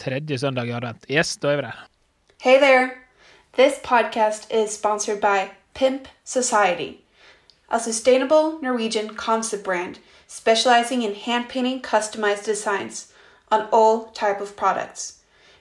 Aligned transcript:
tredje 0.00 0.38
søndag 0.38 0.66
i 0.66 0.70
advent. 0.70 1.04
Yes, 1.10 1.36
da 1.36 1.48
er 1.52 1.56
vi 1.56 1.62
der. 1.62 1.86
Hey 2.40 2.58
there! 2.58 2.90
This 3.52 3.74
podcast 3.84 4.64
is 4.64 4.70
sponsored 4.70 5.20
by 5.20 5.52
Pimp 5.74 6.08
Society, 6.24 7.04
a 7.68 7.78
sustainable 7.78 8.58
Norwegian 8.62 9.14
concept 9.16 9.64
brand 9.64 9.94
specializing 10.26 11.02
in 11.02 11.14
hand 11.14 11.44
painting 11.48 11.82
customized 11.82 12.44
designs 12.44 13.12
on 13.50 13.66
all 13.72 14.12
type 14.14 14.40
of 14.40 14.56
products. 14.56 15.18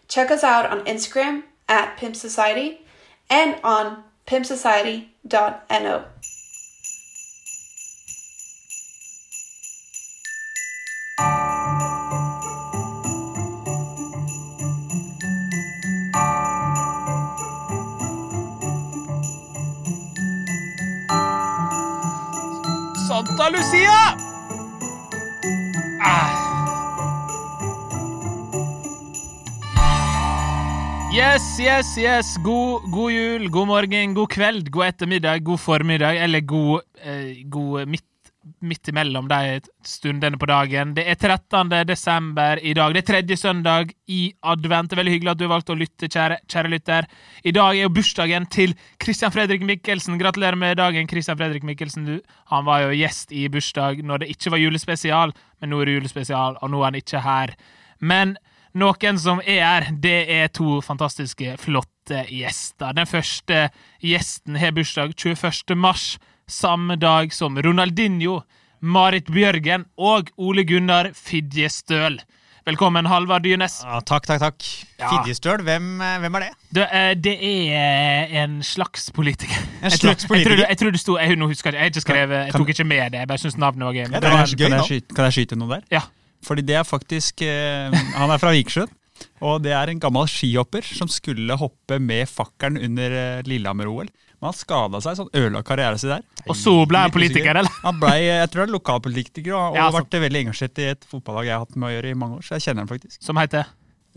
Check 0.07 0.31
us 0.31 0.43
out 0.43 0.65
on 0.71 0.85
Instagram 0.85 1.43
at 1.67 1.97
Pimp 1.97 2.15
Society 2.15 2.81
and 3.29 3.55
on 3.63 4.03
pimpsociety.no. 4.27 6.03
Yes, 31.59 31.97
yes. 31.97 32.37
God, 32.39 32.85
god 32.87 33.11
jul, 33.11 33.49
god 33.51 33.67
morgen, 33.67 34.13
god 34.15 34.29
kveld, 34.31 34.69
god 34.71 34.85
ettermiddag, 34.93 35.41
god 35.43 35.59
formiddag, 35.59 36.15
eller 36.23 36.39
god, 36.47 36.85
eh, 37.03 37.41
god 37.51 37.89
midt, 37.91 38.29
midt 38.63 38.87
imellom 38.87 39.27
de 39.27 39.59
stundene 39.83 40.39
på 40.39 40.47
dagen. 40.47 40.93
Det 40.95 41.03
er 41.03 41.19
13. 41.19 41.83
desember 41.83 42.63
i 42.63 42.71
dag. 42.73 42.95
Det 42.95 43.03
er 43.03 43.09
tredje 43.09 43.37
søndag 43.41 43.91
i 44.07 44.31
advent. 44.39 44.95
Veldig 44.95 45.17
hyggelig 45.17 45.33
at 45.33 45.41
du 45.41 45.47
valgte 45.51 45.75
å 45.75 45.79
lytte, 45.81 46.07
kjære, 46.07 46.39
kjære 46.47 46.71
lytter. 46.71 47.11
I 47.43 47.51
dag 47.51 47.75
er 47.75 47.89
jo 47.89 47.93
bursdagen 47.97 48.47
til 48.47 48.77
Christian 49.03 49.35
Fredrik 49.35 49.67
Mikkelsen. 49.67 50.15
Gratulerer 50.21 50.55
med 50.55 50.79
dagen, 50.79 51.11
Christian 51.11 51.37
Fredrik 51.37 51.67
Mikkelsen. 51.67 52.07
Du, 52.07 52.21
han 52.55 52.63
var 52.71 52.87
jo 52.87 52.95
gjest 53.01 53.35
i 53.35 53.49
bursdag 53.51 53.99
når 53.99 54.23
det 54.23 54.31
ikke 54.31 54.55
var 54.55 54.63
julespesial, 54.63 55.35
men 55.59 55.75
nå 55.75 55.81
er 55.81 55.91
det 55.91 55.99
julespesial, 55.99 56.55
og 56.61 56.71
nå 56.71 56.79
er 56.79 56.93
han 56.93 57.03
ikke 57.03 57.27
her. 57.27 57.57
Men 57.99 58.37
noen 58.77 59.19
som 59.21 59.41
er 59.41 59.63
her, 59.63 59.87
det 60.01 60.17
er 60.29 60.49
to 60.53 60.79
fantastiske, 60.85 61.55
flotte 61.61 62.23
gjester. 62.29 62.93
Den 62.97 63.09
første 63.09 63.69
gjesten 64.03 64.57
har 64.61 64.73
bursdag 64.77 65.15
21. 65.17 65.75
mars, 65.77 66.17
samme 66.49 66.97
dag 66.99 67.33
som 67.33 67.57
Ronaldinho, 67.57 68.41
Marit 68.81 69.29
Bjørgen 69.33 69.85
og 69.99 70.29
Ole 70.37 70.63
Gunnar 70.65 71.11
Fidje 71.17 71.69
Støl. 71.73 72.19
Velkommen, 72.69 73.07
Halvard 73.09 73.41
Dyrnes. 73.47 73.79
Ja, 73.81 73.97
takk, 74.05 74.27
takk, 74.29 74.41
takk. 74.43 74.65
Ja. 74.99 75.07
Fidjestøl, 75.09 75.63
hvem, 75.65 76.01
eh, 76.05 76.17
hvem 76.21 76.35
er 76.37 76.43
det? 76.43 76.49
Det, 76.75 76.85
eh, 76.93 77.13
det 77.17 77.33
er 77.41 78.33
en 78.43 78.59
slags 78.63 79.07
politiker. 79.15 79.57
En 79.81 79.89
slags 79.91 80.27
politiker? 80.27 80.67
Jeg 80.67 80.77
tror, 80.77 80.91
det 80.91 80.99
sto 80.99 81.17
Jeg, 81.17 81.37
husker 81.39 81.73
jeg, 81.73 81.91
jeg, 81.95 82.29
jeg 82.29 82.53
tok 82.53 82.69
ikke 82.69 82.83
med 82.83 83.11
det. 83.11 83.19
Jeg 83.23 83.27
bare 83.27 83.41
syns 83.41 83.57
navnet 83.57 83.85
var 83.87 83.93
gøy. 83.93 84.03
Ja, 84.03 84.07
Men 84.11 84.13
det 84.13 84.21
det 84.21 84.31
var 84.31 84.37
var, 84.37 84.53
gøy 84.53 84.67
kan, 84.67 84.77
jeg 84.77 84.85
skyte, 84.85 85.15
kan 85.15 85.25
jeg 85.29 85.33
skyte 85.33 85.55
noe 85.57 85.69
der? 85.75 85.83
ja. 85.91 86.01
Fordi 86.45 86.63
det 86.65 86.77
er 86.79 86.87
faktisk 86.87 87.41
eh, 87.43 87.91
Han 88.15 88.31
er 88.31 88.41
fra 88.41 88.53
Vikersund. 88.55 88.93
Og 89.43 89.59
det 89.63 89.73
er 89.75 89.91
en 89.91 89.99
gammel 89.99 90.27
skihopper 90.31 90.85
som 90.87 91.09
skulle 91.11 91.57
hoppe 91.59 91.97
med 91.99 92.29
fakkelen 92.31 92.79
under 92.87 93.15
eh, 93.19 93.41
Lillehammer-OL. 93.47 94.07
Men 94.39 94.47
han 94.47 94.55
skada 94.55 95.01
seg, 95.03 95.17
sånn 95.19 95.33
ødela 95.35 95.59
karrieren 95.67 95.99
sin 95.99 96.13
der. 96.13 96.23
Og 96.47 96.55
så 96.55 96.71
ble 96.87 97.01
han 97.03 97.11
politiker, 97.11 97.59
eller? 97.59 97.73
Han 97.83 97.99
ble, 97.99 98.13
jeg 98.23 98.51
tror 98.53 98.63
han 98.63 98.71
er 98.71 98.77
lokalpolitiker 98.77 99.51
og, 99.51 99.73
og 99.73 99.81
Ja, 99.81 99.89
sant. 99.91 100.07
vært 100.07 100.23
veldig 100.23 100.43
engasjert 100.45 100.79
i 100.79 100.87
et 100.93 101.03
fotballag 101.11 101.49
jeg 101.49 101.57
har 101.57 101.65
hatt 101.65 101.75
med 101.75 101.89
å 101.89 101.93
gjøre 101.97 102.13
i 102.13 102.19
mange 102.23 102.39
år. 102.39 102.47
Så 102.47 102.55
jeg 102.55 102.69
kjenner 102.69 102.85
han 102.85 102.91
faktisk. 102.93 103.19
Som 103.25 103.41
heter 103.41 103.67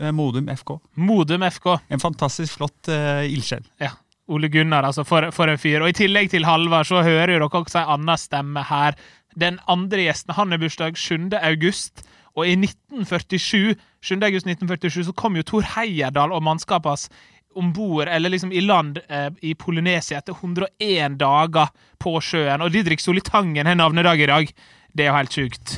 Eh, 0.01 0.11
Modum 0.11 0.47
FK. 0.49 0.79
Modum 0.93 1.43
FK. 1.43 1.67
En 1.87 2.01
fantastisk 2.01 2.57
flott 2.57 2.89
uh, 2.89 3.21
ildsjel. 3.29 3.65
Ja. 3.81 3.91
Ole 4.31 4.47
Gunnar, 4.49 4.87
altså, 4.87 5.03
for, 5.05 5.27
for 5.35 5.51
en 5.51 5.59
fyr. 5.59 5.83
Og 5.83 5.91
i 5.91 5.97
tillegg 5.97 6.31
til 6.31 6.47
Halvard, 6.47 6.87
så 6.89 7.03
hører 7.03 7.35
dere 7.35 7.49
også 7.49 7.81
en 7.83 7.91
annen 7.97 8.19
stemme 8.19 8.63
her. 8.69 8.97
Den 9.39 9.59
andre 9.69 10.07
gjesten, 10.07 10.33
han 10.37 10.53
har 10.53 10.61
bursdag 10.61 10.97
7. 10.97 11.29
august. 11.41 12.05
Og 12.33 12.47
i 12.49 12.55
1947, 12.57 13.75
7. 14.01 14.15
august 14.25 14.47
1947 14.49 15.05
så 15.09 15.13
kom 15.13 15.37
jo 15.37 15.45
Tor 15.45 15.65
Heyerdahl 15.75 16.33
og 16.33 16.43
mannskapet 16.45 16.89
hans 16.89 17.07
om 17.55 17.69
bord, 17.73 18.09
eller 18.09 18.33
liksom 18.33 18.51
i 18.51 18.63
land 18.65 18.97
eh, 19.07 19.29
i 19.45 19.53
Polynesia 19.53 20.17
etter 20.17 20.33
101 20.33 21.19
dager 21.21 21.69
på 22.01 22.15
sjøen. 22.25 22.63
Og 22.65 22.73
Didrik 22.73 23.03
Solitangen 23.03 23.69
har 23.69 23.77
navnedag 23.77 24.23
i 24.25 24.29
dag. 24.31 24.53
Det 24.93 25.05
er 25.05 25.11
jo 25.11 25.17
helt 25.19 25.37
sjukt. 25.37 25.75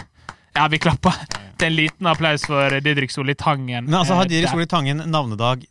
Ja, 0.55 0.69
vi 0.71 0.79
klapper. 0.79 1.17
Er 1.59 1.67
en 1.67 1.75
liten 1.75 2.07
applaus 2.07 2.45
for 2.47 2.79
Didrik 2.83 3.11
Solitangen. 3.11 3.89
Men 3.89 3.97
altså, 3.99 4.15
Har 4.15 4.29
Didrik 4.29 4.45
Diri 4.45 4.47
der. 4.47 4.53
Skole 4.53 4.69
Tangen 4.71 5.03
navnedag 5.11 5.65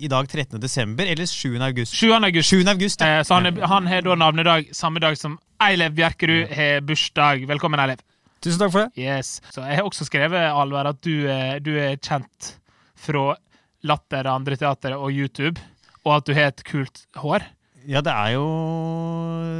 i 0.00 0.08
dag 0.08 0.28
13. 0.28 0.56
desember 0.60 1.04
eller 1.04 1.28
7. 1.28 1.58
august? 1.60 1.92
7. 1.92 2.08
august. 2.16 2.48
7. 2.48 2.64
august, 2.72 3.04
ja. 3.04 3.18
Eh, 3.18 3.24
Så 3.24 3.36
han, 3.36 3.60
han 3.60 3.86
har 3.86 4.00
da 4.06 4.16
navnedag 4.16 4.72
samme 4.72 5.00
dag 5.04 5.18
som 5.20 5.36
Eilev 5.60 5.92
Bjerkerud 5.92 6.48
har 6.56 6.80
bursdag. 6.80 7.44
Velkommen, 7.48 7.80
Eilev. 7.80 8.00
Tusen 8.40 8.58
takk 8.62 8.72
for 8.72 8.86
det. 8.86 9.02
Yes. 9.04 9.40
Så 9.52 9.60
jeg 9.66 9.76
har 9.76 9.84
også 9.88 10.06
skrevet, 10.08 10.40
Alvar, 10.48 10.88
at 10.94 11.00
du, 11.04 11.26
er- 11.28 11.60
du 11.60 11.74
er 11.76 11.96
kjent 12.00 12.54
fra 12.96 13.34
Latter, 13.84 14.26
og 14.28 14.34
andre 14.40 14.56
Teater 14.60 14.96
og 14.96 15.10
YouTube, 15.12 15.60
og 16.04 16.16
at 16.18 16.26
du 16.28 16.32
har 16.36 16.48
et 16.52 16.62
kult 16.64 17.02
hår. 17.20 17.44
Ja, 17.88 18.00
det 18.04 18.12
er 18.12 18.34
jo 18.36 18.44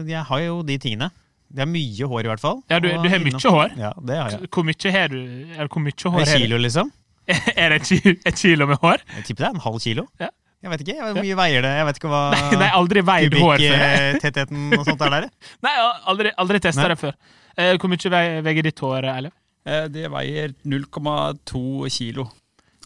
Jeg 0.09 0.23
har 0.29 0.41
jo 0.45 0.63
de 0.63 0.77
tingene. 0.79 1.11
Det 1.51 1.65
er 1.65 1.67
mye 1.67 2.07
hår, 2.07 2.21
i 2.25 2.29
hvert 2.31 2.41
fall. 2.43 2.61
Ja, 2.71 2.79
du, 2.79 2.89
du 2.89 3.09
har 3.09 3.19
innom- 3.19 3.41
mye 3.41 3.53
hår. 3.57 3.73
Ja, 3.81 3.93
det 4.07 4.17
har 4.21 4.31
jeg. 4.37 4.49
Hvor 4.55 4.65
mye 4.69 4.93
har 4.95 5.09
du? 5.13 5.17
Eller 5.57 5.69
hvor 5.73 5.83
mye 5.83 6.13
hår 6.15 6.21
En 6.21 6.35
kilo, 6.41 6.59
liksom? 6.63 6.93
Er 7.57 7.69
det 7.71 7.81
et 7.81 7.89
kilo, 7.89 8.13
et 8.27 8.35
kilo 8.39 8.67
med 8.67 8.79
hår? 8.83 9.03
Jeg 9.17 9.25
tipper 9.29 9.45
det 9.45 9.49
er 9.51 9.55
en 9.59 9.65
halv 9.67 9.81
kilo. 9.83 10.07
Ja. 10.21 10.29
Jeg 10.61 10.71
vet 10.75 10.83
ikke. 10.85 10.97
Hvor 11.01 11.17
mye 11.25 11.37
veier 11.39 11.65
det? 11.65 11.71
Jeg 11.79 11.87
vet 11.89 11.99
ikke 12.01 12.11
hva 12.13 12.23
Nei, 12.35 12.57
nei 12.61 12.71
aldri 12.77 13.03
veid 13.09 13.37
hår 13.41 13.63
før. 13.63 13.85
Kubiktettheten 14.21 14.67
og 14.77 14.83
sånt 14.89 15.05
er 15.07 15.15
der. 15.15 15.29
Nei, 15.67 15.73
aldri, 16.13 16.33
aldri 16.45 16.61
testa 16.67 16.89
det 16.93 16.99
før. 17.01 17.15
Eh, 17.57 17.73
Hvor 17.81 17.89
mye 17.93 18.13
veier 18.45 18.67
ditt 18.69 18.83
hår, 18.85 19.09
Eilif? 19.15 19.33
Eh, 19.69 19.87
det 19.93 20.11
veier 20.13 20.53
0,2 20.69 21.63
kilo. 21.97 22.27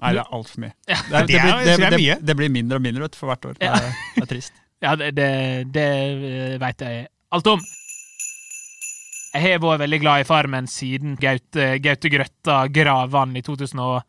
Nei, 0.00 0.12
det 0.16 0.22
er 0.22 0.30
altfor 0.38 0.64
mye. 0.66 0.74
Ja. 0.92 1.00
Det, 1.08 1.14
er, 1.14 1.26
Det 1.26 1.40
blir, 1.40 1.64
det 1.64 1.76
det, 1.78 1.98
det, 1.98 2.18
det 2.30 2.36
blir 2.38 2.52
mindre 2.52 2.78
og 2.78 2.86
mindre 2.86 3.06
vet, 3.08 3.18
for 3.18 3.30
hvert 3.32 3.50
år. 3.50 3.58
Det 3.58 3.66
Ja. 3.70 3.74
er, 3.78 3.98
det 4.18 4.22
er 4.26 4.30
trist. 4.36 4.60
Ja, 4.84 4.90
det, 5.00 5.12
det, 5.16 5.26
det 5.72 5.88
veit 6.60 6.82
jeg 6.84 7.06
alt 7.32 7.46
om. 7.48 7.62
Jeg 9.34 9.42
har 9.54 9.62
vært 9.62 9.80
veldig 9.80 9.98
glad 10.02 10.20
i 10.22 10.26
Farmen 10.28 10.66
siden 10.68 11.14
Gaute, 11.18 11.70
Gaute 11.82 12.10
Grøtta 12.12 12.58
Gravan 12.70 13.32
i 13.38 13.42
2001. 13.42 14.04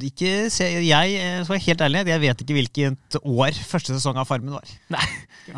Ikke 0.00 0.48
se, 0.48 0.64
jeg 0.80 1.16
eh, 1.20 1.42
skal 1.44 1.52
være 1.58 1.64
helt 1.66 1.82
ærlig, 1.84 2.00
jeg 2.08 2.20
vet 2.22 2.40
ikke 2.40 2.54
hvilket 2.56 3.16
år 3.20 3.58
første 3.68 3.92
sesong 3.92 4.16
av 4.16 4.24
Farmen 4.30 4.54
var. 4.56 4.70
Nei. 4.94 5.02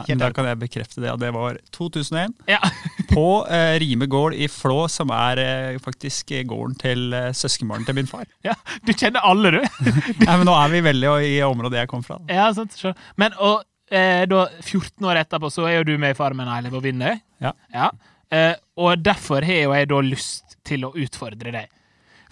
Men 0.09 0.19
da 0.19 0.33
kan 0.35 0.49
jeg 0.49 0.59
bekrefte 0.59 0.99
det. 1.05 1.13
Det 1.23 1.29
var 1.37 1.61
2001 1.77 2.35
Ja. 2.51 2.59
på 3.13 3.27
eh, 3.47 3.77
Rime 3.79 4.09
gård 4.11 4.35
i 4.35 4.49
Flå, 4.51 4.89
som 4.91 5.13
er 5.15 5.39
eh, 5.45 5.79
faktisk 5.85 6.33
eh, 6.35 6.43
gården 6.51 6.75
til 6.83 7.15
eh, 7.15 7.29
søskenbarnet 7.39 7.87
til 7.87 7.99
min 8.01 8.11
far. 8.11 8.27
ja. 8.43 8.57
Du 8.83 8.91
kjenner 8.99 9.23
alle, 9.23 9.55
du. 9.61 9.63
Nei, 10.27 10.33
men 10.33 10.45
Nå 10.51 10.59
er 10.59 10.75
vi 10.75 10.83
veldig 10.89 11.15
i 11.31 11.39
området 11.47 11.85
jeg 11.85 11.93
kom 11.95 12.03
fra. 12.07 12.19
da. 12.27 12.35
Ja, 12.43 12.51
sant, 12.59 12.75
så. 12.75 12.97
Men 13.23 13.39
og, 13.39 13.63
eh, 13.95 14.27
da, 14.27 14.49
14 14.67 15.07
år 15.07 15.23
etterpå 15.23 15.55
så 15.55 15.71
er 15.71 15.79
jo 15.79 15.87
du 15.93 15.97
med 16.03 16.17
i 16.17 16.19
Farmen, 16.19 16.51
Eilev, 16.51 16.75
og 16.81 16.87
vinner. 16.89 17.23
Ja. 17.39 17.55
ja. 17.71 17.93
Eh, 18.35 18.55
og 18.83 19.07
derfor 19.07 19.47
har 19.47 19.63
jo 19.69 19.75
jeg 19.79 19.93
da 19.95 20.03
lyst 20.03 20.59
til 20.67 20.83
å 20.91 20.97
utfordre 20.99 21.55
deg. 21.55 21.71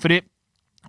Fordi 0.03 0.25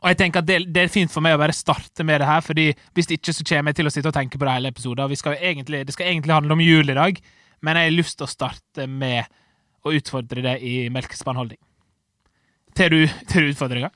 og 0.05 0.11
jeg 0.11 0.17
tenker 0.19 0.43
at 0.43 0.45
det, 0.45 0.59
det 0.69 0.83
er 0.85 0.91
fint 0.93 1.09
for 1.09 1.25
meg 1.25 1.33
å 1.33 1.39
bare 1.41 1.55
starte 1.57 2.05
med 2.05 2.21
det 2.21 2.27
her, 2.29 2.43
fordi 2.45 2.67
hvis 2.93 3.09
ikke 3.15 3.33
så 3.33 3.41
kommer 3.49 3.73
jeg 3.73 3.79
til 3.81 3.89
å 3.89 3.93
sitte 3.95 4.11
og 4.11 4.13
tenke 4.13 4.37
på 4.37 4.45
det 4.45 4.53
hele 4.53 4.69
episoden. 4.69 5.09
Vi 5.09 5.17
skal 5.17 5.33
egentlig, 5.41 5.81
det 5.89 5.95
skal 5.97 6.11
egentlig 6.11 6.35
handle 6.35 6.53
om 6.53 6.61
jul 6.61 6.93
i 6.93 6.97
dag, 6.97 7.17
men 7.65 7.79
jeg 7.81 7.89
har 7.89 7.95
lyst 7.97 8.19
til 8.19 8.27
å 8.27 8.29
starte 8.29 8.85
med 8.85 9.25
å 9.85 9.93
utfordre 9.97 10.43
det 10.45 10.59
i 10.61 10.75
melkespannholdning. 10.93 11.57
Til 12.77 12.89
du, 12.93 12.99
tar 13.31 13.41
du 13.47 13.49
utfordringa? 13.55 13.89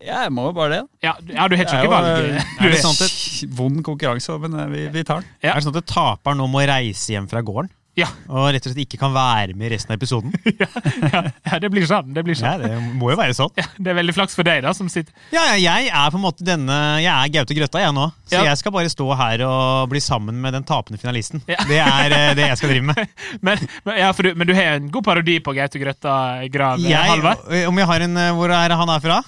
Ja, 0.00 0.22
jeg 0.24 0.32
må 0.32 0.46
jo 0.46 0.52
bare 0.56 0.70
det. 0.78 0.82
Ja, 1.04 1.16
du- 1.20 1.34
ja, 1.34 1.48
du 1.48 1.56
har 1.56 1.64
Det 1.66 1.74
ikke 1.74 1.90
valg. 1.92 2.06
eh, 2.06 2.40
er 2.64 2.70
det 2.70 2.78
er- 2.78 2.84
sånn 2.86 3.02
at 3.04 3.50
Vond 3.58 3.82
konkurranse, 3.84 4.38
men 4.40 4.54
eh, 4.60 4.66
vi, 4.72 4.86
vi 4.94 5.02
tar 5.04 5.20
den. 5.20 5.28
Ja. 5.42 5.50
Er 5.52 5.60
det 5.60 5.64
sånn 5.66 5.76
at 5.76 5.86
taperen 5.90 6.38
nå 6.40 6.46
må 6.48 6.62
reise 6.66 7.12
hjem 7.12 7.26
fra 7.28 7.42
gården? 7.42 7.68
Ja. 8.00 8.08
Og 8.32 8.48
rett 8.54 8.64
og 8.66 8.72
slett 8.72 8.82
ikke 8.86 8.98
kan 9.02 9.12
være 9.14 9.52
med 9.54 9.68
i 9.68 9.70
resten 9.74 9.92
av 9.92 9.98
episoden? 10.00 10.32
ja, 10.62 11.22
ja, 11.46 11.58
det 11.62 11.70
blir 11.72 11.84
sånn. 11.88 12.10
Det 12.16 12.24
blir 12.26 12.34
Ja, 12.38 12.54
sånn. 12.56 12.64
det 12.64 12.96
må 13.00 13.10
jo 13.12 13.18
være 13.20 13.36
sånn. 13.36 13.52
Ja, 13.60 13.66
det 13.76 13.92
er 13.92 13.98
veldig 14.00 14.14
flaks 14.16 14.34
for 14.38 14.46
deg, 14.48 14.62
da, 14.64 14.72
som 14.76 14.88
sitter 14.92 15.12
Ja, 15.34 15.44
ja, 15.54 15.76
jeg 15.80 15.90
er 15.92 16.10
på 16.14 16.18
en 16.20 16.24
måte 16.24 16.46
denne 16.46 16.76
Jeg 17.04 17.10
er 17.12 17.32
Gaute 17.36 17.56
Grøtta, 17.58 17.82
jeg 17.84 17.94
nå. 17.96 18.08
Så 18.30 18.38
Ja. 18.38 18.44
jeg 18.50 18.60
skal 18.62 18.72
bare 18.74 18.90
stå 18.92 19.06
her 19.20 19.44
og 19.46 19.90
bli 19.92 20.00
sammen 20.04 20.40
med 20.40 20.54
den 20.56 20.64
tapende 20.68 20.98
finalisten. 21.02 21.42
Ja. 21.50 21.60
Det 21.68 21.78
er 21.84 22.16
eh, 22.16 22.34
det 22.38 22.48
jeg 22.50 22.58
skal 22.62 22.72
drive 22.74 22.88
med. 22.90 23.14
Men, 23.46 23.62
men, 23.84 23.96
ja, 24.00 24.10
for 24.16 24.26
du, 24.26 24.34
men 24.38 24.46
du 24.48 24.54
har 24.56 24.76
en 24.80 24.90
god 24.92 25.04
parodi 25.06 25.38
på 25.44 25.52
Gaute 25.56 25.78
Grøtta 25.82 26.16
Grav, 26.52 26.80
Halvard. 26.82 27.46
om 27.68 27.78
jeg 27.82 27.86
har 27.92 28.04
en 28.08 28.16
eh, 28.16 28.32
Hvor 28.36 28.52
er 28.54 28.74
han 28.80 28.92
er 28.96 29.00
fra? 29.04 29.20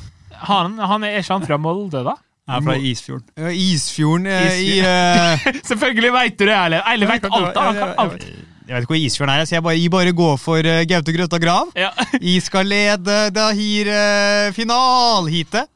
Han, 0.48 0.78
han 0.78 1.04
er 1.06 1.20
ikke 1.20 1.36
han 1.36 1.44
fra 1.46 1.58
Molde, 1.62 2.02
da? 2.06 2.16
Jeg 2.42 2.58
er 2.58 2.64
fra 2.66 2.74
Isfjorden. 2.90 3.26
Eh, 3.38 3.52
Isfjorden 3.70 4.24
eh, 4.26 4.46
i 4.58 4.70
Isfjorden. 4.80 5.52
eh, 5.54 5.60
Selvfølgelig 5.70 6.10
veit 6.16 6.34
du 6.40 6.42
det, 6.48 6.56
Eilev. 6.58 6.82
Eilev 6.90 7.12
veit 7.12 7.26
alt. 7.28 7.60
Han 7.62 7.78
kan 7.78 7.92
alt. 8.02 8.24
Jeg 8.62 8.74
vet 8.76 8.84
ikke 8.84 8.94
hvor 8.94 9.02
Isfjorden 9.02 9.34
er, 9.34 9.44
så 9.48 9.56
jeg 9.56 9.64
bare, 9.66 9.78
jeg 9.80 9.90
bare 9.90 10.14
går 10.16 10.36
for 10.40 10.68
uh, 10.68 10.82
Gaute 10.88 11.14
Grøtta 11.16 11.38
Grav. 11.42 11.72
Ja. 11.78 11.90
I 12.32 12.38
skal 12.42 12.68
lede 12.70 13.18
Dahir 13.34 13.90
uh, 13.90 14.54
finalheatet. 14.54 15.70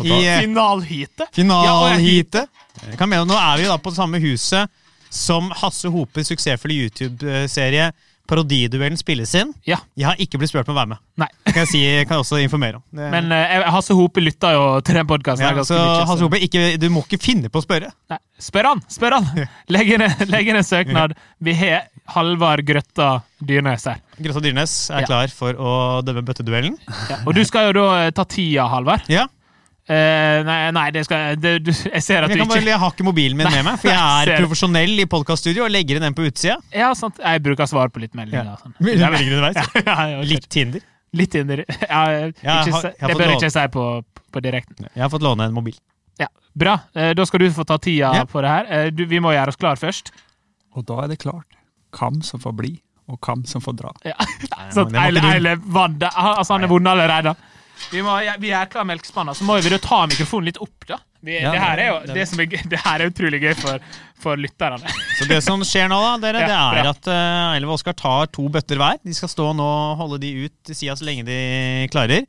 I 0.00 0.12
eh, 0.24 0.40
Finalheatet? 0.46 1.28
finalheatet. 1.34 2.46
Nå 3.26 3.36
er 3.36 3.58
vi 3.58 3.66
da 3.68 3.76
på 3.76 3.90
det 3.90 3.98
samme 3.98 4.20
huset 4.22 4.70
som 5.10 5.50
Hasse 5.58 5.90
Hopes 5.90 6.30
suksessfulle 6.30 6.86
YouTube-serie 6.86 7.90
Parodiduellen 8.30 8.96
spilles 9.00 9.32
inn. 9.38 9.50
Ja. 9.66 9.80
Jeg 9.98 10.06
har 10.08 10.20
ikke 10.22 10.38
blitt 10.40 10.52
spurt 10.52 10.68
om 10.70 10.76
å 10.76 10.78
være 10.80 10.92
med. 10.94 11.02
Nei. 11.20 11.28
Det 11.44 11.52
kan 11.56 11.64
jeg, 11.64 11.70
si, 11.72 11.80
kan 12.06 12.16
jeg 12.16 12.24
også 12.24 12.38
informere 12.44 12.78
om. 12.78 12.84
Det, 12.94 13.08
Men 13.12 13.32
uh, 13.34 13.66
Hasse 13.74 13.96
Hope 13.98 14.22
lytter 14.22 14.54
jo 14.56 14.64
til 14.86 15.00
den 15.00 15.08
podkasten. 15.10 15.44
ja, 15.48 15.64
så 15.66 15.78
Hasse 16.08 16.22
Hope, 16.24 16.38
ikke, 16.46 16.64
du 16.80 16.86
må 16.94 17.02
ikke 17.06 17.18
finne 17.22 17.50
på 17.52 17.60
å 17.60 17.64
spørre. 17.66 17.90
Nei, 18.12 18.20
spør 18.40 18.70
han! 18.72 18.84
Spør 18.90 19.18
han! 19.18 19.28
Legg 19.74 19.92
inn, 19.96 20.06
en 20.56 20.66
søknad. 20.66 21.16
Vi 21.42 21.56
har 21.58 21.88
Halvard 22.14 22.62
Grøtta 22.66 23.10
Dyrnes 23.42 23.84
her. 23.90 24.00
Grøtta 24.20 24.42
Dyrnes 24.44 24.76
er 24.94 25.04
Ja. 25.04 25.10
klar 25.10 25.34
for 25.34 25.54
å 25.58 25.74
dømme 26.06 26.22
bøtteduellen. 26.26 26.78
Ja. 27.10 27.20
Og 27.26 27.34
du 27.36 27.42
skal 27.48 27.70
jo 27.70 27.76
da 27.80 27.88
eh, 28.06 28.10
ta 28.14 28.24
tida, 28.28 28.66
Halvard. 28.70 29.06
Ja, 29.10 29.26
Eh, 29.90 30.40
nei, 30.46 30.58
nei, 30.76 30.84
det 30.94 31.00
skal 31.02 31.34
det, 31.40 31.52
du, 31.66 31.70
Jeg 31.72 32.02
ser 32.04 32.22
at 32.22 32.30
jeg, 32.30 32.36
du 32.38 32.42
kan 32.44 32.50
bare, 32.52 32.60
ikke 32.62 32.70
jeg 32.70 32.78
har 32.78 32.92
ikke 32.94 33.06
mobilen 33.08 33.38
min 33.40 33.48
med 33.50 33.64
meg, 33.66 33.78
for 33.82 33.90
jeg 33.94 34.28
er 34.30 34.44
profesjonell 34.44 35.02
i 35.02 35.06
podkaststudio 35.10 35.64
og 35.66 35.72
legger 35.74 35.98
inn 35.98 36.04
den 36.06 36.14
på 36.14 36.28
utsida. 36.28 36.60
Ja, 36.70 36.92
sant. 36.94 37.18
Jeg 37.18 37.42
bruker 37.42 37.66
svar 37.70 37.90
på 37.90 38.02
litt 38.04 38.14
meldinger. 38.14 38.52
Ja. 38.52 38.58
Sånn. 38.60 38.76
Ja, 39.50 39.66
ja, 39.82 39.96
ja, 40.14 40.20
Litt 40.30 40.46
Tinder. 40.52 40.84
Litt 41.18 41.32
Tinder. 41.34 41.64
ja, 41.66 42.02
ikke, 42.30 42.92
Det 43.00 43.16
bør 43.18 43.24
jeg 43.26 43.40
ikke 43.40 43.50
si 43.56 43.64
på, 43.74 43.86
på 44.30 44.42
direkten. 44.44 44.86
Jeg 44.94 45.02
har 45.02 45.10
fått 45.10 45.26
låne 45.26 45.48
en 45.50 45.56
mobil. 45.56 45.74
Ja, 46.20 46.28
Bra. 46.54 46.76
Eh, 46.94 47.10
da 47.18 47.26
skal 47.26 47.42
du 47.42 47.48
få 47.56 47.64
ta 47.66 47.78
tida 47.82 48.12
Ja. 48.20 48.24
på 48.30 48.42
det 48.44 48.50
her. 48.52 48.70
Eh, 48.70 48.90
du, 48.94 49.02
vi 49.10 49.18
må 49.22 49.32
gjøre 49.34 49.50
oss 49.54 49.58
klar 49.58 49.80
først. 49.80 50.12
Og 50.78 50.86
da 50.86 51.00
er 51.02 51.10
det 51.16 51.18
klart. 51.24 51.48
hvem 51.98 52.20
som 52.22 52.38
får 52.38 52.54
bli, 52.54 52.76
og 53.10 53.18
hvem 53.26 53.42
som 53.50 53.62
får 53.64 53.74
dra. 53.80 53.90
Ja. 54.06 54.14
Nei, 54.22 54.68
Sånn, 54.70 54.92
ikke 54.94 55.02
Eile. 55.08 55.22
Eile 55.34 55.56
vant. 55.66 56.04
Altså, 56.14 56.52
han 56.54 56.62
er 56.68 56.70
vunnet 56.70 56.92
allerede. 56.94 57.34
Vi, 57.92 58.02
må, 58.06 58.16
ja, 58.24 58.34
vi 58.38 58.50
er 58.54 58.68
klar 58.70 58.84
med 58.86 58.96
melkespanna, 58.98 59.34
så 59.34 59.44
må 59.48 59.56
vi 59.62 59.72
ta 59.82 60.02
mikrofonen 60.10 60.50
litt 60.50 60.60
opp. 60.62 60.86
da. 60.88 60.98
Vi, 61.22 61.34
Ja, 61.36 61.50
det, 61.52 61.60
her 61.60 61.78
er 61.82 61.88
jo, 61.90 61.96
det- 62.06 62.14
det, 62.16 62.28
som 62.30 62.40
er, 62.40 62.46
det 62.72 62.78
her 62.84 63.00
er 63.04 63.10
utrolig 63.10 63.40
gøy 63.42 63.54
for, 63.60 63.82
for 64.20 64.36
lytterne. 64.40 64.78
Så 65.18 65.26
det 65.28 65.42
som 65.44 65.60
skjer 65.66 65.90
nå, 65.92 65.98
da, 66.00 66.14
dere, 66.22 66.44
det 66.48 66.54
er 66.56 66.80
bra. 66.80 66.94
at 66.94 67.10
uh, 67.10 67.54
Eilif 67.56 67.68
og 67.72 67.76
Oskar 67.80 67.96
tar 67.98 68.30
to 68.32 68.46
bøtter 68.48 68.80
hver. 68.80 69.00
De 69.04 69.14
skal 69.16 69.28
stå 69.32 69.50
nå 69.58 69.66
og 69.66 69.98
holde 70.00 70.20
de 70.22 70.32
ut 70.46 70.72
sida 70.76 70.96
så 70.96 71.04
lenge 71.08 71.26
de 71.28 71.40
klarer. 71.92 72.24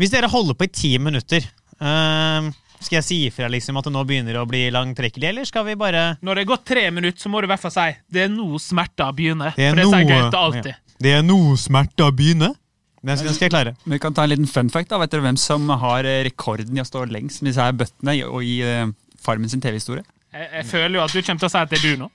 Hvis 0.00 0.12
dere 0.14 0.30
holder 0.32 0.56
på 0.56 0.64
i 0.68 0.72
ti 0.72 0.94
minutter, 1.02 1.44
uh, 1.84 2.48
skal 2.80 2.96
jeg 3.02 3.04
si 3.04 3.18
ifra 3.28 3.50
liksom 3.52 3.76
at 3.76 3.84
det 3.84 3.92
nå 3.92 4.06
begynner 4.08 4.38
å 4.40 4.46
bli 4.48 4.62
langtrekkelig, 4.72 5.26
eller 5.34 5.44
skal 5.48 5.66
vi 5.66 5.74
bare 5.76 6.14
Når 6.24 6.38
det 6.38 6.44
er 6.46 6.48
gått 6.48 6.64
tre 6.70 6.86
minutter, 6.94 7.20
så 7.20 7.28
må 7.28 7.42
du 7.42 7.48
i 7.48 7.50
hvert 7.52 7.60
fall 7.60 7.74
si 7.74 7.90
det 8.08 8.22
er 8.24 8.32
nå 8.32 8.54
smerta 8.62 9.10
begynner. 9.12 9.52
Det 9.58 9.66
er 9.68 9.74
for 9.74 9.82
det 9.82 9.90
sier 9.90 10.06
noe- 10.06 10.14
Gaute 10.30 10.40
alltid. 10.46 10.72
Ja. 10.72 10.96
Det 11.00 11.12
er 11.18 11.22
noe 11.24 11.56
smerte 11.60 12.06
å 12.08 12.12
begynne. 12.12 12.50
Den 13.02 13.16
skal, 13.16 13.26
den 13.30 13.34
skal 13.36 13.46
jeg 13.46 13.52
klare. 13.54 13.72
Vi 13.88 13.98
kan 14.02 14.12
ta 14.14 14.24
en 14.26 14.32
liten 14.34 14.46
fun 14.50 14.68
fact. 14.70 14.90
da. 14.90 14.98
Vet 15.00 15.10
dere 15.14 15.24
hvem 15.24 15.38
som 15.40 15.68
har 15.82 16.04
eh, 16.04 16.18
rekorden 16.26 16.76
i 16.76 16.82
å 16.82 16.84
stå 16.88 17.06
lengst 17.08 17.40
med 17.42 17.50
disse 17.54 17.64
her 17.64 17.72
bøttene 17.72 18.16
i- 18.18 18.24
og 18.26 18.42
i 18.44 18.58
uh, 18.66 18.90
Farmen 19.20 19.48
sin 19.48 19.62
TV-historie? 19.64 20.04
Jeg, 20.34 20.48
jeg 20.58 20.66
føler 20.68 20.98
jo 20.98 21.04
at 21.06 21.14
du 21.16 21.22
kommer 21.24 21.40
til 21.40 21.48
å 21.48 21.52
si 21.54 21.58
at 21.62 21.72
det 21.72 21.78
er 21.80 21.86
du 21.96 22.02
nå. 22.04 22.10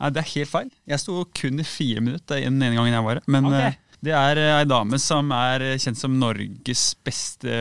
Nei, 0.00 0.10
Det 0.16 0.22
er 0.22 0.30
helt 0.32 0.48
feil. 0.54 0.70
Jeg 0.88 1.02
sto 1.02 1.18
kun 1.36 1.60
i 1.60 1.66
fire 1.68 2.00
minutter 2.00 2.40
den 2.40 2.56
ene 2.62 2.72
gangen 2.78 2.96
jeg 2.96 3.04
var 3.04 3.20
her. 3.20 3.26
Men 3.28 3.50
okay. 3.50 3.74
uh, 3.76 3.96
det 4.08 4.14
er 4.16 4.40
ei 4.56 4.64
dame 4.64 4.98
som 5.04 5.28
er 5.36 5.66
kjent 5.76 6.00
som 6.00 6.16
Norges 6.16 6.86
beste 7.04 7.60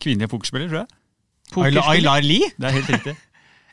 kvinnelige 0.00 0.32
pokerspiller, 0.32 0.72
tror 0.72 0.82
jeg. 0.86 0.90
Pokerspiller. 1.52 1.92
Aylar 1.92 2.24
Lie? 2.24 2.48
Det 2.56 2.70
er 2.70 2.76
helt 2.80 2.92
riktig. 2.96 3.16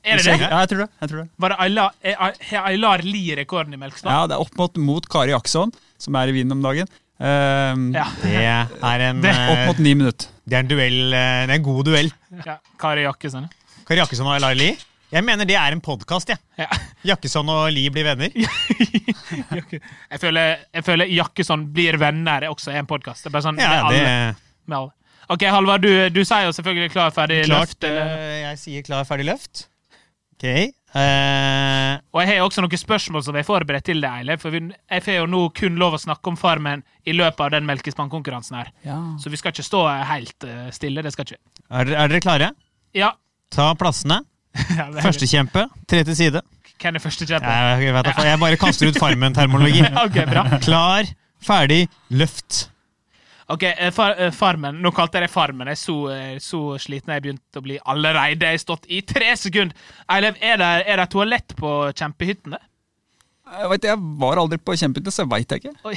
Er 0.03 0.19
det 0.19 0.25
det? 0.27 0.33
Ja, 0.43 0.57
jeg 0.65 0.67
tror 0.67 0.79
det. 0.83 0.89
Jeg 0.99 1.09
tror 1.13 1.19
det. 1.21 1.29
Var 1.39 1.53
det 1.53 1.57
Aylar- 1.63 2.65
Aylar 2.67 3.03
Lie 3.07 3.37
rekorden 3.39 3.71
i 3.71 3.77
Melkstad? 3.79 4.11
Ja, 4.11 4.25
det 4.27 4.35
er 4.35 4.41
opp 4.43 4.57
mot, 4.59 4.75
mot 4.75 5.05
Kari 5.07 5.31
Akson, 5.31 5.71
som 5.95 6.17
er 6.19 6.27
i 6.27 6.33
Wien 6.35 6.51
om 6.51 6.59
dagen. 6.65 6.89
Eh, 7.19 7.75
Ja. 7.93 8.05
Det 8.21 8.33
er 8.37 8.99
en, 9.09 9.21
Det- 9.25 9.35
Opp 9.51 9.67
mot 9.67 9.79
ni 9.79 9.93
minutter. 9.95 10.27
det 10.45 10.55
er 10.57 10.59
en 10.65 10.67
duell. 10.71 11.13
eh, 11.13 11.45
Det 11.47 11.51
er 11.51 11.55
en 11.59 11.63
god 11.63 11.85
duell. 11.85 12.11
ja. 12.45 12.57
Kari 12.79 13.03
Jakkesson. 13.05 13.49
Kari 13.87 13.99
Jakkesson 13.99 14.27
og 14.27 14.39
Lai 14.41 14.53
Lie. 14.55 14.77
Jeg 15.13 15.21
mener 15.23 15.45
det 15.45 15.53
er 15.55 15.71
en 15.75 15.81
podkast, 15.81 16.29
jeg. 16.33 16.39
Ja. 16.57 16.65
Jakkesson 17.13 17.47
og 17.49 17.67
Lie 17.71 17.89
blir 17.93 18.03
venner. 18.03 18.31
Jeg, 19.53 20.19
føler, 20.21 20.55
jeg 20.73 20.83
føler 20.85 21.09
Jakkesson 21.11 21.67
blir 21.73 21.97
venner 22.01 22.45
er 22.47 22.49
også 22.53 22.71
en 22.73 22.87
podkast. 22.89 23.23
Det 23.23 23.29
er 23.29 23.35
bare 23.35 23.45
sånn 23.45 23.59
Ja, 23.61 23.69
med 23.69 23.83
alle. 23.83 23.99
det 23.99 24.35
Med 24.69 24.77
alle. 24.77 24.91
Ok, 25.33 25.43
Halvard, 25.47 25.81
du, 25.85 26.09
du 26.13 26.19
sier 26.27 26.45
jo 26.47 26.51
selvfølgelig 26.55 26.91
klar, 26.91 27.11
ferdig, 27.15 27.43
Klart, 27.45 27.69
løft. 27.77 27.83
eller- 27.87 28.17
eh, 28.17 28.39
jeg 28.43 28.57
sier 28.59 28.83
klar, 28.83 29.05
ferdig, 29.07 29.25
løft. 29.29 29.67
Ok. 30.35 30.73
Eh, 30.99 31.95
Og 32.13 32.21
jeg 32.21 32.29
har 32.29 32.45
også 32.45 32.63
noen 32.63 32.81
spørsmål 32.81 33.23
som 33.25 33.37
jeg 33.37 33.47
forberedt 33.47 33.87
til 33.89 34.01
deg, 34.03 34.23
Eilef. 34.23 34.43
For 34.43 34.53
vi, 34.53 34.61
jeg 34.69 35.05
får 35.05 35.19
jo 35.19 35.29
nå 35.29 35.41
kun 35.57 35.79
lov 35.81 35.97
å 35.97 36.01
snakke 36.01 36.31
om 36.31 36.39
Farmen 36.39 36.83
i 37.05 37.15
løpet 37.15 37.45
av 37.45 37.53
den 37.55 37.67
melkespannkonkurransen 37.69 38.59
her. 38.59 38.73
Så 39.21 39.31
vi 39.33 39.39
skal 39.41 39.55
ikke 39.55 39.65
stå 39.65 39.85
helt 40.09 40.47
uh, 40.47 40.67
stille. 40.75 41.03
Det 41.05 41.13
skal 41.15 41.27
ikke 41.27 41.41
er, 41.73 41.93
er 41.93 42.11
dere 42.11 42.23
klare? 42.23 42.51
Ja. 42.95 43.13
Ta 43.53 43.71
plassene. 43.79 44.21
ja 44.77 44.89
Førstekjempe, 45.01 45.67
tre 45.89 46.03
til 46.05 46.17
side. 46.17 46.43
Hvem 46.83 46.99
er 46.99 47.03
første 47.03 47.25
kjempe? 47.29 47.47
Jeg, 47.47 47.87
jeg, 47.87 48.27
jeg 48.27 48.39
bare 48.41 48.59
kaster 48.65 48.91
ut 48.91 48.99
Farmen-termologi. 49.01 49.85
Ok, 50.03 50.19
bra. 50.29 50.45
Klar, 50.65 51.09
ferdig, 51.43 51.85
løft. 52.11 52.67
Ok, 53.47 53.63
eh, 53.63 53.91
far, 53.91 54.15
eh, 54.21 54.31
Farmen. 54.31 54.81
Nå 54.81 54.91
kalte 54.95 55.19
jeg 55.19 55.27
det 55.27 55.33
Farmen. 55.33 55.67
Jeg 55.67 55.77
er 55.77 55.81
så, 55.81 55.95
eh, 56.13 56.35
så 56.39 56.61
sliten 56.79 57.13
jeg 57.13 57.23
begynte 57.25 57.59
å 57.59 57.63
bli 57.65 57.79
allerede. 57.79 58.47
Jeg 58.47 58.59
har 58.59 58.61
stått 58.61 58.87
i 58.87 59.01
tre 59.01 59.35
sekunder. 59.35 59.75
Eilev, 60.09 60.37
er 60.41 60.57
det, 60.61 60.71
er 60.87 61.01
det 61.01 61.09
toalett 61.11 61.55
på 61.59 61.73
kjempehyttene? 61.91 62.59
Jeg, 63.53 63.69
vet, 63.69 63.83
jeg 63.83 63.99
var 64.21 64.39
aldri 64.39 64.57
på 64.57 64.75
kjempehytte, 64.79 65.11
så 65.11 65.27
veit 65.29 65.51
jeg 65.51 65.61
ikke. 65.61 65.75
Oi. 65.89 65.95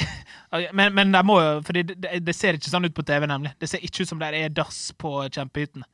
okay, 0.51 0.71
Men, 0.75 0.93
men 0.95 1.13
det 1.15 1.23
må 1.25 1.39
jo 1.41 1.53
Fordi 1.65 1.85
det, 1.87 2.19
det, 2.27 2.35
ser 2.35 2.59
ikke 2.59 2.73
sånn 2.73 2.89
ut 2.89 2.97
på 2.97 3.07
TV, 3.07 3.29
nemlig. 3.31 3.55
Det 3.61 3.71
ser 3.71 3.85
ikke 3.87 4.03
ut 4.03 4.11
som 4.11 4.19
det 4.19 4.33
er 4.35 4.51
dass 4.51 4.91
på 4.99 5.21
kjempehyttene. 5.31 5.87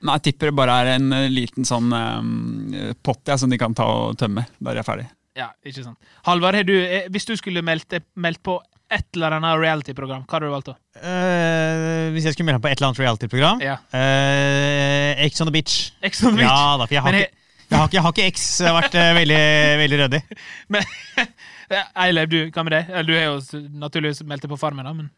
Nei, 0.00 0.14
Jeg 0.16 0.30
tipper 0.30 0.48
det 0.48 0.56
bare 0.56 0.76
er 0.80 0.94
en 0.94 1.10
liten 1.28 1.66
sånn 1.68 1.90
um, 1.92 2.70
pott 3.04 3.28
ja, 3.28 3.36
som 3.36 3.50
de 3.50 3.58
kan 3.60 3.74
ta 3.76 3.84
og 3.84 4.14
tømme. 4.16 4.46
Da 4.56 4.70
er 4.72 4.80
jeg 4.80 4.86
ferdig. 4.86 5.10
Ja, 5.36 5.50
ikke 5.66 5.84
sant. 5.84 5.98
Halvard, 6.26 6.70
hvis 7.12 7.28
du 7.28 7.34
skulle 7.38 7.62
meldt, 7.62 7.98
meldt 8.16 8.40
på 8.46 8.56
et 8.90 9.06
eller 9.14 9.36
annet 9.36 9.58
reality-program, 9.62 10.24
hva 10.26 10.36
hadde 10.36 10.48
du 10.48 10.54
valgt 10.54 10.70
da? 10.72 10.74
Uh, 10.98 12.06
hvis 12.14 12.24
jeg 12.26 12.34
skulle 12.34 12.48
melde 12.48 12.58
meg 12.58 12.64
på 12.64 12.70
et 12.72 12.80
eller 12.80 12.88
annet 12.90 13.02
reality-program 13.04 13.60
Ja. 13.62 13.76
uh, 13.94 15.22
Ex 15.26 15.40
on 15.42 15.46
the 15.50 15.54
beach. 15.54 15.76
Ex 16.02 16.22
on 16.26 16.34
the 16.38 16.42
Ja 16.42 16.56
da, 16.80 16.86
for 16.88 16.96
jeg 16.96 17.04
har, 17.04 17.18
ikke, 17.20 17.30
jeg 17.70 17.78
har 17.78 17.86
ikke, 17.86 17.96
jeg 17.98 18.04
har 18.06 18.14
ikke 18.16 18.26
X. 18.34 18.46
Vært 18.80 18.98
uh, 18.98 19.06
veldig, 19.20 19.40
veldig 19.84 20.00
ryddig. 20.02 20.22
Men 20.74 20.90
Eilev, 22.04 22.30
du, 22.32 22.38
hva 22.50 22.64
med 22.66 22.74
deg? 22.74 22.90
Du 23.06 23.14
har 23.14 23.28
jo 23.28 23.62
naturligvis 23.84 24.24
meldt 24.26 24.42
deg 24.46 24.50
på 24.50 24.58
Farmen, 24.58 24.88
da, 24.88 24.94
men 24.96 25.10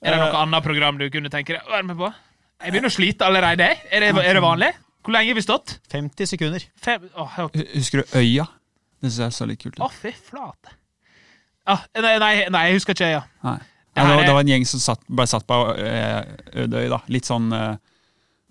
Er 0.00 0.14
det 0.14 0.20
noe 0.22 0.40
annet 0.40 0.64
program 0.64 0.96
du 1.00 1.04
kunne 1.12 1.28
tenke 1.32 1.58
deg 1.58 1.68
å 1.68 1.74
være 1.74 1.88
med 1.90 1.98
på? 2.00 2.08
Jeg 2.64 2.72
begynner 2.72 2.88
å 2.90 2.94
slite 2.96 3.26
allerede. 3.28 3.66
Er 3.92 4.06
det, 4.06 4.14
er 4.24 4.38
det 4.38 4.42
vanlig? 4.42 4.70
Hvor 5.04 5.14
lenge 5.14 5.30
har 5.34 5.36
vi 5.38 5.44
stått? 5.44 5.76
50 5.92 6.32
sekunder. 6.32 6.64
Fem 6.80 7.04
Åh, 7.12 7.36
ok. 7.44 7.60
Husker 7.76 8.00
du 8.02 8.16
Øya? 8.18 8.48
Det 8.98 9.12
syns 9.12 9.20
jeg 9.26 9.36
så 9.36 9.46
litt 9.52 9.60
kult 9.62 9.76
ut. 9.76 9.84
Å, 9.84 9.90
fy 9.94 10.10
flate. 10.16 10.77
Ah, 11.68 11.82
nei, 12.00 12.14
nei, 12.22 12.32
nei, 12.54 12.62
jeg 12.70 12.78
husker 12.78 12.96
ikke. 12.96 13.10
Ja. 13.18 13.22
Nei. 13.44 13.58
Det 13.58 14.00
Ja, 14.00 14.06
det, 14.08 14.14
var, 14.16 14.24
det 14.28 14.34
var 14.36 14.44
en 14.46 14.50
gjeng 14.54 14.64
som 14.70 14.80
satt, 14.80 15.00
ble 15.10 15.24
satt 15.28 15.44
på 15.48 15.56
Ødøy. 15.74 16.84
da. 16.92 16.98
Litt 17.12 17.26
sånn 17.28 17.48
eh, 17.52 17.74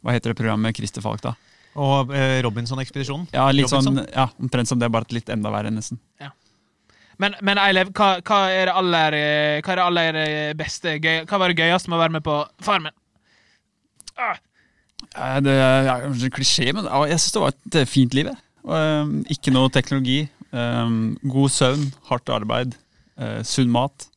Hva 0.04 0.14
heter 0.16 0.34
det 0.34 0.38
programmet 0.40 0.68
med 0.70 0.78
Christer 0.78 1.02
Falk, 1.06 1.22
da? 1.24 1.34
Og 1.78 2.12
eh, 2.14 2.40
Robinson-ekspedisjonen. 2.46 3.28
Ja, 3.34 3.46
litt 3.54 3.70
Robinson. 3.70 4.00
sånn, 4.02 4.10
ja, 4.14 4.28
Omtrent 4.42 4.68
som 4.70 4.80
det, 4.82 4.90
bare 4.94 5.08
litt 5.16 5.30
enda 5.34 5.52
verre, 5.54 5.72
nesten. 5.74 6.00
Men, 7.18 7.34
men 7.42 7.58
Eilev, 7.58 7.90
hva, 7.98 8.20
hva 8.22 8.40
er 8.54 8.70
det 8.70 8.74
aller, 8.78 9.16
eh, 9.18 9.60
hva 9.66 9.72
er 9.74 9.80
det 9.80 9.86
aller 9.88 10.18
eh, 10.22 10.52
beste 10.58 10.92
gøy, 11.02 11.24
Hva 11.26 11.40
var 11.42 11.50
det 11.50 11.58
gøyeste 11.64 11.90
med 11.90 11.98
å 11.98 12.02
være 12.04 12.14
med 12.20 12.26
på 12.28 12.36
Farmen? 12.66 12.94
Ah, 14.18 14.36
Eh, 15.18 15.40
Det 15.46 15.54
er 15.54 15.88
kanskje 16.04 16.28
en 16.28 16.34
klisjé, 16.36 16.66
men 16.76 16.86
jeg 17.08 17.18
syns 17.22 17.34
det 17.36 17.42
var 17.42 17.54
et 17.54 17.76
eh, 17.82 17.86
fint 17.90 18.14
liv. 18.18 18.28
eh, 18.28 19.06
ikke 19.34 19.54
noe 19.54 19.70
teknologi. 19.74 20.28
eh, 20.52 20.90
god 21.24 21.50
søvn, 21.54 21.88
hardt 22.10 22.30
arbeid, 22.34 22.76
eh, 23.20 23.42
sunn 23.48 23.72
mat. 23.74 24.08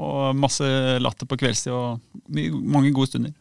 Og 0.00 0.36
masse 0.38 0.64
latter 1.02 1.26
på 1.26 1.38
kveldstid 1.40 1.72
og 1.74 2.00
my- 2.30 2.50
mange 2.76 2.92
gode 2.94 3.10
stunder. 3.10 3.34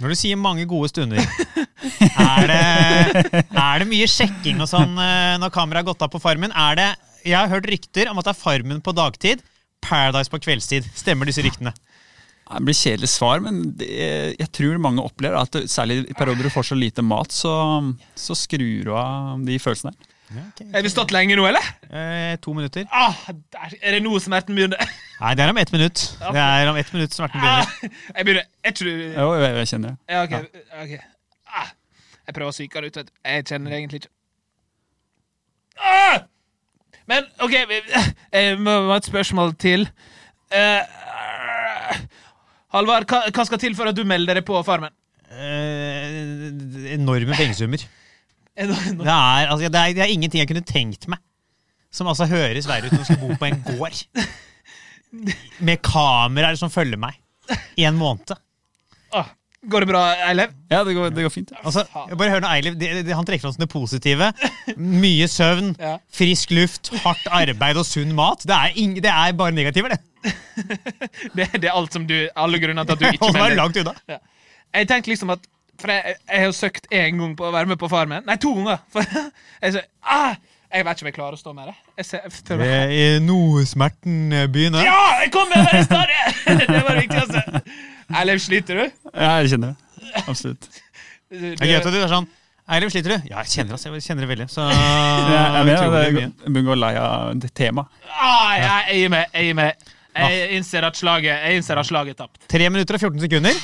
Når 0.00 0.12
du 0.12 0.16
sier 0.16 0.38
mange 0.40 0.64
gode 0.68 0.88
stunder, 0.88 1.20
er 1.20 2.46
det, 2.48 3.42
er 3.44 3.82
det 3.82 3.88
mye 3.90 4.06
sjekking 4.08 4.62
og 4.64 4.68
sånn 4.70 4.96
eh, 4.96 5.34
når 5.40 5.52
kameraet 5.52 5.82
har 5.84 5.90
gått 5.90 6.04
av 6.06 6.12
på 6.12 6.20
Farmen? 6.24 6.54
Er 6.56 6.78
det, 6.78 6.86
jeg 7.26 7.36
har 7.36 7.52
hørt 7.52 7.68
rykter 7.68 8.08
om 8.08 8.20
at 8.20 8.28
det 8.28 8.32
er 8.32 8.40
Farmen 8.40 8.80
på 8.84 8.94
dagtid, 8.96 9.44
Paradise 9.84 10.32
på 10.32 10.40
kveldstid. 10.40 10.88
Stemmer 10.96 11.28
disse 11.28 11.44
ryktene? 11.44 11.74
Det 12.46 12.62
blir 12.62 12.78
kjedelig 12.78 13.08
svar, 13.10 13.40
men 13.42 13.60
det, 13.76 13.88
jeg 14.38 14.50
tror 14.54 14.80
mange 14.80 15.02
opplever 15.04 15.36
at 15.40 15.52
det, 15.56 15.64
særlig 15.72 16.04
i 16.06 16.14
perioder 16.16 16.46
du 16.46 16.52
får 16.54 16.68
så 16.70 16.76
lite 16.78 17.02
mat, 17.04 17.34
så, 17.34 17.52
så 18.16 18.36
skrur 18.38 18.86
du 18.86 18.92
av 18.96 19.42
de 19.44 19.58
følelsene 19.60 19.92
der. 19.92 20.12
Har 20.34 20.82
vi 20.82 20.90
stått 20.90 21.12
lenge 21.14 21.36
nå, 21.38 21.44
eller? 21.46 21.66
Eh, 21.86 22.34
to 22.42 22.52
minutter. 22.56 22.86
Ah, 22.90 23.14
der, 23.30 23.76
er 23.80 23.96
det 23.96 24.00
er 24.02 24.22
til 24.24 24.56
begynner? 24.58 24.94
Nei, 25.22 25.34
det 25.38 25.44
er 25.44 25.52
om 25.52 25.60
ett 25.62 25.72
minutt. 25.72 26.02
Det 26.20 26.42
er 26.42 26.70
om 26.70 26.76
ett 26.80 26.92
minutt 26.92 27.14
smerten 27.14 27.40
begynner. 27.40 27.62
Ah, 27.62 28.16
jeg 28.16 28.26
begynner 28.26 28.48
jeg 28.66 28.74
tror 28.80 28.90
Jo, 28.90 29.28
jeg, 29.38 29.54
jeg 29.60 29.70
kjenner 29.72 29.88
det. 29.94 29.96
Ja, 30.10 30.22
ok. 30.22 30.34
ok. 30.82 30.94
Ah, 31.60 31.70
jeg 32.26 32.38
prøver 32.38 32.50
å 32.50 32.56
psyke 32.56 32.82
det 32.82 32.90
ut. 32.90 33.00
vet. 33.00 33.14
Jeg 33.30 33.46
kjenner 33.52 33.70
det 33.70 33.80
egentlig 33.80 34.02
ikke. 34.02 34.12
Ah! 35.76 36.18
Men 37.06 37.30
OK, 37.44 37.54
jeg 38.34 38.58
må 38.58 38.76
ha 38.90 38.98
et 38.98 39.10
spørsmål 39.12 39.54
til. 39.62 39.86
Uh, 40.50 42.00
Halvard, 42.74 43.06
hva, 43.10 43.26
hva 43.30 43.44
skal 43.46 43.62
til 43.62 43.76
for 43.78 43.88
at 43.90 43.96
du 43.96 44.02
melder 44.08 44.40
deg 44.40 44.46
på 44.48 44.58
Farmen? 44.66 44.90
eh, 45.30 46.94
enorme 46.94 47.34
pengesummer. 47.36 47.82
Det 48.56 48.66
er, 48.66 49.46
altså, 49.52 49.68
det, 49.68 49.80
er, 49.80 49.94
det 49.96 50.02
er 50.06 50.12
ingenting 50.12 50.40
jeg 50.40 50.48
kunne 50.50 50.64
tenkt 50.66 51.08
meg 51.12 51.20
som 51.96 52.08
altså 52.10 52.26
høres 52.28 52.66
verre 52.68 52.88
ut 52.88 52.92
når 52.92 53.02
du 53.04 53.08
skal 53.08 53.20
bo 53.22 53.28
på 53.40 53.46
en 53.48 53.62
gård. 53.64 54.02
Med 55.64 55.80
kameraer 55.86 56.58
som 56.60 56.72
følger 56.72 56.98
meg 57.00 57.16
i 57.78 57.86
en 57.88 57.96
måned. 57.96 58.34
Åh, 59.16 59.30
Går 59.66 59.82
det 59.82 59.88
bra, 59.88 60.00
Eilev? 60.28 60.52
Ja, 60.70 60.82
det 60.86 60.92
går, 60.94 61.08
det 61.16 61.24
går 61.24 61.32
fint. 61.32 61.50
ja. 61.50 61.58
Altså, 61.66 61.82
bare 62.18 62.28
hør 62.30 62.42
nå, 62.44 62.50
det, 62.78 63.14
Han 63.16 63.26
trekker 63.26 63.46
fram 63.46 63.54
som 63.56 63.64
det 63.64 63.70
positive. 63.72 64.28
Mye 64.76 65.26
søvn, 65.32 65.72
Ja. 65.80 65.96
frisk 66.12 66.52
luft, 66.54 66.92
hardt 67.02 67.24
arbeid 67.34 67.80
og 67.80 67.86
sunn 67.88 68.12
mat. 68.14 68.44
Det 68.46 68.54
er, 68.54 68.76
ing, 68.78 68.94
det 69.02 69.10
er 69.10 69.32
bare 69.32 69.56
negativer, 69.56 69.96
det. 69.96 70.00
Det, 71.36 71.48
det 71.62 71.64
er 71.68 71.74
alt 71.74 71.92
som 71.94 72.06
du, 72.06 72.14
alle 72.36 72.58
grunner 72.62 72.84
til 72.86 72.92
at 72.96 73.00
du 73.02 73.06
ikke 73.08 73.24
Hold 73.26 73.36
meg 73.40 73.56
langt 73.58 73.76
unna. 73.80 73.92
Ja. 74.10 74.18
Jeg 74.76 74.88
tenkte 74.90 75.10
liksom 75.12 75.30
at 75.34 75.42
For 75.80 75.92
jeg, 75.92 76.16
jeg 76.30 76.44
har 76.44 76.54
søkt 76.56 76.86
én 76.94 77.20
gang 77.20 77.34
på 77.38 77.48
å 77.48 77.52
være 77.54 77.70
med 77.72 77.80
på 77.80 77.90
Farmen. 77.92 78.24
Nei, 78.26 78.36
to 78.42 78.52
ganger! 78.56 78.84
For 78.92 79.04
jeg, 79.62 79.74
så, 79.76 79.82
ah, 80.02 80.38
jeg 80.72 80.86
vet 80.86 80.96
ikke 80.96 81.06
om 81.06 81.10
jeg 81.10 81.16
klarer 81.18 81.38
å 81.38 81.40
stå 81.40 81.52
med 81.56 81.70
det. 81.70 81.76
Jeg 82.00 82.08
ser, 82.10 82.24
jeg 82.26 82.60
meg 82.60 82.94
I 82.96 83.04
noe 83.24 83.66
smerten 83.68 84.38
begynner. 84.54 84.86
Ja! 84.86 85.02
Jeg 85.24 85.34
kom 85.34 85.52
med 85.52 85.68
det 85.72 85.84
stadig! 85.88 86.22
Det 86.72 86.80
var 86.80 86.96
det 86.96 87.04
viktigste. 87.06 87.62
Eilev, 88.16 88.40
sliter 88.42 88.82
du? 88.82 88.98
Ja, 89.12 89.36
jeg 89.42 89.54
kjenner 89.54 89.74
det. 89.74 90.24
Absolutt. 90.26 90.68
Det 91.30 91.56
er 91.58 91.72
gøy 91.72 91.80
at 91.80 91.88
du 91.90 91.98
er 91.98 92.10
sånn 92.10 92.28
Eiliv, 92.66 92.90
sliter 92.90 93.12
du? 93.14 93.26
Ja, 93.30 93.44
jeg 93.44 93.52
kjenner, 93.52 93.78
det, 93.78 93.90
jeg 93.94 94.02
kjenner 94.02 94.24
det 94.24 94.28
veldig. 94.32 94.46
Så 94.50 94.64
Jeg, 94.66 95.26
det, 95.30 96.30
begynner 96.48 96.64
å 96.64 96.66
gå 96.66 96.76
lei 96.80 96.94
av 96.98 97.44
temaet. 97.54 98.00
Ah, 98.10 98.56
jeg, 98.58 98.80
jeg 98.88 99.04
gir 99.04 99.12
meg. 99.14 99.28
Jeg 99.30 99.46
gir 99.46 99.58
meg. 99.60 99.92
Jeg 100.16 100.46
innser 100.56 100.86
at 100.88 100.96
slaget 100.98 101.44
Jeg 101.44 101.60
innser 101.60 101.78
at 101.78 101.86
slaget 101.86 102.16
er 102.16 102.24
tapt. 102.24 102.40
3 102.50 102.70
minutter 102.72 102.98
og 102.98 103.04
14 103.04 103.22
sekunder. 103.22 103.60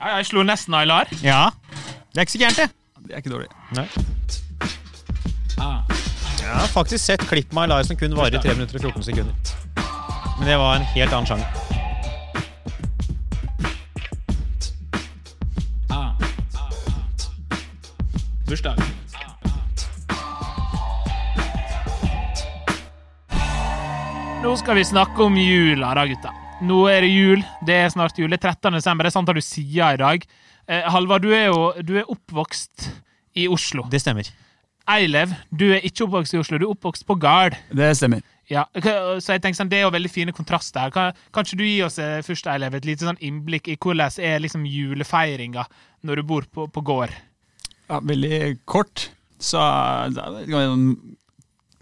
Ja, 0.00 0.16
jeg 0.18 0.26
slo 0.26 0.42
nesten 0.46 0.74
Aylar. 0.74 1.10
Ja. 1.22 1.50
Det 2.12 2.18
er 2.18 2.26
ikke 2.26 2.32
så 2.34 2.38
gærent, 2.42 2.56
det. 2.56 2.68
Det 3.04 3.12
er 3.14 3.22
ikke 3.22 3.30
dårlig. 3.30 3.48
Nei. 3.76 3.86
Jeg 6.44 6.50
har 6.52 6.66
faktisk 6.72 7.04
sett 7.04 7.22
klipp 7.28 7.52
med 7.54 7.62
Aylar 7.66 7.86
som 7.86 7.96
kun 7.96 8.16
varer 8.18 8.42
3 8.42 8.56
minutter 8.58 8.76
og 8.80 8.82
14 8.90 9.06
sekunder. 9.10 9.54
Men 10.38 10.48
det 10.50 10.58
var 10.58 10.76
en 10.76 10.88
helt 10.94 11.12
annen 11.14 11.26
sjanger. 11.30 11.48
Bursdag. 18.44 18.76
Nå 24.44 24.56
skal 24.60 24.76
vi 24.76 24.84
snakke 24.84 25.24
om 25.24 25.36
jula, 25.40 25.94
da, 25.96 26.04
gutta. 26.10 26.34
Nå 26.64 26.84
er 26.88 27.04
det 27.04 27.10
jul. 27.12 27.42
Det 27.66 27.74
er 27.76 27.90
snart 27.92 28.16
jul. 28.16 28.30
Det 28.32 28.38
er 28.38 28.54
13. 28.54 28.78
desember. 28.78 29.04
Det 29.04 29.10
er 29.10 29.16
sant 29.18 29.28
at 29.28 29.36
du 29.36 29.44
sier 29.44 29.96
i 29.98 30.00
dag. 30.00 30.22
Eh, 30.64 30.86
Halvard, 30.88 31.24
du 31.24 31.34
er 31.36 31.50
jo 31.50 31.72
du 31.84 31.98
er 32.00 32.08
oppvokst 32.08 32.86
i 33.36 33.44
Oslo. 33.52 33.84
Det 33.92 34.00
stemmer. 34.00 34.30
Eilev, 34.88 35.32
du 35.52 35.66
er 35.74 35.84
ikke 35.84 36.06
oppvokst 36.06 36.36
i 36.36 36.38
Oslo. 36.40 36.60
Du 36.60 36.64
er 36.64 36.72
oppvokst 36.72 37.04
på 37.08 37.16
Gard. 37.20 37.58
Det 37.68 37.90
stemmer. 37.98 38.22
Ja, 38.48 38.66
så 38.76 39.34
jeg 39.34 39.40
tenker 39.40 39.56
sånn, 39.56 39.70
Det 39.72 39.78
er 39.78 39.86
jo 39.86 39.92
veldig 39.92 40.10
fine 40.12 40.32
kontraster 40.36 40.86
her. 40.86 40.92
Kan, 40.92 41.20
kan 41.32 41.44
ikke 41.44 41.58
du 41.60 41.64
gi 41.66 41.82
oss 41.84 41.98
eh, 42.00 42.22
først, 42.24 42.48
Eilev, 42.52 42.76
et 42.76 42.88
lite 42.88 43.08
sånn 43.08 43.20
innblikk 43.24 43.68
i 43.72 43.76
hvordan 43.80 44.16
er 44.24 44.40
liksom 44.44 44.64
julefeiringa 44.68 45.64
når 46.04 46.20
du 46.20 46.28
bor 46.28 46.48
på, 46.48 46.66
på 46.72 46.84
gård? 46.84 47.12
Ja, 47.90 48.00
veldig 48.00 48.40
kort. 48.68 49.10
Så 49.40 49.60
det 50.16 50.24
er 50.24 50.48
det 50.48 50.62
er 50.62 50.86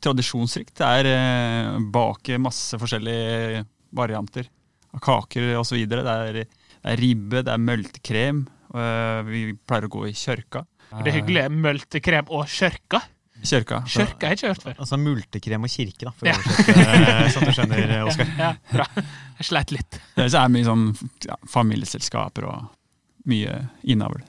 tradisjonsrikt. 0.02 0.74
Det 0.78 0.90
er 1.02 1.10
eh, 1.12 1.78
bake 1.94 2.40
masse 2.42 2.78
forskjellige 2.82 3.62
varianter 3.94 4.50
av 4.94 5.00
kaker 5.00 5.56
osv. 5.60 5.86
Det, 5.88 5.98
er- 6.02 6.32
det 6.42 6.46
er 6.84 6.96
ribbe, 7.00 7.42
det 7.46 7.52
er 7.52 7.58
møltekrem. 7.62 8.44
eh, 8.74 9.22
vi 9.28 9.40
pleier 9.68 9.84
å 9.88 9.92
gå 9.92 10.06
i 10.08 10.12
kjørka. 10.16 10.64
Det 10.92 11.08
er 11.12 11.18
hyggelig. 11.20 11.46
Møltekrem 11.50 12.28
og 12.30 12.46
kjørka. 12.48 13.00
Kjørka. 13.42 13.80
Kjørka 13.90 14.26
har 14.28 14.34
jeg 14.34 14.38
ikke 14.38 14.48
hørt 14.52 14.62
før. 14.62 14.74
Altså 14.78 14.96
multekrem 15.02 15.64
og 15.66 15.70
kirke, 15.72 16.04
da. 16.06 16.12
For 16.14 16.28
Ja. 16.28 16.34
å 16.34 16.42
oversette, 16.42 17.32
sånn 17.34 17.48
du 17.48 17.52
skjønner, 17.56 17.94
Oskar. 18.08 18.28
Ja, 18.38 18.52
bra. 18.70 18.86
Jeg 19.40 19.48
sleit 19.48 19.72
litt. 19.74 19.98
Det 20.14 20.28
er 20.30 20.48
mye 20.52 20.64
sånn 20.68 20.84
ja, 21.26 21.36
familieselskaper 21.50 22.46
og 22.46 22.68
mye 23.26 23.56
innavl. 23.82 24.20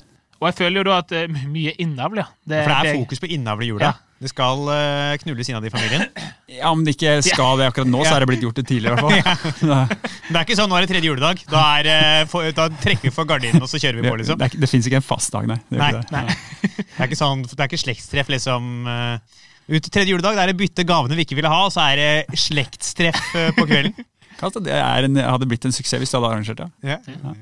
Og 0.41 0.47
jeg 0.49 0.57
føler 0.57 0.81
jo 0.81 0.83
da 0.89 0.97
at 1.03 1.11
eh, 1.15 1.27
my- 1.31 1.45
mye 1.53 1.75
innavl, 1.83 2.17
ja. 2.23 2.25
Det, 2.43 2.63
For 2.65 2.73
det 2.73 2.79
er 2.93 2.97
fokus 3.03 3.21
på 3.23 3.29
innavl 3.37 3.63
i 3.63 3.69
jula. 3.69 3.91
Ja. 3.91 3.93
Det 4.23 4.31
skal 4.31 4.63
uh, 4.69 5.13
knulles 5.21 5.49
innad 5.51 5.67
i 5.67 5.73
familien. 5.73 6.07
Ja, 6.53 6.69
Om 6.69 6.83
det 6.85 6.93
ikke 6.93 7.15
skal 7.25 7.57
det 7.57 7.65
akkurat 7.65 7.89
nå, 7.89 8.03
så 8.05 8.11
er 8.13 8.21
det 8.21 8.27
blitt 8.29 8.43
gjort 8.45 8.59
det 8.59 8.63
tidligere. 8.69 8.93
i 8.93 9.21
hvert 9.23 9.55
fall. 9.57 9.95
Det 10.29 10.35
er 10.37 10.43
ikke 10.45 10.57
sånn 10.59 10.69
nå 10.69 10.77
er 10.77 10.85
det 10.85 10.91
tredje 10.91 11.09
juledag. 11.09 11.39
Da, 11.49 11.63
er, 11.79 11.89
uh, 11.89 12.27
for, 12.29 12.45
da 12.53 12.67
trekker 12.83 13.09
vi 13.09 13.13
for 13.15 13.25
gardinen, 13.29 13.63
og 13.65 13.71
så 13.71 13.81
kjører 13.81 13.97
vi 13.97 14.05
på, 14.05 14.19
liksom. 14.21 14.37
Det, 14.37 14.51
det 14.61 14.69
fins 14.69 14.85
ikke 14.89 14.99
en 15.01 15.07
fast 15.07 15.33
dag, 15.33 15.47
nei. 15.49 15.57
Det 15.71 15.81
er, 15.81 15.97
Nei, 16.13 16.21
nei. 16.29 16.37
Det 16.93 16.99
er 17.01 17.09
ikke, 17.09 17.17
sånn, 17.17 17.41
det 17.49 17.57
er 17.57 17.71
ikke 17.71 17.81
slektstreff, 17.81 18.29
liksom. 18.35 18.69
Uh, 18.85 19.41
Ut 19.71 19.85
tredje 19.87 20.11
juledag 20.11 20.35
det 20.35 20.41
er 20.43 20.49
det 20.51 20.57
bytte 20.59 20.83
gavene 20.83 21.15
vi 21.15 21.23
ikke 21.23 21.37
ville 21.39 21.51
ha, 21.51 21.61
og 21.65 21.71
så 21.71 21.85
er 21.93 21.99
det 22.01 22.39
slektstreff 22.39 23.29
eh, 23.39 23.53
på 23.55 23.63
kvelden. 23.69 23.93
Kanskje 24.43 24.61
det 24.67 24.73
er 24.77 25.07
en, 25.07 25.15
hadde 25.23 25.47
blitt 25.49 25.65
en 25.65 25.73
suksess 25.75 26.01
hvis 26.03 26.11
du 26.13 26.17
hadde 26.19 26.29
arrangert 26.33 26.59
det. 26.59 26.67
Ja. 26.91 26.97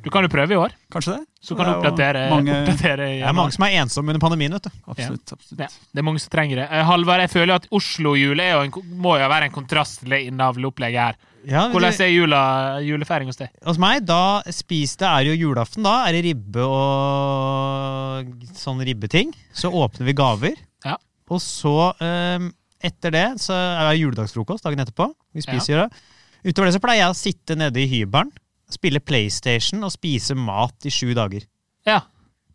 Du 0.05 0.09
kan 0.13 0.23
jo 0.23 0.29
prøve 0.31 0.55
i 0.55 0.59
år, 0.61 0.75
Kanskje 0.93 1.17
det. 1.17 1.25
så 1.41 1.57
kan 1.57 1.65
du 1.65 1.71
er 1.71 1.79
oppdatere. 1.81 2.23
mange- 2.29 2.55
oppdatere 2.61 3.07
Det 3.19 3.27
er 3.27 3.33
mange 3.37 3.51
som 3.57 3.65
er 3.65 3.75
ensomme 3.81 4.13
under 4.13 4.21
pandemien, 4.23 4.53
vet 4.53 4.69
du. 4.69 4.71
Absolutt. 4.87 5.33
absolutt. 5.35 5.59
Ja, 5.65 5.67
det 5.93 5.99
er 5.99 6.07
mange 6.07 6.19
som 6.23 6.29
trenger 6.33 6.61
det. 6.61 6.67
Eh, 6.71 6.83
Halvard, 6.85 7.19
jeg 7.25 7.33
føler 7.33 7.55
at 7.55 7.67
Oslo-jul 7.71 8.37
jo 8.45 8.61
en, 8.61 8.71
ko- 8.71 8.83
må 8.85 9.17
jo 9.19 9.27
være 9.33 9.49
en 9.49 9.51
kontrast 9.57 9.99
til 10.03 10.09
det 10.15 10.21
innavleopplegget 10.29 11.01
her. 11.01 11.15
Ja, 11.43 11.63
Hvordan 11.73 11.95
er 12.05 12.11
jula, 12.13 12.39
julefeiring 12.85 13.25
hos 13.31 13.37
deg? 13.39 13.49
hos 13.65 13.79
meg, 13.81 14.05
da 14.05 14.43
spiste 14.53 14.99
det 15.01 15.09
er 15.09 15.23
jo 15.33 15.47
julaften, 15.49 15.81
da 15.81 16.05
er 16.05 16.11
det 16.13 16.23
ribbe 16.27 16.61
og 16.61 18.31
sånn 18.57 18.81
ribbeting. 18.85 19.33
Så 19.57 19.71
åpner 19.73 20.05
vi 20.05 20.13
gaver. 20.17 20.55
Ja. 20.85 20.97
Og 21.31 21.41
så, 21.41 21.73
um, 21.97 22.51
etter 22.83 23.13
det, 23.15 23.25
så 23.41 23.55
er 23.57 23.89
det 23.91 24.01
juledagsfrokost 24.03 24.65
dagen 24.67 24.83
etterpå. 24.85 25.09
Vi 25.33 25.41
spiser 25.45 25.85
det. 25.85 26.01
Utover 26.43 26.69
det 26.69 26.75
så 26.75 26.81
pleier 26.83 27.03
jeg 27.03 27.13
å 27.13 27.17
sitte 27.17 27.57
nede 27.59 27.81
i 27.83 27.89
hybelen, 27.89 28.31
spille 28.71 29.01
PlayStation 29.03 29.83
og 29.85 29.91
spise 29.93 30.35
mat 30.37 30.87
i 30.87 30.93
sju 30.93 31.11
dager. 31.17 31.43
Ja. 31.87 31.99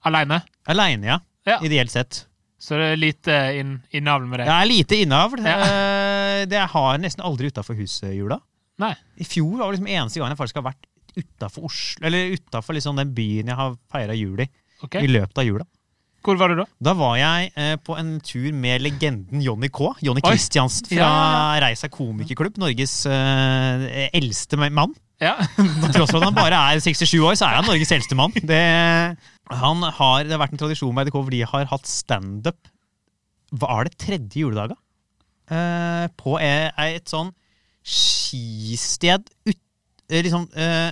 Aleine? 0.07 0.41
Aleine, 0.71 1.13
ja. 1.15 1.19
Ja. 1.47 1.61
Ideelt 1.63 1.93
sett. 1.93 2.25
Så 2.59 2.79
det 2.81 2.89
er 2.95 2.99
lite 2.99 3.37
inn, 3.61 3.77
innavl 3.95 4.27
med 4.27 4.41
deg? 4.41 4.51
er 4.51 4.69
lite 4.71 4.99
innavl. 5.05 5.43
Ja. 5.45 5.57
Eh, 5.63 6.43
Det 6.47 6.57
jeg 6.59 6.73
har 6.73 6.99
nesten 7.01 7.25
aldri 7.25 7.49
utafor 7.53 7.77
huset 7.79 8.13
jula. 8.17 8.41
Nei. 8.83 8.93
I 9.17 9.25
fjor 9.25 9.57
var 9.57 9.71
det 9.71 9.79
liksom 9.79 9.89
eneste 9.89 10.21
gang 10.21 10.33
jeg 10.33 10.41
faktisk 10.41 10.61
har 10.61 10.67
vært 10.67 10.89
utafor 11.17 11.69
Oslo, 11.71 12.05
eller 12.07 12.35
utafor 12.37 12.77
liksom 12.77 12.99
den 13.01 13.15
byen 13.17 13.49
jeg 13.53 13.57
har 13.57 13.77
feira 13.93 14.17
jul 14.17 14.43
i, 14.45 14.49
okay. 14.85 15.07
i 15.07 15.09
løpet 15.09 15.41
av 15.41 15.47
jula. 15.49 15.67
Hvor 16.27 16.39
var 16.41 16.53
du 16.53 16.59
da? 16.59 16.67
Da 16.83 16.93
var 16.99 17.17
jeg 17.21 17.51
eh, 17.55 17.75
på 17.87 17.97
en 18.01 18.17
tur 18.25 18.51
med 18.57 18.83
legenden 18.83 19.43
Jonny 19.45 19.71
K. 19.73 19.93
Jonny. 20.05 20.25
Kristiansen 20.27 20.91
fra 20.91 20.99
Ja, 20.99 21.59
Reisa 21.63 21.91
komikerklubb. 21.93 22.59
Norges 22.61 22.99
eh, 23.11 24.09
eldste 24.11 24.59
mann. 24.59 24.95
Ja. 25.23 25.37
Til 25.57 25.95
tross 25.95 26.11
for 26.13 26.21
at 26.21 26.29
han 26.29 26.37
bare 26.37 26.59
er 26.75 26.83
67 26.83 27.15
år, 27.23 27.37
så 27.39 27.49
er 27.49 27.61
han 27.61 27.69
Norges 27.71 27.95
eldste 27.95 28.19
mann. 28.19 28.35
Det, 28.37 28.63
han 29.63 29.87
har, 29.87 30.25
det 30.27 30.35
har 30.35 30.43
vært 30.43 30.57
en 30.57 30.65
tradisjon 30.67 30.93
med 30.97 31.07
EDK 31.07 31.21
hvor 31.21 31.33
de 31.33 31.45
har 31.47 31.71
hatt 31.71 31.89
standup 31.89 32.59
er 33.55 33.87
det 33.87 33.99
tredje 34.01 34.43
juledaga? 34.43 34.77
Eh, 35.47 36.07
på 36.19 36.37
et, 36.43 36.75
et 36.75 37.07
sånn 37.11 37.31
skisted 37.87 39.29
ut, 39.47 39.61
eh, 40.11 40.23
liksom 40.27 40.49
eh, 40.59 40.91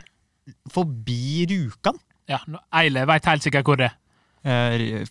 forbi 0.71 1.47
Rjukan. 1.51 1.99
ja. 2.31 2.39
Eile 2.79 3.07
veit 3.11 3.27
helt 3.27 3.43
sikkert 3.43 3.67
hvor 3.67 3.81
det 3.81 3.91
er. 3.91 3.97
Eh, 4.45 5.05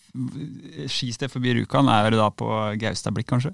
Skisted 0.94 1.32
forbi 1.34 1.56
Rjukan 1.58 1.88
er 1.90 2.12
det 2.14 2.20
da 2.22 2.28
på 2.30 2.48
Gaustablikk, 2.82 3.28
kanskje? 3.32 3.54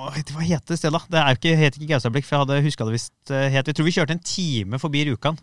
Åh, 0.00 0.10
vet 0.16 0.32
hva 0.34 0.44
heter 0.44 0.74
det 0.74 0.78
stedet, 0.80 0.92
da? 0.96 1.00
Det 1.12 1.20
er 1.20 1.30
jo 1.34 1.38
ikke, 1.40 1.54
het 1.60 1.78
ikke 1.78 1.88
Gaustablikk, 1.94 2.26
for 2.28 2.36
jeg 2.36 2.44
hadde 2.44 2.58
huska 2.66 2.86
det 2.88 2.94
visst 2.96 3.32
eh, 3.32 3.46
het 3.54 3.66
Jeg 3.70 3.76
tror 3.78 3.88
vi 3.88 3.94
kjørte 3.96 4.16
en 4.16 4.22
time 4.24 4.80
forbi 4.82 5.06
Rjukan. 5.08 5.38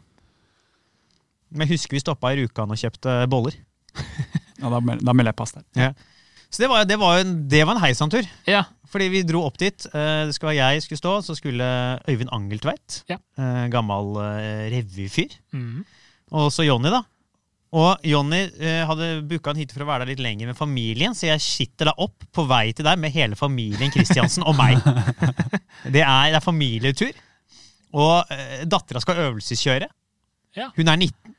Men 1.52 1.66
jeg 1.68 1.78
husker 1.78 1.98
vi 1.98 2.04
stoppa 2.04 2.34
i 2.34 2.40
Rjukan 2.42 2.74
og 2.74 2.80
kjøpte 2.82 3.18
boller. 3.32 3.58
Ja, 4.58 4.72
da, 4.74 4.80
da 4.82 5.14
melder 5.14 5.30
jeg 5.30 5.38
pass 5.38 5.52
der. 5.54 5.92
Så 6.50 6.64
det 6.64 6.68
var, 6.72 6.86
det 6.90 6.96
var, 6.98 7.20
en, 7.22 7.34
det 7.52 7.60
var 7.68 7.76
en 7.78 7.82
heisantur. 7.84 8.26
Ja. 8.50 8.64
Fordi 8.90 9.06
vi 9.14 9.20
dro 9.28 9.44
opp 9.46 9.60
dit. 9.62 9.86
eh, 9.92 10.24
Det 10.26 10.34
skulle 10.34 10.56
være 10.56 10.72
jeg 10.74 10.82
skulle 10.86 10.98
stå, 10.98 11.12
så 11.28 11.36
skulle 11.38 11.68
Øyvind 12.10 12.32
Angeltveit, 12.34 13.04
Ja. 13.12 13.20
eh, 13.38 13.68
gammel 13.70 14.16
revyfyr, 14.74 15.36
mm. 15.54 15.84
og 16.32 16.50
så 16.56 16.66
Jonny, 16.66 16.90
da. 16.90 17.04
Og 17.78 18.08
Jonny 18.08 18.40
eh, 18.58 18.82
hadde 18.88 19.10
booka 19.28 19.52
en 19.52 19.60
hytte 19.60 19.76
for 19.76 19.86
å 19.86 19.90
være 19.90 20.06
der 20.06 20.14
litt 20.16 20.24
lenger 20.24 20.50
med 20.50 20.58
familien, 20.58 21.14
så 21.18 21.28
jeg 21.30 21.44
sitter 21.44 21.92
da 21.92 21.94
opp 22.02 22.26
på 22.34 22.46
vei 22.50 22.72
til 22.74 22.88
deg 22.88 22.98
med 23.02 23.14
hele 23.14 23.38
familien 23.38 23.92
Kristiansen 23.94 24.46
og 24.48 24.58
meg. 24.58 24.82
Det 25.88 26.02
er, 26.02 26.32
det 26.34 26.40
er 26.40 26.44
familietur. 26.44 27.20
Og 27.96 28.32
eh, 28.34 28.64
dattera 28.68 29.00
skal 29.00 29.20
øvelseskjøre. 29.28 29.88
Ja. 30.58 30.72
Hun 30.76 30.90
er 30.90 30.98
19, 30.98 31.36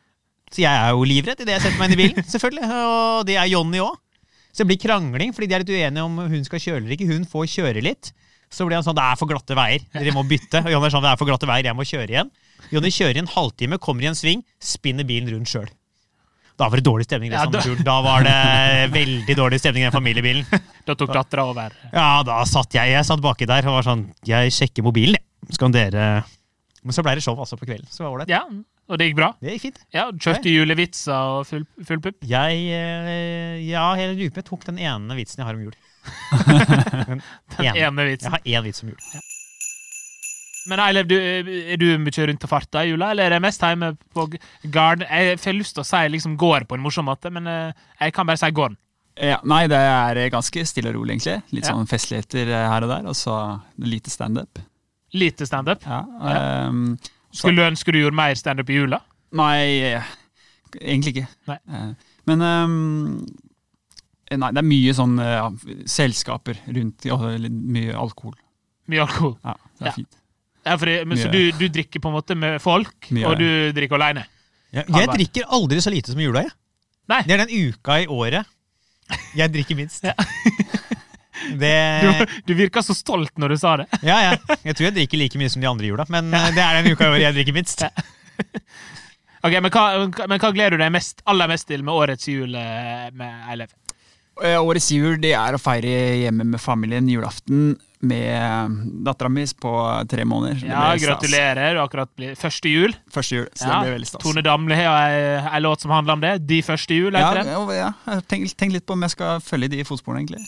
så 0.54 0.62
jeg 0.62 0.70
er 0.70 0.94
jo 0.94 1.08
livredd 1.10 1.42
idet 1.42 1.56
jeg 1.56 1.64
setter 1.64 1.80
meg 1.80 1.90
inn 1.90 1.96
i 1.96 1.98
bilen. 2.00 2.28
selvfølgelig. 2.32 2.68
Og 2.86 3.26
det 3.28 3.36
er 3.36 3.50
Jonny 3.50 3.82
òg. 3.82 3.98
Så 4.52 4.62
det 4.62 4.68
blir 4.70 4.80
krangling, 4.80 5.34
fordi 5.36 5.50
de 5.50 5.56
er 5.56 5.64
litt 5.64 5.74
uenige 5.74 6.06
om 6.06 6.22
hun 6.32 6.46
skal 6.46 6.62
kjøre 6.62 6.80
eller 6.80 6.94
ikke. 6.96 7.10
Hun 7.10 7.26
får 7.28 7.50
kjøre 7.58 7.82
litt. 7.84 8.12
Så 8.48 8.64
blir 8.64 8.78
han 8.78 8.86
sånn 8.86 8.96
'det 8.96 9.04
er 9.04 9.18
for 9.20 9.28
glatte 9.28 9.58
veier', 9.58 9.84
dere 9.92 10.14
må 10.16 10.22
bytte. 10.24 10.62
Og 10.64 10.70
Jonny 10.72 10.88
er 10.88 10.94
sånn 10.94 11.04
'det 11.04 11.12
er 11.12 11.20
for 11.20 11.28
glatte 11.28 11.50
veier, 11.50 11.68
jeg 11.68 11.76
må 11.76 11.84
kjøre 11.84 12.08
igjen'. 12.14 12.30
Jonny 12.72 12.90
kjører 12.94 13.18
i 13.18 13.22
en 13.26 13.34
halvtime, 13.34 13.78
kommer 13.82 14.06
i 14.06 14.08
en 14.08 14.16
sving, 14.16 14.40
spinner 14.56 15.04
bilen 15.04 15.28
rundt 15.34 15.50
sjøl. 15.52 15.68
Da 16.58 16.66
var 16.68 16.80
det 16.80 16.84
dårlig 16.88 17.04
stemning. 17.06 17.30
Ja, 17.30 17.44
da- 17.46 17.60
da 17.86 17.96
var 18.02 18.24
det 18.26 18.90
veldig 18.90 19.34
dårlig 19.38 19.60
stemning 19.62 19.84
i 19.84 19.86
den 19.86 19.94
familiebilen. 19.94 20.46
Da 20.88 20.94
tok 20.98 21.12
dattera 21.14 21.44
over. 21.46 21.76
Ja, 21.92 22.22
da 22.26 22.40
satt 22.50 22.74
jeg 22.74 22.90
jeg 22.96 23.04
satt 23.06 23.22
baki 23.22 23.46
der 23.46 23.66
og 23.70 23.76
var 23.78 23.86
sånn 23.86 24.08
Jeg 24.26 24.50
sjekker 24.50 24.82
mobilen, 24.82 25.14
jeg. 25.20 25.54
Skal 25.54 25.70
dere 25.70 26.24
Men 26.82 26.92
så 26.96 27.02
ble 27.06 27.14
det 27.14 27.22
show 27.22 27.38
altså 27.38 27.56
på 27.58 27.66
kvelden. 27.68 27.86
Så 27.90 28.02
det 28.02 28.06
var 28.08 28.16
ålreit. 28.16 28.28
Ja, 28.32 28.42
og 28.88 28.98
det 28.98 29.06
gikk 29.10 29.16
bra. 29.20 29.32
Det 29.42 29.54
gikk 29.54 29.62
fint. 29.68 29.78
Ja, 29.94 30.08
Kjørte 30.10 30.50
julevitser 30.50 31.12
og 31.38 31.46
full, 31.46 31.64
full 31.84 32.00
pupp. 32.00 32.18
Jeg 32.26 32.58
eh, 32.74 33.58
Ja, 33.68 33.92
hele 33.98 34.16
dypet 34.18 34.46
tok 34.48 34.64
den 34.66 34.78
ene 34.82 35.14
vitsen 35.18 35.42
jeg 35.42 35.46
har 35.46 35.54
om 35.54 35.62
jul. 35.68 35.74
Den 36.48 37.22
Den 37.58 37.66
ene. 37.66 37.86
ene 37.86 38.06
Jeg 38.16 38.30
har 38.32 38.40
én 38.46 38.64
vits 38.64 38.82
om 38.82 38.88
jul. 38.90 38.98
Men 40.68 40.80
Eilev, 40.84 41.06
du, 41.08 41.14
er 41.16 41.78
du 41.80 41.86
mye 42.02 42.26
rundt 42.28 42.44
og 42.44 42.50
farta 42.50 42.82
i 42.84 42.90
jula, 42.90 43.10
eller 43.14 43.24
er 43.28 43.36
det 43.36 43.42
mest 43.44 43.62
hjemme 43.64 43.92
på 44.14 44.26
gården? 44.68 45.06
Jeg 45.08 45.38
får 45.40 45.56
lyst 45.56 45.74
til 45.78 45.84
å 45.84 45.88
si 45.88 46.02
liksom 46.12 46.36
går 46.40 46.66
på 46.68 46.76
en 46.76 46.82
morsom 46.84 47.06
måte, 47.08 47.30
men 47.32 47.46
eh, 47.48 47.72
jeg 48.02 48.12
kan 48.16 48.28
bare 48.28 48.40
si 48.40 48.50
gården. 48.52 48.76
Ja, 49.18 49.40
nei, 49.50 49.64
det 49.66 49.78
er 49.82 50.20
ganske 50.30 50.62
stille 50.68 50.92
og 50.92 50.98
rolig, 51.00 51.16
egentlig. 51.16 51.40
Litt 51.56 51.64
Ja. 51.66 51.72
sånn 51.74 51.88
festligheter 51.90 52.52
eh, 52.52 52.66
her 52.70 52.84
og 52.86 52.92
der, 52.92 53.08
og 53.10 53.16
så 53.18 53.34
lite 53.82 54.12
standup. 54.12 54.60
Lite 55.16 55.46
standup. 55.48 55.82
Ja, 55.88 56.02
ja. 56.20 56.68
Um, 56.68 56.98
Skulle 57.32 57.56
du 57.58 57.64
ønske 57.70 57.92
du 57.92 57.98
gjorde 58.02 58.16
mer 58.18 58.34
standup 58.38 58.68
i 58.70 58.76
jula? 58.78 59.00
Nei, 59.36 59.80
eh, 59.88 60.12
egentlig 60.80 61.16
ikke. 61.16 61.26
Nei. 61.50 61.58
Eh, 61.72 62.14
Men 62.28 62.42
um, 62.44 63.26
Nei, 64.28 64.50
det 64.52 64.60
er 64.60 64.66
mye 64.68 64.92
sånn 64.92 65.14
eh, 65.24 65.34
ja, 65.38 65.46
selskaper 65.88 66.58
rundt, 66.76 67.06
og 67.14 67.22
mye 67.48 67.94
alkohol. 67.96 68.34
Mye 68.92 69.00
alkohol. 69.06 69.38
Ja, 69.44 69.54
det 69.78 69.86
er 69.86 69.88
Ja. 69.88 69.92
fint. 69.96 70.18
Ja, 70.68 70.76
fordi, 70.80 70.98
men, 71.08 71.20
så 71.20 71.30
du, 71.32 71.40
du 71.56 71.66
drikker 71.72 72.02
på 72.04 72.10
en 72.10 72.16
måte 72.18 72.36
med 72.38 72.60
folk, 72.62 73.10
Mye. 73.14 73.24
og 73.28 73.40
du 73.40 73.48
drikker 73.76 73.98
alene? 73.98 74.26
Jeg, 74.74 75.08
drikker 75.08 75.48
aldri 75.56 75.80
så 75.80 75.92
lite 75.92 76.12
som 76.12 76.20
i 76.20 76.26
jula, 76.26 76.44
jeg. 76.44 76.54
Nei. 77.08 77.22
Det 77.24 77.34
er 77.34 77.44
den 77.46 77.72
uka 77.72 78.02
i 78.02 78.08
året 78.12 78.54
jeg 79.38 79.52
drikker 79.54 79.78
minst. 79.78 80.04
Ja. 80.04 80.14
Det 81.38 81.68
Du, 82.02 82.32
du 82.50 82.52
virka 82.58 82.82
så 82.82 82.92
stolt 82.98 83.36
når 83.38 83.54
du 83.54 83.56
sa 83.62 83.76
det. 83.78 83.84
Ja, 84.02 84.16
ja. 84.24 84.56
Jeg 84.66 84.74
tror 84.74 84.88
jeg 84.88 84.94
drikker 84.96 85.20
like 85.20 85.38
mye 85.38 85.52
som 85.52 85.62
de 85.62 85.68
andre 85.70 85.86
i 85.86 85.92
jula, 85.92 86.04
men 86.10 86.32
ja. 86.34 86.48
det 86.52 86.64
er 86.64 86.80
den 86.82 86.92
uka 86.92 87.06
i 87.06 87.12
året 87.12 87.24
jeg 87.28 87.36
drikker 87.38 87.56
minst. 87.56 87.84
Ok, 89.38 89.54
Men 89.62 89.70
hva, 89.70 89.82
men 90.26 90.40
hva 90.42 90.48
gleder 90.50 90.74
du 90.74 90.82
deg 90.82 90.90
mest, 90.90 91.22
aller 91.30 91.46
mest 91.46 91.68
til 91.70 91.84
med 91.86 91.94
årets 91.94 92.26
jul 92.26 92.56
eh, 92.58 93.04
med 93.14 93.44
Eilev? 93.52 93.70
Eh, 94.42 94.56
Årets 94.58 94.88
jul 94.90 95.14
det 95.22 95.30
er 95.38 95.54
å 95.54 95.60
feire 95.62 95.92
hjemme 96.24 96.46
med 96.56 96.62
familien 96.62 97.06
julaften 97.10 97.76
med 98.00 98.70
dattera 99.04 99.28
mi 99.28 99.44
på 99.60 99.72
tre 100.10 100.24
måneder. 100.24 100.62
Ja, 100.66 100.92
blir. 100.94 101.06
Gratulerer. 101.06 101.74
Du 101.74 101.82
akkurat 101.82 102.10
blitt 102.16 102.38
første 102.38 102.70
jul. 102.70 102.94
Første 103.10 103.40
jul, 103.40 103.48
så 103.54 103.66
Ja, 103.66 103.72
det 103.72 103.88
blir 103.88 103.96
veldig 103.98 104.10
stas. 104.12 104.22
Tone 104.22 104.44
Damli 104.46 104.78
har 104.78 105.10
ei, 105.10 105.18
ei 105.50 105.60
låt 105.60 105.82
som 105.82 105.90
handler 105.90 106.18
om 106.18 106.22
det. 106.22 106.32
De 106.46 106.62
første 106.62 106.94
jul, 106.94 107.12
ja, 107.12 107.34
det. 107.34 107.76
ja, 107.78 107.92
tenk, 108.30 108.46
tenkt 108.54 108.76
litt 108.76 108.86
på 108.86 108.94
om 108.94 109.02
jeg 109.06 109.16
skal 109.16 109.42
følge 109.44 109.72
de 109.74 109.84
fotsporene, 109.88 110.22
egentlig. 110.22 110.44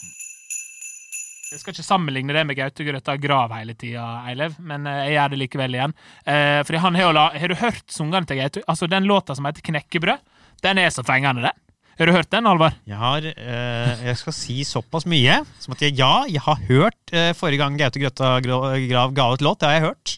Jeg 1.51 1.59
skal 1.65 1.75
ikke 1.75 1.83
sammenligne 1.83 2.35
det 2.37 2.45
med 2.47 2.55
Gaute 2.55 2.85
Grøtta 2.87 3.17
Grav 3.19 3.51
hele 3.57 3.75
tida, 3.75 4.05
Eilev, 4.31 4.55
men 4.63 4.87
eh, 4.87 5.09
jeg 5.09 5.17
gjør 5.17 5.33
det 5.33 5.39
likevel 5.41 5.75
igjen. 5.75 5.95
Eh, 6.23 6.61
fordi 6.63 6.83
han 6.85 6.95
har 6.95 7.19
Har 7.19 7.49
du 7.49 7.55
hørt 7.59 7.91
sangene 7.91 8.27
til 8.27 8.39
Gaute? 8.39 8.63
Altså, 8.69 8.87
den 8.87 9.09
låta 9.11 9.35
som 9.35 9.49
heter 9.49 9.65
Knekkebrød, 9.67 10.23
den 10.63 10.79
er 10.79 10.95
så 10.95 11.03
fengende, 11.03 11.43
den. 11.43 11.70
Har 12.01 12.09
du 12.09 12.15
hørt 12.17 12.31
den, 12.33 12.47
Alvar? 12.49 12.73
Jeg 12.89 12.97
har 12.97 13.27
eh, 13.29 14.05
Jeg 14.07 14.17
skal 14.17 14.33
si 14.33 14.55
såpass 14.65 15.05
mye 15.11 15.35
som 15.61 15.75
at 15.75 15.83
jeg, 15.85 15.99
ja, 15.99 16.25
jeg 16.33 16.41
har 16.47 16.63
hørt 16.71 17.13
eh, 17.13 17.35
forrige 17.37 17.61
gang 17.61 17.77
Gaute 17.77 18.01
Grøtta 18.01 18.31
Grav 18.41 19.13
ga 19.13 19.27
ut 19.35 19.45
låt. 19.45 19.61
Det 19.61 19.69
har 19.69 19.77
jeg 19.77 19.85
hørt. 19.85 20.15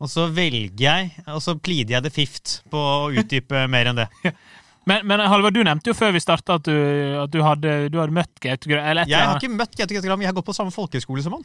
Og 0.00 0.08
så 0.08 0.28
velger 0.30 0.70
jeg, 0.78 1.10
og 1.26 1.42
så 1.42 1.56
plider 1.58 1.96
jeg 1.96 2.04
det 2.06 2.12
fift 2.14 2.60
på 2.70 2.78
å 2.78 3.10
utdype 3.10 3.66
mer 3.68 3.90
enn 3.90 3.98
det. 4.04 4.06
Men, 4.88 5.02
men 5.04 5.20
Halvard, 5.20 5.52
du 5.54 5.60
nevnte 5.62 5.90
jo 5.90 5.94
før 5.94 6.14
vi 6.16 6.22
starta 6.24 6.54
at, 6.56 6.64
du, 6.64 6.72
at 7.20 7.30
du, 7.30 7.36
hadde, 7.44 7.74
du 7.92 7.98
hadde 8.00 8.14
møtt 8.16 8.40
Gaute 8.40 8.66
Grøtta 8.66 9.04
Jeg 9.04 9.26
har 9.28 9.36
ikke 9.36 9.50
møtt 9.52 9.76
Gaute 9.76 9.92
Grøtta 9.92 10.14
men 10.16 10.24
jeg 10.24 10.30
har 10.30 10.38
gått 10.38 10.48
på 10.48 10.54
samme 10.56 10.72
folkehøyskole 10.74 11.22
som 11.22 11.36
han. 11.36 11.44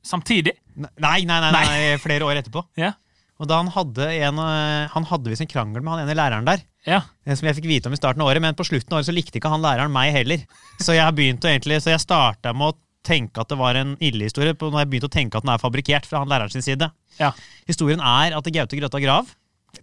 samtidig. 0.00 0.54
Nei, 0.80 0.88
nei, 0.98 1.20
nei, 1.28 1.50
nei, 1.52 1.60
nei 1.68 1.98
flere 2.00 2.24
år 2.26 2.40
etterpå. 2.40 2.64
Ja. 2.80 2.94
Og 3.40 3.48
da 3.48 3.56
han 3.62 3.70
hadde 3.72 4.04
en 4.20 4.38
eh, 4.42 4.90
Han 4.92 5.06
hadde 5.08 5.32
visst 5.32 5.44
en 5.44 5.48
krangel 5.50 5.80
med 5.80 5.94
han 5.94 6.02
ene 6.04 6.16
læreren 6.18 6.48
der. 6.48 6.62
Ja. 6.86 7.00
eh, 7.24 7.34
Som 7.38 7.48
jeg 7.48 7.56
fikk 7.60 7.70
vite 7.70 7.88
om 7.88 7.96
i 7.96 8.00
starten 8.00 8.20
av 8.20 8.28
året, 8.28 8.42
men 8.44 8.56
på 8.58 8.66
slutten 8.68 8.92
av 8.92 9.00
året 9.00 9.08
så 9.08 9.16
likte 9.16 9.40
ikke 9.40 9.52
han 9.52 9.64
læreren 9.64 9.92
meg 9.94 10.12
heller. 10.16 10.44
Så 10.80 10.96
jeg 10.96 11.16
egentlig 11.16 11.80
Så 11.80 11.92
jeg 11.94 12.04
starta 12.04 12.52
med 12.52 12.74
å 12.74 12.78
tenke 13.06 13.40
at 13.40 13.48
det 13.48 13.56
var 13.56 13.78
en 13.80 13.94
ille 14.04 14.26
historie, 14.28 14.52
på 14.52 14.68
når 14.68 14.82
jeg 14.84 14.90
begynte 14.92 15.08
å 15.08 15.14
tenke 15.14 15.38
at 15.38 15.46
den 15.46 15.54
er 15.54 15.62
fabrikkert 15.62 16.04
fra 16.08 16.20
han 16.20 16.28
læreren 16.28 16.52
sin 16.52 16.64
side. 16.64 16.90
Ja. 17.16 17.32
Historien 17.68 18.00
er 18.00 18.36
at 18.36 18.44
Gaute 18.52 18.76
Grøtta 18.76 19.00
Grav 19.00 19.30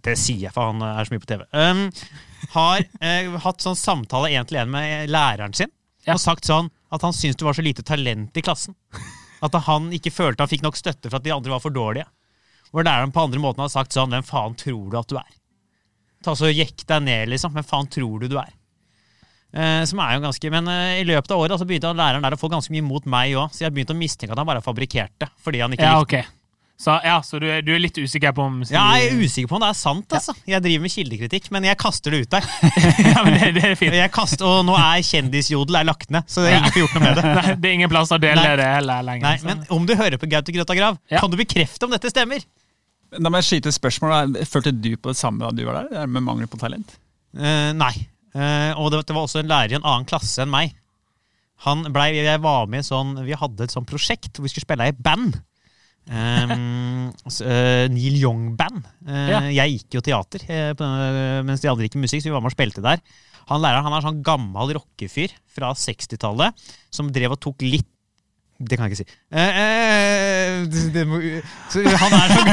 Det 0.04 0.14
sier 0.20 0.46
jeg, 0.46 0.52
for 0.54 0.70
han 0.70 0.82
er 0.86 1.04
så 1.08 1.14
mye 1.14 1.22
på 1.22 1.30
TV. 1.30 1.42
Um, 1.50 1.82
har 2.54 2.84
uh, 3.02 3.38
hatt 3.42 3.64
sånn 3.64 3.78
samtale 3.78 4.30
én 4.36 4.46
til 4.46 4.60
én 4.62 4.70
med 4.70 5.10
læreren 5.10 5.54
sin 5.56 5.72
Ja. 6.06 6.14
og 6.14 6.22
sagt 6.22 6.46
sånn 6.46 6.70
at 6.94 7.02
han 7.02 7.12
syntes 7.12 7.36
du 7.36 7.44
var 7.44 7.56
så 7.58 7.64
lite 7.64 7.82
talent 7.82 8.36
i 8.38 8.44
klassen. 8.44 8.76
At 9.42 9.54
han 9.66 9.90
ikke 9.92 10.12
følte 10.14 10.44
han 10.44 10.50
fikk 10.50 10.62
nok 10.64 10.78
støtte 10.78 11.10
for 11.10 11.18
at 11.18 11.26
de 11.26 11.34
andre 11.34 11.52
var 11.52 11.60
for 11.64 11.74
dårlige. 11.74 12.06
Hvor 12.72 12.84
læreren 12.84 13.12
på 13.14 13.24
andre 13.24 13.40
måten 13.42 13.64
har 13.64 13.70
sagt 13.72 13.94
sånn 13.96 14.12
Hvem 14.12 14.26
faen 14.26 14.56
tror 14.60 14.90
du 14.92 14.96
at 15.00 15.08
du 15.10 15.16
er? 15.20 15.30
Ta 16.24 16.34
så 16.36 16.50
Jekk 16.50 16.84
deg 16.88 17.04
ned, 17.06 17.28
liksom. 17.32 17.52
Hvem 17.54 17.66
faen 17.66 17.88
tror 17.90 18.20
du 18.22 18.28
du 18.28 18.38
er? 18.40 18.50
Eh, 19.48 19.84
som 19.88 20.00
er 20.04 20.16
jo 20.16 20.24
ganske, 20.26 20.50
Men 20.52 20.66
eh, 20.68 20.98
i 21.00 21.06
løpet 21.08 21.32
av 21.32 21.40
året 21.40 21.54
altså, 21.56 21.68
begynte 21.68 21.88
han 21.88 21.96
læreren 21.96 22.24
der 22.26 22.36
å 22.36 22.40
få 22.40 22.50
ganske 22.52 22.74
mye 22.74 22.84
mot 22.84 23.06
meg 23.08 23.32
òg, 23.38 23.54
så 23.54 23.64
jeg 23.64 23.72
begynte 23.76 23.94
å 23.96 24.00
mistenke 24.00 24.34
at 24.34 24.42
han 24.42 24.48
bare 24.50 24.64
fabrikkerte. 24.64 25.30
Fordi 25.40 25.62
han 25.64 25.72
ikke 25.72 25.86
Ja, 25.88 26.00
likte 26.02 26.20
ok. 26.20 26.34
Så, 26.78 26.94
ja, 27.02 27.16
så 27.26 27.40
du, 27.42 27.46
du 27.66 27.72
er 27.74 27.80
litt 27.82 27.96
usikker 27.98 28.30
på 28.36 28.44
om 28.46 28.60
ja, 28.70 28.84
Jeg 29.00 29.08
er 29.08 29.22
usikker 29.24 29.48
på 29.50 29.56
om 29.56 29.62
det 29.64 29.70
er 29.72 29.78
sant. 29.80 30.12
altså. 30.14 30.30
Jeg 30.46 30.62
driver 30.62 30.84
med 30.84 30.92
kildekritikk, 30.94 31.48
men 31.56 31.64
jeg 31.66 31.78
kaster 31.80 32.14
det 32.14 32.20
ut 32.22 32.36
der. 32.36 32.44
ja, 33.10 33.24
men 33.26 33.34
det, 33.34 33.48
det 33.56 33.64
er 33.66 33.74
fint. 33.80 33.96
Jeg 33.98 34.12
kaster, 34.14 34.46
og 34.46 34.60
nå 34.68 34.76
er 34.78 35.02
kjendisjodel 35.08 35.80
er 35.80 35.88
lagt 35.88 36.12
ned, 36.14 36.28
så 36.30 36.44
det 36.44 36.52
er 36.52 36.60
ingen 36.60 36.70
får 36.76 36.84
gjort 36.84 36.94
noe 36.94 37.02
med 37.02 37.18
det. 37.18 37.24
Nei, 37.40 37.56
det 37.58 37.72
er 37.72 37.74
ingen 37.80 37.90
plass 37.90 38.14
å 38.14 38.20
dele 38.22 38.44
Nei. 38.44 38.52
det 38.62 38.68
heller 38.76 39.08
lenger. 39.10 39.26
Nei, 39.26 39.34
så- 39.42 39.48
Men 39.50 39.64
om 39.74 39.88
du 39.90 39.94
hører 39.98 40.22
på 40.22 40.30
Gaute 40.30 40.54
Grøtta 40.54 40.76
Grav, 40.78 41.00
Ja. 41.10 41.18
kan 41.24 41.34
du 41.34 41.36
bekrefte 41.42 41.88
om 41.88 41.96
dette 41.96 42.14
stemmer? 42.14 42.46
Da 43.18 43.26
må 43.32 43.40
jeg 43.42 43.48
skyte 43.48 43.72
et 43.72 43.78
spørsmål. 43.80 44.38
Følte 44.46 44.70
du 44.78 44.92
på 45.00 45.10
det 45.10 45.18
samme 45.18 45.42
da 45.42 45.50
du 45.50 45.64
var 45.66 45.80
der, 45.82 46.04
er 46.04 46.06
med 46.14 46.22
mangel 46.30 46.46
på 46.46 46.60
talent? 46.62 46.94
Uh, 47.34 47.72
nei. 47.74 47.94
Uh, 48.38 48.70
og 48.78 48.92
det, 48.94 49.02
det 49.08 49.16
var 49.18 49.26
også 49.26 49.42
en 49.42 49.50
lærer 49.50 49.74
i 49.74 49.80
en 49.80 49.86
annen 49.88 50.06
klasse 50.06 50.44
enn 50.46 50.54
meg. 50.54 50.76
Han 51.66 51.88
ble, 51.90 52.06
Jeg 52.14 52.38
var 52.44 52.68
med 52.70 52.84
i 52.84 52.86
sånn 52.86 53.16
Vi 53.26 53.34
hadde 53.34 53.64
et 53.66 53.72
sånt 53.74 53.88
prosjekt 53.90 54.36
hvor 54.36 54.44
vi 54.46 54.52
skulle 54.52 54.68
spille 54.68 54.92
i 54.92 54.94
band. 54.94 55.40
Um, 56.08 57.10
Neil 57.92 58.16
Young-band. 58.22 58.86
Uh, 59.06 59.28
Ja. 59.28 59.40
Jeg 59.52 59.74
gikk 59.78 59.98
jo 59.98 60.00
teater 60.04 60.44
eh, 60.48 60.72
denne- 60.78 61.42
mens 61.44 61.60
de 61.60 61.68
andre 61.70 61.84
gikk 61.88 61.98
musikk, 62.00 62.22
så 62.22 62.30
vi 62.30 62.36
var 62.36 62.40
med 62.44 62.52
og 62.52 62.56
spilte 62.56 62.82
der. 62.84 63.02
Han 63.48 63.60
læreren 63.64 63.84
han 63.86 63.92
er 63.96 64.04
sånn 64.04 64.22
gammel 64.22 64.74
rockefyr 64.76 65.32
fra 65.48 65.72
60-tallet 65.72 66.52
som 66.92 67.08
drev 67.12 67.32
og 67.32 67.40
tok 67.40 67.62
litt 67.64 67.88
det 68.58 68.74
kan 68.74 68.88
jeg 68.88 68.96
ikke 68.96 69.04
si. 69.04 69.18
Eh, 69.30 69.58
eh, 69.62 70.54
det, 70.66 70.80
det 70.96 71.04
må, 71.06 71.20
så 71.70 71.82
han 72.02 72.16
er 72.16 72.32
så 72.34 72.40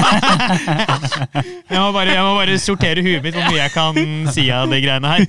jeg, 1.74 1.80
må 1.82 1.88
bare, 1.96 2.12
jeg 2.14 2.22
må 2.22 2.36
bare 2.38 2.58
sortere 2.62 3.02
huet 3.02 3.26
mitt 3.26 3.34
hvor 3.34 3.48
mye 3.50 3.64
jeg 3.64 3.74
kan 3.74 3.98
si 4.36 4.46
av 4.54 4.70
de 4.70 4.82
greiene 4.84 5.16
her. 5.16 5.26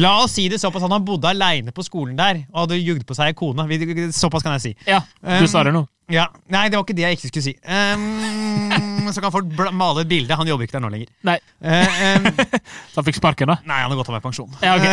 La 0.00 0.14
oss 0.22 0.38
si 0.38 0.46
det 0.48 0.62
såpass. 0.62 0.86
Han 0.86 0.96
har 0.96 1.04
bodd 1.04 1.28
aleine 1.28 1.74
på 1.76 1.84
skolen 1.84 2.16
der 2.16 2.40
og 2.54 2.64
hadde 2.64 2.80
jugd 2.80 3.04
på 3.08 3.16
seg 3.18 3.34
ei 3.34 3.36
kone. 3.36 3.68
Såpass 4.16 4.46
kan 4.46 4.56
jeg 4.56 4.64
si. 4.64 4.72
Ja, 4.88 5.02
du 5.20 5.44
svarer 5.50 5.76
noe. 5.76 5.90
Ja, 6.12 6.26
Nei, 6.50 6.66
det 6.68 6.76
var 6.76 6.82
ikke 6.84 6.96
det 6.96 7.04
jeg 7.06 7.16
ikke 7.16 7.28
skulle 7.30 7.46
si. 7.46 7.54
Um, 7.62 9.08
så 9.14 9.22
kan 9.22 9.32
folk 9.32 9.46
male 9.76 10.02
et 10.02 10.10
bilde. 10.10 10.36
Han 10.36 10.48
jobber 10.48 10.66
ikke 10.66 10.76
der 10.78 10.84
nå 10.84 10.92
lenger. 10.92 11.12
Nei, 11.28 11.38
Uh, 11.62 11.86
um, 12.18 12.24
så 12.90 12.98
han 12.98 13.06
fikk 13.06 13.20
sparken, 13.20 13.46
da? 13.52 13.54
nei, 13.62 13.76
han 13.84 13.92
har 13.92 13.98
gått 14.00 14.10
av 14.10 14.16
med 14.16 14.24
pensjon. 14.24 14.50
Ja, 14.64 14.74
ok. 14.74 14.86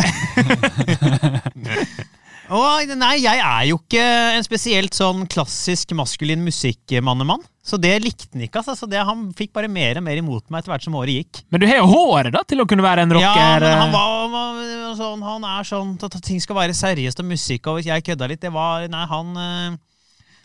Og 2.50 2.92
nei, 2.98 3.16
jeg 3.22 3.42
er 3.46 3.66
jo 3.70 3.78
ikke 3.78 4.04
en 4.36 4.46
spesielt 4.46 4.96
sånn 4.98 5.26
klassisk 5.30 5.92
maskulin 5.98 6.42
musikkmannemann. 6.46 7.44
Så 7.62 7.78
det 7.78 7.92
likte 8.02 8.26
han 8.34 8.46
ikke. 8.48 8.64
altså. 8.64 8.74
Så 8.80 8.88
det, 8.90 9.02
han 9.06 9.28
fikk 9.38 9.52
bare 9.54 9.70
mer 9.70 10.00
og 10.00 10.06
mer 10.08 10.18
imot 10.18 10.48
meg 10.50 10.64
etter 10.64 10.74
hvert 10.74 10.88
som 10.88 10.96
året 10.98 11.20
gikk. 11.20 11.42
Men 11.54 11.62
du 11.62 11.68
har 11.70 11.82
jo 11.84 11.90
håret 11.92 12.34
da, 12.34 12.42
til 12.50 12.64
å 12.64 12.66
kunne 12.70 12.86
være 12.86 13.06
en 13.06 13.14
rocker. 13.14 13.28
Ja, 13.38 13.60
men 13.62 13.84
han 13.84 13.92
eh. 13.92 14.00
var, 14.00 14.32
var 14.34 14.98
sånn, 14.98 15.28
han 15.28 15.46
er 15.52 15.70
sånn 15.70 15.94
at 16.08 16.18
ting 16.26 16.42
skal 16.42 16.58
være 16.58 16.78
seriøst 16.78 17.22
og 17.22 17.30
musikk, 17.30 17.70
og 17.70 17.86
jeg 17.86 18.08
kødda 18.08 18.32
litt, 18.32 18.42
det 18.42 18.54
var 18.56 18.88
Nei, 18.90 19.06
han 19.12 19.38
eh, 19.44 19.78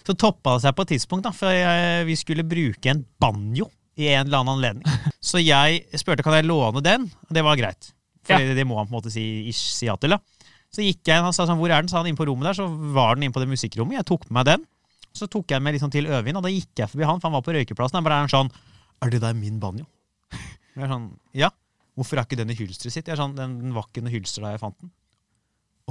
Så 0.04 0.16
toppa 0.20 0.58
det 0.58 0.66
seg 0.66 0.76
på 0.76 0.84
et 0.84 0.92
tidspunkt, 0.98 1.24
da, 1.24 1.32
for 1.32 1.56
jeg, 1.56 2.04
vi 2.10 2.18
skulle 2.20 2.44
bruke 2.44 2.92
en 2.92 3.00
banjo 3.16 3.70
i 3.96 4.10
en 4.12 4.26
eller 4.26 4.42
annen 4.42 4.58
anledning. 4.58 5.02
Så 5.24 5.40
jeg 5.40 5.86
spurte 5.96 6.26
kan 6.26 6.36
jeg 6.36 6.50
låne 6.50 6.82
den, 6.84 7.08
og 7.08 7.32
det 7.32 7.44
var 7.46 7.56
greit. 7.56 7.94
For 8.24 8.34
Ja. 8.36 8.40
det, 8.42 8.56
det 8.58 8.64
må 8.68 8.76
han 8.76 8.88
på 8.88 8.92
en 8.92 8.98
måte 8.98 9.12
si, 9.12 9.22
ish, 9.48 9.70
si 9.76 9.86
ja 9.88 9.96
til. 10.00 10.12
da. 10.16 10.20
Så 10.74 10.82
gikk 10.82 11.06
jeg, 11.06 11.22
han 11.22 11.34
sa 11.36 11.46
sånn, 11.46 11.58
hvor 11.60 11.70
er 11.70 11.84
den? 11.84 11.90
Så 11.90 12.00
han 12.00 12.08
inne 12.10 12.18
på 12.18 12.26
rommet 12.26 12.48
der, 12.50 12.56
så 12.58 12.66
var 12.66 13.14
den 13.14 13.28
inne 13.28 13.34
på 13.34 13.42
det 13.42 13.50
musikkrommet. 13.50 14.00
Jeg 14.00 14.08
tok 14.10 14.26
med 14.28 14.40
meg 14.40 14.48
den. 14.48 14.64
Så 15.14 15.28
tok 15.30 15.52
jeg 15.54 15.62
med 15.62 15.76
liksom 15.76 15.92
til 15.94 16.08
Øvin, 16.10 16.34
og 16.40 16.42
da 16.42 16.50
gikk 16.50 16.82
jeg 16.82 16.90
forbi 16.90 17.06
han, 17.06 17.20
for 17.22 17.30
han 17.30 17.36
var 17.36 17.44
på 17.46 17.54
røykeplassen. 17.54 18.00
Der 18.00 18.10
da 18.10 18.16
er 18.16 18.26
han 18.26 18.32
sånn 18.32 18.50
Er 19.04 19.12
det 19.12 19.20
der 19.22 19.36
min 19.38 19.60
banjo? 19.62 19.86
Jeg 20.74 20.86
er 20.86 20.90
sånn, 20.90 21.06
ja. 21.38 21.52
Hvorfor 21.94 22.18
er 22.18 22.26
ikke 22.26 22.40
den 22.40 22.50
i 22.50 22.56
hylsteret 22.58 22.90
sitt? 22.90 23.06
Jeg 23.06 23.14
er 23.14 23.20
sånn, 23.20 23.36
den, 23.38 23.58
den 23.62 23.74
var 23.76 23.86
ikke 23.86 24.02
noe 24.02 24.14
hylster 24.14 24.42
da 24.42 24.54
jeg 24.54 24.62
fant 24.64 24.74
den. 24.82 24.90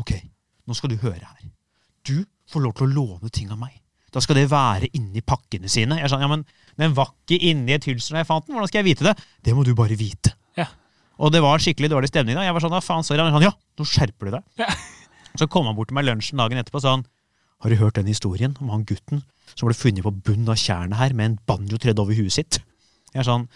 Ok, 0.01 0.11
nå 0.67 0.75
skal 0.75 0.91
du 0.91 0.97
høre 0.99 1.23
her. 1.23 1.47
Du 2.03 2.17
får 2.51 2.65
lov 2.65 2.75
til 2.75 2.89
å 2.89 2.91
låne 2.91 3.31
ting 3.31 3.53
av 3.53 3.61
meg. 3.61 3.77
Da 4.13 4.21
skal 4.21 4.37
det 4.37 4.49
være 4.51 4.91
inni 4.97 5.23
pakkene 5.25 5.71
sine. 5.71 5.97
Jeg 6.01 6.09
er 6.09 6.11
sånn, 6.11 6.25
ja, 6.25 6.29
men 6.29 6.43
Den 6.75 6.95
var 6.97 7.13
ikke 7.13 7.39
inni 7.51 7.75
et 7.75 7.85
hylster 7.87 8.17
da 8.17 8.23
jeg 8.23 8.29
fant 8.29 8.47
den. 8.47 8.57
Hvordan 8.57 8.69
skal 8.69 8.81
jeg 8.81 8.89
vite 8.91 9.07
det? 9.07 9.13
Det 9.45 9.55
må 9.55 9.63
du 9.63 9.71
bare 9.77 9.95
vite. 9.97 10.33
Og 11.23 11.31
det 11.31 11.39
var 11.43 11.61
skikkelig 11.63 11.89
dårlig 11.93 12.09
stemning. 12.11 12.35
da. 12.35 12.43
Jeg 12.43 12.55
var 12.55 12.63
sånn, 12.65 12.75
ja, 12.75 12.83
faen, 12.83 13.05
sorry. 13.07 13.21
Han 13.21 13.31
var 13.31 13.37
sånn, 13.37 13.47
ja, 13.47 13.53
nå 13.79 13.87
skjerper 13.87 14.29
du 14.29 14.35
deg. 14.37 14.43
Ja. 14.59 14.67
Så 15.39 15.47
kom 15.49 15.65
han 15.69 15.77
bort 15.77 15.89
til 15.89 15.97
meg 15.97 16.05
lunsjen 16.05 16.41
dagen 16.41 16.59
etterpå 16.59 16.77
og 16.81 16.83
sa 16.83 16.97
han, 16.97 17.05
Har 17.63 17.71
du 17.71 17.79
hørt 17.79 17.95
den 17.97 18.09
historien 18.11 18.57
om 18.61 18.73
han 18.73 18.83
gutten 18.85 19.23
som 19.55 19.69
ble 19.69 19.75
funnet 19.77 20.03
på 20.05 20.11
bunnen 20.11 20.51
av 20.51 20.59
tjernet 20.59 20.99
her 20.99 21.15
med 21.17 21.25
en 21.31 21.37
banjo 21.47 21.79
tredd 21.81 22.01
over 22.01 22.17
huet 22.17 22.35
sitt? 22.35 22.59
Jeg 23.13 23.23
er 23.23 23.27
sånn 23.29 23.47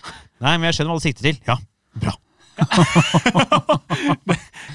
Nei, 0.41 0.55
men 0.55 0.69
jeg 0.69 0.77
skjønner 0.77 0.93
hva 0.93 1.01
du 1.01 1.05
sikter 1.05 1.27
til. 1.27 1.37
Ja, 1.49 1.57
bra. 1.97 2.15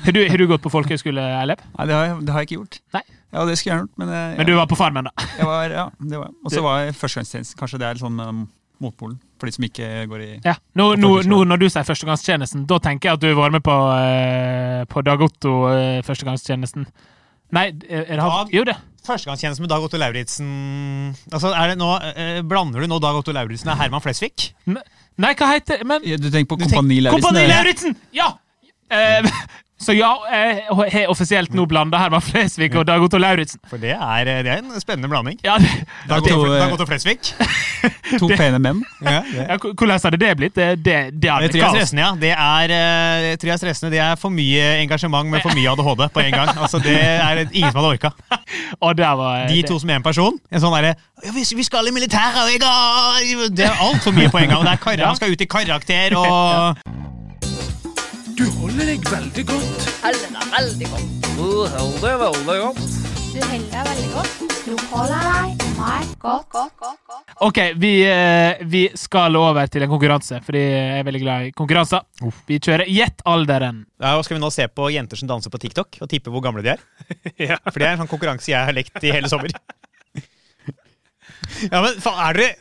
Har 0.02 0.14
du, 0.14 0.20
har 0.26 0.38
du 0.38 0.44
gått 0.50 0.62
på 0.62 0.70
folkehøyskole, 0.70 1.22
Eilef? 1.40 1.60
Nei, 1.76 1.84
det 1.86 1.94
har, 1.94 2.04
jeg, 2.08 2.14
det 2.26 2.32
har 2.34 2.42
jeg 2.42 2.48
ikke 2.48 2.56
gjort. 2.56 2.78
Nei. 2.94 3.02
Ja, 3.32 3.44
det 3.46 3.54
skulle 3.58 3.72
jeg 3.74 3.82
gjort, 3.84 3.92
men, 4.02 4.10
jeg, 4.14 4.36
Men 4.38 4.48
du 4.48 4.52
var 4.58 4.66
på 4.70 4.78
Farmen, 4.78 5.06
da? 5.08 5.26
jeg 5.38 5.46
var, 5.46 5.74
ja, 5.74 5.84
det 5.98 6.18
var 6.18 6.26
jeg. 6.26 6.34
Og 6.42 6.54
så 6.54 6.62
var 6.64 6.80
jeg 6.82 6.96
førstegangstjenesten. 6.98 7.58
Kanskje 7.60 7.80
det 7.82 7.86
er 7.86 7.96
litt 7.96 8.02
sånn 8.02 8.18
um, 8.22 8.40
motpolen 8.82 9.18
for 9.42 9.50
de 9.50 9.56
som 9.58 9.66
ikke 9.66 9.88
går 10.12 10.22
i 10.24 10.30
Ja. 10.46 10.54
Nå, 10.78 10.92
nå, 11.02 11.10
nå 11.26 11.40
når 11.50 11.58
du 11.64 11.66
sier 11.68 11.84
førstegangstjenesten, 11.88 12.62
da 12.70 12.78
tenker 12.82 13.10
jeg 13.10 13.18
at 13.18 13.24
du 13.26 13.28
har 13.32 13.40
vært 13.42 13.56
med 13.58 13.64
på, 13.66 13.74
eh, 13.98 14.84
på 14.94 15.02
Dag 15.04 15.26
Otto 15.26 15.56
eh, 15.74 15.98
førstegangstjenesten. 16.06 16.86
Nei, 17.52 17.66
er 17.90 18.06
det 18.08 18.22
han? 18.22 18.30
Dag- 18.30 18.54
Jo, 18.54 18.62
det. 18.70 18.78
Førstegangstjenesten 19.02 19.64
med 19.66 19.70
Dag 19.74 19.82
Otto 19.82 19.98
Lauritzen 19.98 20.50
Altså, 21.34 21.50
er 21.58 21.72
det 21.72 21.78
nå, 21.80 21.88
eh, 22.14 22.38
Blander 22.46 22.80
du 22.80 22.86
nå 22.86 23.00
Dag 23.02 23.16
Otto 23.18 23.32
Lauritzen 23.34 23.68
og 23.74 23.76
Herman 23.80 24.00
Flesvig? 24.04 24.52
Nei, 24.70 25.32
hva 25.34 25.48
heter 25.50 25.82
Men 25.84 26.00
Ja, 26.06 26.16
Du 26.22 26.30
tenker 26.30 26.46
på 26.54 26.56
Du 26.60 26.64
tenker- 26.64 26.78
Kompani 26.78 27.00
Lauritzen? 27.02 27.26
Kompani 27.26 27.48
Lauritzen! 27.50 27.96
Ja! 28.14 28.28
Eh, 28.88 29.26
så 29.82 29.94
ja, 29.96 30.10
jeg 30.30 30.62
har 30.94 31.10
offisielt 31.12 31.52
nå 31.56 31.64
blanda 31.70 31.98
Herman 31.98 32.22
Flesvig 32.22 32.70
og 32.78 32.86
Dag 32.88 33.02
Otto 33.02 33.18
Lauritzen. 33.18 33.60
For 33.70 33.80
det 33.82 33.92
er, 33.96 34.24
det 34.46 34.50
er 34.52 34.60
en 34.62 34.80
spennende 34.80 35.08
blanding. 35.10 35.38
Ja, 35.44 35.56
det, 35.58 35.68
Dag, 36.08 36.22
Otto, 36.22 36.44
Dag 36.54 36.72
Otto 36.76 36.86
Flesvig. 36.86 37.18
To 38.20 38.28
pene 38.28 38.58
menn. 38.62 38.82
Ja, 39.02 39.22
ja, 39.48 39.56
hvordan 39.58 39.98
hadde 40.04 40.18
det 40.20 40.32
blitt? 40.38 40.54
Det, 40.54 40.66
det, 40.84 40.96
det 41.16 41.22
Det 41.22 41.30
tror 41.32 41.40
jeg 41.42 41.50
er 41.50 41.64
kaos. 41.64 41.76
stressende, 41.76 42.02
ja. 42.02 42.10
Det 42.20 42.32
er, 42.32 43.36
tror 43.40 43.50
jeg 43.50 43.54
er 43.56 43.62
stressende. 43.62 43.90
Det 43.94 44.02
er 44.04 44.18
for 44.20 44.30
mye 44.34 44.66
engasjement 44.82 45.30
med 45.32 45.42
for 45.42 45.56
mye 45.56 45.72
ADHD 45.72 46.04
på 46.14 46.20
en 46.26 46.36
gang. 46.36 46.52
Altså, 46.58 46.78
det 46.84 46.96
er 47.00 47.42
ingen 47.50 47.72
som 47.72 47.80
hadde 47.82 47.94
orka. 47.96 48.12
Var 48.82 48.92
De 49.48 49.56
det- 49.56 49.66
to 49.70 49.78
som 49.80 49.90
én 49.90 50.02
person. 50.04 50.38
En 50.52 50.60
sånn 50.62 50.74
derre 50.76 50.94
ja, 51.22 51.30
vi, 51.32 51.44
vi 51.56 51.62
skal 51.64 51.86
i 51.86 51.92
militæret, 51.94 52.38
og 52.42 52.50
jeg 52.50 52.62
har 52.66 53.48
Det 53.54 53.64
er 53.68 53.78
altfor 53.84 54.12
mye 54.16 54.28
på 54.32 54.38
en 54.42 54.48
gang. 54.50 54.58
Og 54.58 54.64
det 54.66 54.72
er 54.72 54.82
kar 54.82 54.98
Ja. 54.98 55.06
Han 55.12 55.16
skal 55.16 55.32
ut 55.32 55.40
i 55.40 55.46
karakter 55.46 56.16
og 56.18 56.78
Du 58.38 58.44
holder 58.58 58.88
deg 58.88 59.04
veldig 59.08 59.42
godt. 59.48 59.86
Holder 60.02 60.30
deg 60.32 60.48
veldig 60.52 60.88
godt. 60.92 61.28
Du 61.36 61.42
holder 61.42 62.00
deg 62.02 62.20
veldig 62.22 62.56
godt. 62.62 62.80
Du 63.32 63.40
holder 63.40 63.66
deg 63.72 63.86
veldig 63.88 64.08
godt. 64.14 64.32
Du 64.62 64.72
holder 64.92 65.26
deg 65.26 65.64
meg 65.78 66.10
godt. 66.22 66.46
godt, 66.52 66.74
godt. 66.80 67.24
Ok, 67.44 67.58
vi, 67.82 67.92
eh, 68.06 68.62
vi 68.70 68.82
skal 68.98 69.36
over 69.36 69.66
til 69.72 69.84
en 69.86 69.90
konkurranse, 69.90 70.38
fordi 70.46 70.62
jeg 70.62 70.98
er 71.00 71.06
veldig 71.08 71.22
glad 71.24 71.46
i 71.48 71.52
konkurranser. 71.58 72.04
Vi 72.48 72.58
kjører 72.62 72.86
Gjett 72.92 73.24
alderen. 73.26 73.84
Ja, 74.00 74.16
og 74.18 74.24
Skal 74.26 74.36
vi 74.38 74.42
nå 74.44 74.50
se 74.54 74.68
på 74.68 74.90
jenter 74.94 75.16
som 75.20 75.28
danser 75.30 75.50
på 75.50 75.58
TikTok, 75.62 75.98
og 76.00 76.08
tippe 76.12 76.30
hvor 76.32 76.44
gamle 76.44 76.62
de 76.64 76.74
er? 76.76 76.82
Ja. 77.52 77.56
For 77.68 77.78
det 77.80 77.88
er 77.88 77.96
en 77.96 78.04
sånn 78.04 78.12
konkurranse 78.12 78.52
jeg 78.52 78.64
har 78.68 78.72
lekt 78.76 79.02
i 79.02 79.12
hele 79.14 79.28
sommer. 79.32 79.50
Ja, 81.68 81.80
men 81.82 81.98
faen, 82.00 82.20
er 82.28 82.38
dere 82.38 82.52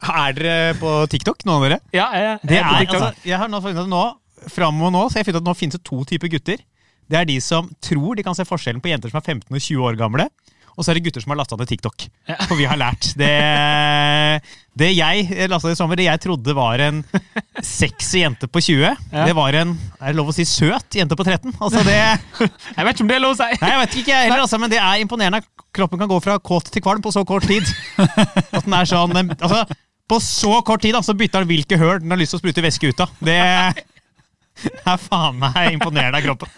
Er 0.00 0.32
dere 0.38 0.74
på 0.80 0.90
TikTok, 1.12 1.42
noen 1.44 1.58
av 1.58 1.64
dere? 1.66 1.78
Ja, 1.92 2.06
jeg, 2.16 2.38
Det 2.46 2.56
jeg 2.56 2.62
er, 2.64 2.70
på 2.70 2.78
TikTok. 2.84 3.02
altså, 3.02 3.28
jeg 3.28 3.38
har 3.42 3.50
nå 3.52 3.60
funnet 3.60 3.90
nå, 3.90 4.04
framover 4.48 4.94
nå, 4.94 5.02
så 5.12 5.20
jeg 5.20 5.28
funnet 5.28 5.42
at 5.42 5.48
nå 5.50 5.56
finnes 5.58 5.76
det 5.76 5.84
to 5.86 6.04
typer 6.08 6.32
gutter. 6.32 6.62
Det 7.10 7.18
er 7.18 7.26
de 7.26 7.40
som 7.42 7.68
tror 7.82 8.14
de 8.16 8.22
kan 8.26 8.36
se 8.38 8.46
forskjellen 8.46 8.80
på 8.80 8.92
jenter 8.92 9.10
som 9.10 9.18
er 9.18 9.26
15 9.26 9.50
og 9.50 9.60
20 9.60 9.86
år 9.90 9.98
gamle, 9.98 10.28
og 10.78 10.84
så 10.86 10.92
er 10.92 10.96
det 10.96 11.02
gutter 11.08 11.20
som 11.20 11.32
har 11.34 11.40
lasta 11.40 11.56
ned 11.58 11.68
TikTok. 11.68 12.04
For 12.46 12.54
vi 12.56 12.64
har 12.70 12.78
lært. 12.78 13.10
Det, 13.18 13.28
det 14.80 14.90
jeg 14.94 15.48
lasta 15.50 15.72
i 15.72 15.76
sommer, 15.76 15.98
det 15.98 16.06
jeg 16.06 16.22
trodde 16.22 16.54
var 16.56 16.80
en 16.86 17.02
sexy 17.66 18.22
jente 18.22 18.48
på 18.48 18.62
20, 18.62 18.84
Ja. 19.10 19.26
det 19.26 19.34
var 19.36 19.58
en 19.58 19.74
er 19.98 20.12
det 20.12 20.16
lov 20.16 20.30
å 20.30 20.36
si 20.36 20.46
søt 20.48 20.96
jente 20.96 21.18
på 21.18 21.26
13. 21.26 21.52
Altså 21.58 21.82
det 21.84 21.98
Jeg 22.78 22.86
vet 22.86 22.94
ikke 22.94 23.04
om 23.04 23.10
det 23.10 23.18
er 23.18 23.24
lov 23.26 23.34
å 23.34 23.40
si. 23.42 23.50
Nei, 23.60 23.72
jeg 23.74 23.82
vet 23.82 23.98
ikke 24.00 24.14
jeg 24.14 24.30
heller, 24.30 24.46
altså, 24.46 24.62
men 24.62 24.72
det 24.72 24.80
er 24.80 25.02
imponerende 25.02 25.42
at 25.42 25.66
kroppen 25.76 26.00
kan 26.00 26.08
gå 26.10 26.22
fra 26.24 26.38
kåt 26.38 26.70
til 26.72 26.82
kvalm 26.86 27.02
på 27.04 27.12
så 27.14 27.26
kort 27.28 27.44
tid. 27.50 27.66
At 28.56 28.64
den 28.64 28.74
er 28.74 28.88
sånn 28.88 29.12
altså, 29.36 29.64
På 30.10 30.16
så 30.24 30.56
kort 30.66 30.82
tid 30.86 30.96
da, 30.96 31.02
så 31.06 31.14
bytter 31.14 31.44
den 31.44 31.50
hvilke 31.52 31.78
høl 31.78 32.00
den 32.02 32.10
har 32.14 32.18
lyst 32.18 32.32
til 32.34 32.40
å 32.40 32.44
sprute 32.46 32.64
væske 32.64 32.90
ut 32.94 33.04
av. 33.04 33.12
Det 33.22 33.36
er 34.92 35.00
faen 35.00 35.38
meg 35.40 35.74
imponerende 35.74 36.20
av 36.20 36.26
kroppen. 36.28 36.48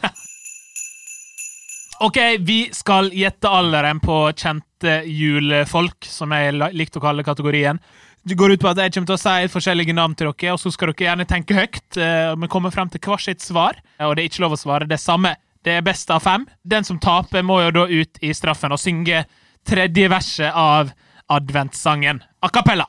Ok, 2.03 2.19
vi 2.43 2.65
skal 2.75 3.13
gjette 3.15 3.51
alderen 3.51 4.01
på 4.03 4.17
kjente 4.35 5.03
julefolk, 5.07 6.09
som 6.11 6.33
jeg 6.35 6.57
likte 6.75 6.99
å 6.99 7.05
kalle 7.05 7.23
kategorien. 7.23 7.79
Det 8.23 8.35
går 8.39 8.55
ut 8.55 8.63
på 8.63 8.71
at 8.71 8.81
jeg 8.83 8.95
kommer 8.95 9.13
til 9.13 9.19
å 9.19 9.23
si 9.23 9.53
forskjellige 9.53 9.95
navn 9.95 10.17
til 10.19 10.33
dere, 10.33 10.55
og 10.55 10.59
så 10.63 10.71
skal 10.75 10.91
dere 10.91 11.09
gjerne 11.09 11.29
tenke 11.31 11.55
høyt. 11.55 11.99
Vi 11.99 12.51
kommer 12.51 12.75
frem 12.75 12.91
til 12.91 13.03
hver 13.03 13.23
sitt 13.23 13.43
svar. 13.43 13.79
Og 14.03 14.15
det 14.15 14.25
er 14.25 14.31
ikke 14.31 14.45
lov 14.45 14.57
å 14.57 14.61
svare 14.61 14.91
det 14.91 14.99
samme. 15.03 15.35
Det 15.63 15.77
er 15.79 15.87
best 15.87 16.11
av 16.11 16.23
fem. 16.23 16.47
Den 16.63 16.87
som 16.87 16.99
taper, 17.03 17.43
må 17.47 17.61
jo 17.63 17.71
da 17.75 17.87
ut 17.87 18.19
i 18.23 18.33
straffen 18.35 18.75
og 18.75 18.83
synge 18.83 19.25
tredje 19.67 20.09
verset 20.11 20.51
av 20.55 20.91
adventssangen. 21.31 22.23
A 22.43 22.51
cappella. 22.51 22.87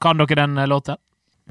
Kan 0.00 0.18
dere 0.18 0.38
den 0.44 0.58
eh, 0.58 0.70
låten? 0.70 0.98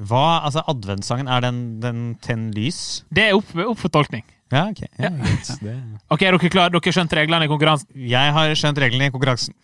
Hva, 0.00 0.40
altså 0.46 0.62
Adventssangen, 0.72 1.28
er 1.28 1.42
den, 1.44 1.58
den 1.82 1.98
Tenn 2.24 2.48
lys? 2.56 3.02
Det 3.12 3.26
er 3.28 3.34
opp, 3.36 3.50
opp 3.66 3.78
for 3.82 3.92
tolkning. 3.92 4.24
Ja, 4.52 4.66
ok. 4.70 4.80
Ja, 5.00 5.10
greit. 5.16 5.50
Det- 5.64 5.76
Ok, 6.12 6.22
er 6.24 6.36
dere 6.36 6.50
klare? 6.52 6.72
Dere 6.74 6.92
skjønte 6.94 7.16
reglene 7.18 7.46
i 7.46 7.50
konkurransen? 7.52 7.88
Jeg 7.96 8.32
har 8.36 8.54
skjønt 8.58 8.80
reglene 8.82 9.08
i 9.10 9.12
konkurransen. 9.14 9.54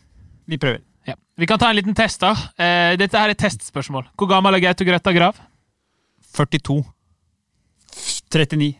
Vi 0.49 0.57
prøver. 0.61 0.81
Ja. 1.09 1.15
Vi 1.41 1.47
kan 1.49 1.59
ta 1.61 1.71
en 1.73 1.77
liten 1.79 1.97
test, 1.97 2.21
da. 2.21 2.35
Eh, 2.61 2.95
dette 3.01 3.17
her 3.21 3.33
er 3.33 3.37
testspørsmål. 3.41 4.11
Hvor 4.17 4.29
gammel 4.31 4.57
er 4.59 4.65
Gaute 4.67 4.85
Grøtta 4.89 5.13
Grav? 5.17 5.41
42. 6.37 6.83
39. 8.33 8.75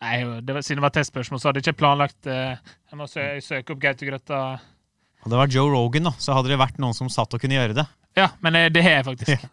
Nei, 0.00 0.16
det 0.42 0.54
var, 0.56 0.62
Siden 0.64 0.80
det 0.80 0.84
var 0.86 0.94
testspørsmål, 0.96 1.40
så 1.42 1.50
hadde 1.50 1.60
jeg 1.60 1.68
ikke 1.68 1.80
planlagt 1.82 2.26
eh, 2.30 2.56
Jeg 2.90 2.96
må 2.98 3.06
sø 3.10 3.24
søke 3.44 3.74
opp 3.74 3.82
Gaute 3.82 4.06
Grøtta 4.08 4.38
Hadde 5.20 5.32
det 5.34 5.40
vært 5.42 5.52
Joe 5.58 5.68
Rogan, 5.68 6.08
da, 6.08 6.12
så 6.16 6.32
hadde 6.38 6.48
det 6.48 6.56
vært 6.60 6.78
noen 6.80 6.96
som 6.96 7.10
satt 7.12 7.34
og 7.36 7.42
kunne 7.42 7.58
gjøre 7.58 7.74
det. 7.76 7.84
Ja, 8.16 8.30
men 8.40 8.56
eh, 8.56 8.70
det 8.72 8.80
har 8.86 8.94
jeg 8.98 9.06
faktisk. 9.10 9.44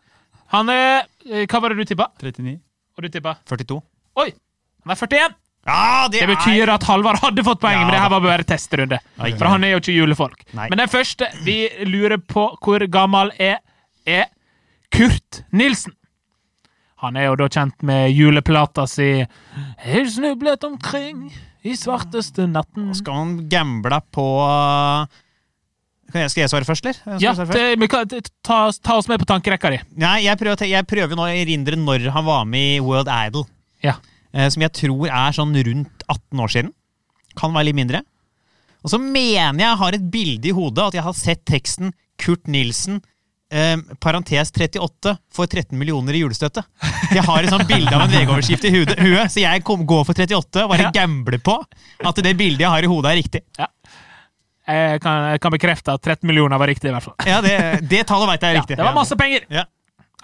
Han 0.53 0.71
er 0.71 1.07
eh, 1.27 1.45
Hva 1.49 1.61
var 1.63 1.73
det 1.73 1.83
du 1.83 1.91
tippa? 1.91 2.09
39. 2.21 2.57
Og 2.97 3.03
du 3.05 3.09
tippa? 3.13 3.35
42. 3.49 3.81
Oi! 4.23 4.31
Han 4.85 4.93
er 4.93 5.01
41! 5.03 5.35
Ja, 5.67 6.07
det, 6.07 6.21
Det 6.23 6.29
betyr 6.31 6.69
at 6.71 6.85
Halvard 6.87 7.19
hadde 7.19 7.43
fått 7.43 7.59
poeng, 7.59 7.75
Ja, 7.75 7.83
men 7.83 7.91
det 7.91 7.99
her 7.99 8.11
var 8.13 8.23
bare 8.23 8.45
testrunde. 8.47 9.01
For 9.19 9.49
han 9.51 9.65
er 9.67 9.75
jo 9.75 9.81
ikke 9.81 9.95
julefolk. 9.97 10.45
Nei. 10.55 10.69
Men 10.71 10.79
den 10.79 10.91
første 10.91 11.27
vi 11.43 11.57
lurer 11.89 12.21
på 12.23 12.47
hvor 12.63 12.85
gammel 12.87 13.33
er, 13.35 13.59
er 14.07 14.29
Kurt 14.95 15.41
Nilsen. 15.51 15.91
Han 17.03 17.19
er 17.19 17.27
jo 17.27 17.35
da 17.37 17.49
kjent 17.51 17.83
med 17.85 18.09
juleplata 18.15 18.87
si 18.89 19.09
'Jeg 19.19 20.07
snublet 20.15 20.63
omkring 20.63 21.27
i 21.67 21.75
svarteste 21.75 22.47
natten'. 22.47 22.95
Skal 22.95 23.13
han 23.13 23.35
gamble 23.49 23.99
på 24.11 24.25
Kan 24.47 25.26
jeg, 26.13 26.29
Skal 26.31 26.41
jeg 26.45 26.49
svare 26.53 26.67
først, 26.67 26.85
eller? 26.85 27.19
Ja, 27.19 27.33
svare 27.35 27.47
først? 27.51 28.09
det, 28.13 28.29
ta, 28.43 28.59
ta 28.83 28.97
oss 28.97 29.07
med 29.11 29.19
på 29.19 29.27
tankerekka 29.29 29.71
di. 29.73 29.79
Nei, 29.99 30.23
jeg 30.25 30.37
prøver, 30.39 30.67
jeg 30.69 30.87
prøver 30.87 31.15
nå 31.19 31.25
å 31.27 31.31
erindre 31.33 31.75
når 31.79 32.07
han 32.15 32.25
var 32.25 32.45
med 32.45 32.77
i 32.77 32.79
World 32.83 33.09
Idol. 33.11 33.45
Ja. 33.83 33.97
Eh, 34.33 34.47
som 34.53 34.61
jeg 34.63 34.73
tror 34.73 35.07
er 35.09 35.35
sånn 35.35 35.53
rundt 35.67 36.07
18 36.07 36.39
år 36.45 36.53
siden. 36.53 36.71
Kan 37.37 37.53
være 37.53 37.69
litt 37.69 37.75
mindre. 37.81 38.01
Og 38.85 38.91
så 38.93 38.99
mener 39.01 39.59
jeg 39.65 39.77
har 39.83 39.95
et 39.97 40.09
bilde 40.13 40.47
i 40.47 40.55
hodet 40.55 40.89
at 40.89 40.93
jeg 40.99 41.03
har 41.03 41.15
sett 41.17 41.43
teksten 41.49 41.91
Kurt 42.17 42.47
Nilsen, 42.47 43.01
eh, 43.51 43.75
parentes 44.03 44.51
38, 44.55 45.17
får 45.33 45.47
13 45.51 45.77
millioner 45.77 46.15
i 46.15 46.21
julestøtte. 46.23 46.63
Jeg 47.13 47.23
har 47.23 47.43
et 47.43 47.51
sånt 47.51 47.67
bilde 47.69 47.91
av 47.93 48.05
en 48.05 48.11
VG-overskrift 48.11 48.65
i 48.67 48.71
huet, 48.73 48.95
så 49.31 49.43
jeg 49.43 49.63
kom, 49.67 49.83
går 49.87 50.05
for 50.07 50.13
38 50.17 50.63
og 50.63 50.71
bare 50.71 50.87
Ja. 50.87 50.91
gambler 50.95 51.37
på 51.43 51.57
at 52.05 52.15
det 52.23 52.33
bildet 52.39 52.63
jeg 52.65 52.69
har 52.73 52.83
i 52.83 52.89
hodet, 52.91 53.11
er 53.11 53.19
riktig. 53.21 53.41
Jeg 54.67 54.99
kan, 55.01 55.29
jeg 55.31 55.39
kan 55.43 55.53
bekrefte 55.53 55.93
at 55.95 56.01
13 56.03 56.27
millioner 56.27 56.59
var 56.59 56.67
riktig, 56.67 56.89
i 56.89 56.93
hvert 56.95 57.05
fall. 57.05 57.15
Ja, 57.27 57.39
Det, 57.41 57.53
det 57.87 58.01
tallet 58.09 58.27
veit 58.33 58.41
jeg 58.43 58.49
er 58.51 58.55
Ja, 58.57 58.61
riktig. 58.61 58.75
det 58.77 58.83
var 58.87 58.95
masse 58.97 59.15
penger! 59.19 59.45
Ja. 59.53 59.63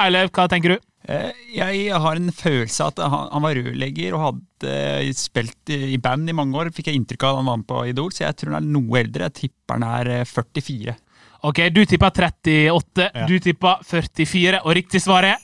Eilev, 0.03 0.31
hva 0.33 0.47
tenker 0.51 0.73
du? 0.73 0.79
Eh, 1.07 1.31
Jeg 1.55 1.91
har 2.01 2.15
en 2.19 2.31
følelse 2.33 2.81
av 2.83 2.91
at 2.93 2.99
han, 3.13 3.27
han 3.31 3.43
var 3.45 3.55
rørlegger 3.59 4.15
og 4.17 4.23
hadde 4.25 5.13
spilt 5.15 5.69
i 5.75 5.97
band 6.01 6.27
i 6.31 6.35
mange 6.35 6.57
år. 6.59 6.71
Fikk 6.75 6.87
jeg 6.91 6.99
inntrykk 6.99 7.23
av 7.27 7.29
at 7.35 7.39
han 7.41 7.49
var 7.51 7.57
med 7.61 7.67
på 7.69 7.81
Idol, 7.91 8.11
så 8.15 8.25
jeg 8.25 8.35
tror 8.41 8.55
han 8.57 8.63
er 8.63 8.73
noe 8.75 8.99
eldre. 9.03 9.27
Jeg 9.29 9.37
tipper 9.45 9.77
han 9.79 9.87
er 10.01 10.11
eh, 10.19 10.25
44. 10.27 10.95
Ok, 11.43 11.59
Du 11.75 11.81
tippa 11.85 12.09
38, 12.11 13.09
Ja. 13.13 13.25
du 13.27 13.35
tippa 13.43 13.77
44, 13.83 14.61
og 14.63 14.75
riktig 14.79 15.01
svar 15.03 15.23
er 15.27 15.37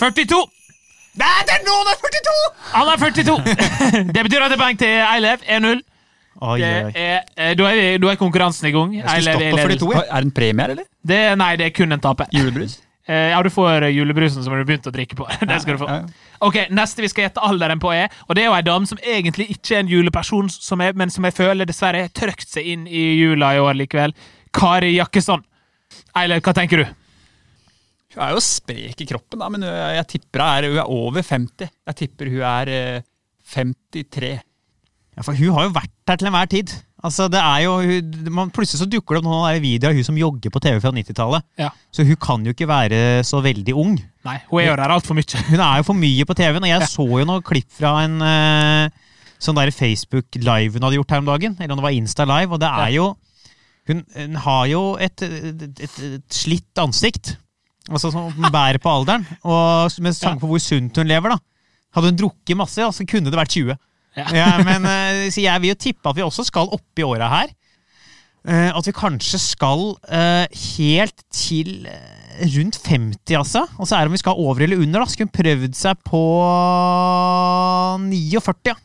42! 0.00 0.38
Nei, 1.20 1.36
det 1.46 1.56
er 1.58 1.64
nå 1.66 1.74
han 1.74 1.90
er 1.90 1.98
42! 2.00 2.34
Han 2.72 2.90
er 2.92 3.00
42! 3.02 4.12
det 4.14 4.22
betyr 4.24 4.44
at 4.46 4.52
det 4.52 4.56
er 4.56 4.62
poeng 4.62 4.78
til 4.80 4.94
Eilev. 5.04 5.42
1-0. 5.44 5.82
Oi, 6.40 6.60
oi, 6.62 6.92
er- 6.94 7.24
eh, 7.36 7.54
Da 7.54 7.66
er 7.72 7.98
da 7.98 8.10
er 8.12 8.16
konkurransen 8.16 8.68
i 8.68 8.72
gang. 8.72 8.94
Jeg 8.94 9.04
skulle 9.08 9.32
stoppe 9.34 9.60
for 9.60 9.68
de 9.68 9.76
to. 9.78 9.86
ledelsen. 9.86 10.06
42. 10.06 10.06
Er 10.10 10.20
det 10.20 10.24
en 10.24 10.30
premie 10.30 10.62
her, 10.64 10.70
eller? 10.76 10.84
Det, 11.04 11.18
nei, 11.38 11.56
det 11.56 11.66
er 11.66 11.70
kun 11.76 11.92
en 11.92 12.00
taper. 12.00 12.26
Julebrus? 12.32 12.78
Eh, 13.10 13.30
Ja, 13.32 13.42
du 13.42 13.48
får 13.50 13.82
eh, 13.82 13.90
julebrusen 13.96 14.44
som 14.44 14.52
du 14.52 14.58
har 14.60 14.64
begynt 14.68 14.86
å 14.86 14.92
drikke 14.94 15.16
på. 15.18 15.24
Det 15.48 15.56
skal 15.62 15.74
du 15.74 15.80
få. 15.82 15.88
Ok, 16.46 16.58
Neste 16.70 17.02
vi 17.02 17.08
skal 17.10 17.24
gjette 17.24 17.42
alderen 17.42 17.80
på, 17.82 17.90
er 17.90 18.06
Og 18.28 18.36
det 18.36 18.44
er 18.44 18.46
jo 18.46 18.54
ei 18.54 18.62
dame 18.62 18.86
som 18.86 18.98
egentlig 19.02 19.48
ikke 19.50 19.74
er 19.74 19.80
en 19.80 19.88
juleperson, 19.90 20.48
som 20.52 20.80
er, 20.84 20.92
men 20.94 21.10
som 21.10 21.24
jeg 21.26 21.34
føler 21.34 21.66
dessverre 21.66 22.04
har 22.04 22.12
trøkt 22.14 22.46
seg 22.52 22.68
inn 22.70 22.84
i 22.86 23.16
jula 23.18 23.54
i 23.56 23.58
år 23.58 23.74
likevel. 23.80 24.14
Kari 24.54 24.92
Jakkesson. 24.94 25.42
Eiler, 26.14 26.38
hva 26.44 26.54
tenker 26.54 26.84
du? 26.84 26.92
Hun 28.14 28.22
er 28.28 28.36
jo 28.36 28.44
sprek 28.44 29.00
i 29.02 29.08
kroppen, 29.10 29.40
da, 29.42 29.48
men 29.48 29.62
jeg 29.66 30.06
tipper 30.14 30.44
hun 30.44 30.52
er, 30.52 30.68
hun 30.70 30.78
er 30.84 30.94
over 31.00 31.22
50. 31.26 31.70
Jeg 31.90 31.98
tipper 32.04 32.30
hun 32.30 32.46
er 32.46 32.72
eh, 32.76 33.02
53. 33.56 34.36
Ja, 35.20 35.24
for 35.26 35.36
hun 35.36 35.52
har 35.52 35.66
jo 35.66 35.72
vært 35.76 35.90
der 36.08 36.16
til 36.16 36.30
enhver 36.30 36.48
tid. 36.48 36.70
Altså, 37.04 37.26
det 37.32 37.40
er 37.40 37.58
jo, 37.66 37.74
hun- 37.80 38.28
man, 38.32 38.50
plutselig 38.50 38.80
så 38.80 38.86
dukker 38.88 39.16
det 39.16 39.20
opp 39.20 39.26
noen 39.28 39.60
videoer 39.60 39.90
av 39.92 39.98
hun 39.98 40.04
som 40.06 40.16
jogger 40.16 40.52
på 40.52 40.60
TV 40.64 40.78
fra 40.80 40.92
90-tallet. 40.96 41.44
Ja. 41.60 41.68
Så 41.92 42.06
hun 42.08 42.16
kan 42.16 42.44
jo 42.44 42.54
ikke 42.54 42.68
være 42.68 43.20
så 43.28 43.42
veldig 43.44 43.74
ung. 43.76 43.98
Nei, 44.24 44.38
hun 44.48 44.60
er 44.62 44.70
jo 44.70 44.76
der 44.80 44.94
altfor 44.96 45.16
mye. 45.16 45.42
Hun 45.52 45.60
er 45.60 45.76
jo 45.80 45.86
for 45.90 45.96
mye 46.00 46.24
på 46.28 46.36
TV-en, 46.36 46.64
og 46.64 46.68
jeg 46.72 46.88
så 46.88 47.04
jo 47.20 47.24
noen 47.28 47.44
klipp 47.44 47.68
fra 47.72 47.92
en 48.04 48.16
uh, 48.20 48.88
sånn 49.40 49.56
der 49.60 49.72
Facebook 49.72 50.36
Live 50.40 50.76
hun 50.76 50.84
hadde 50.84 50.96
gjort 51.00 51.10
her 51.14 51.22
om 51.22 51.28
dagen. 51.28 51.56
Eller 51.60 51.72
om 51.72 51.80
det 51.80 51.86
var 51.88 51.96
Insta 51.96 52.24
Live. 52.28 52.52
Og 52.56 52.60
det 52.60 52.68
er 52.68 52.90
jo 52.96 53.10
Hun, 53.88 54.04
hun 54.16 54.34
har 54.36 54.66
jo 54.70 54.82
et, 55.00 55.22
et, 55.24 55.62
et, 55.80 56.00
et 56.14 56.32
slitt 56.36 56.78
ansikt. 56.78 57.36
Altså 57.90 58.10
Som 58.12 58.28
hun 58.32 58.52
bærer 58.52 58.78
på 58.78 58.88
alderen. 58.92 59.24
Og 59.44 59.90
med 60.00 60.16
tanke 60.20 60.40
på 60.40 60.46
hvor 60.52 60.60
sunt 60.60 60.96
hun 60.96 61.08
lever, 61.08 61.32
da. 61.32 61.38
Hadde 61.96 62.12
hun 62.12 62.20
drukket 62.20 62.56
masse, 62.60 62.78
ja, 62.80 62.90
så 62.92 63.04
kunne 63.08 63.32
det 63.32 63.40
vært 63.40 63.56
20. 63.56 63.76
Ja. 64.18 64.26
Ja, 64.34 64.48
men 64.66 64.84
eh, 64.90 65.28
så 65.30 65.40
jeg 65.44 65.62
vil 65.62 65.70
jo 65.74 65.78
tippe 65.86 66.10
at 66.10 66.16
vi 66.18 66.24
også 66.26 66.44
skal 66.48 66.70
opp 66.74 66.98
i 66.98 67.04
åra 67.06 67.28
her. 67.30 67.52
Eh, 68.48 68.70
at 68.74 68.86
vi 68.88 68.92
kanskje 68.96 69.38
skal 69.38 69.84
eh, 70.08 70.46
helt 70.76 71.22
til 71.30 71.86
rundt 72.40 72.78
50, 72.86 73.36
altså. 73.36 73.66
Og 73.78 73.86
så 73.86 73.96
er 73.98 74.00
det 74.06 74.10
om 74.10 74.16
vi 74.16 74.22
skal 74.22 74.38
over 74.40 74.62
eller 74.64 74.80
under. 74.80 75.02
da 75.04 75.10
Skulle 75.12 75.30
prøvd 75.34 75.74
seg 75.76 76.00
på 76.08 76.20
49, 78.08 78.72
ja. 78.72 78.78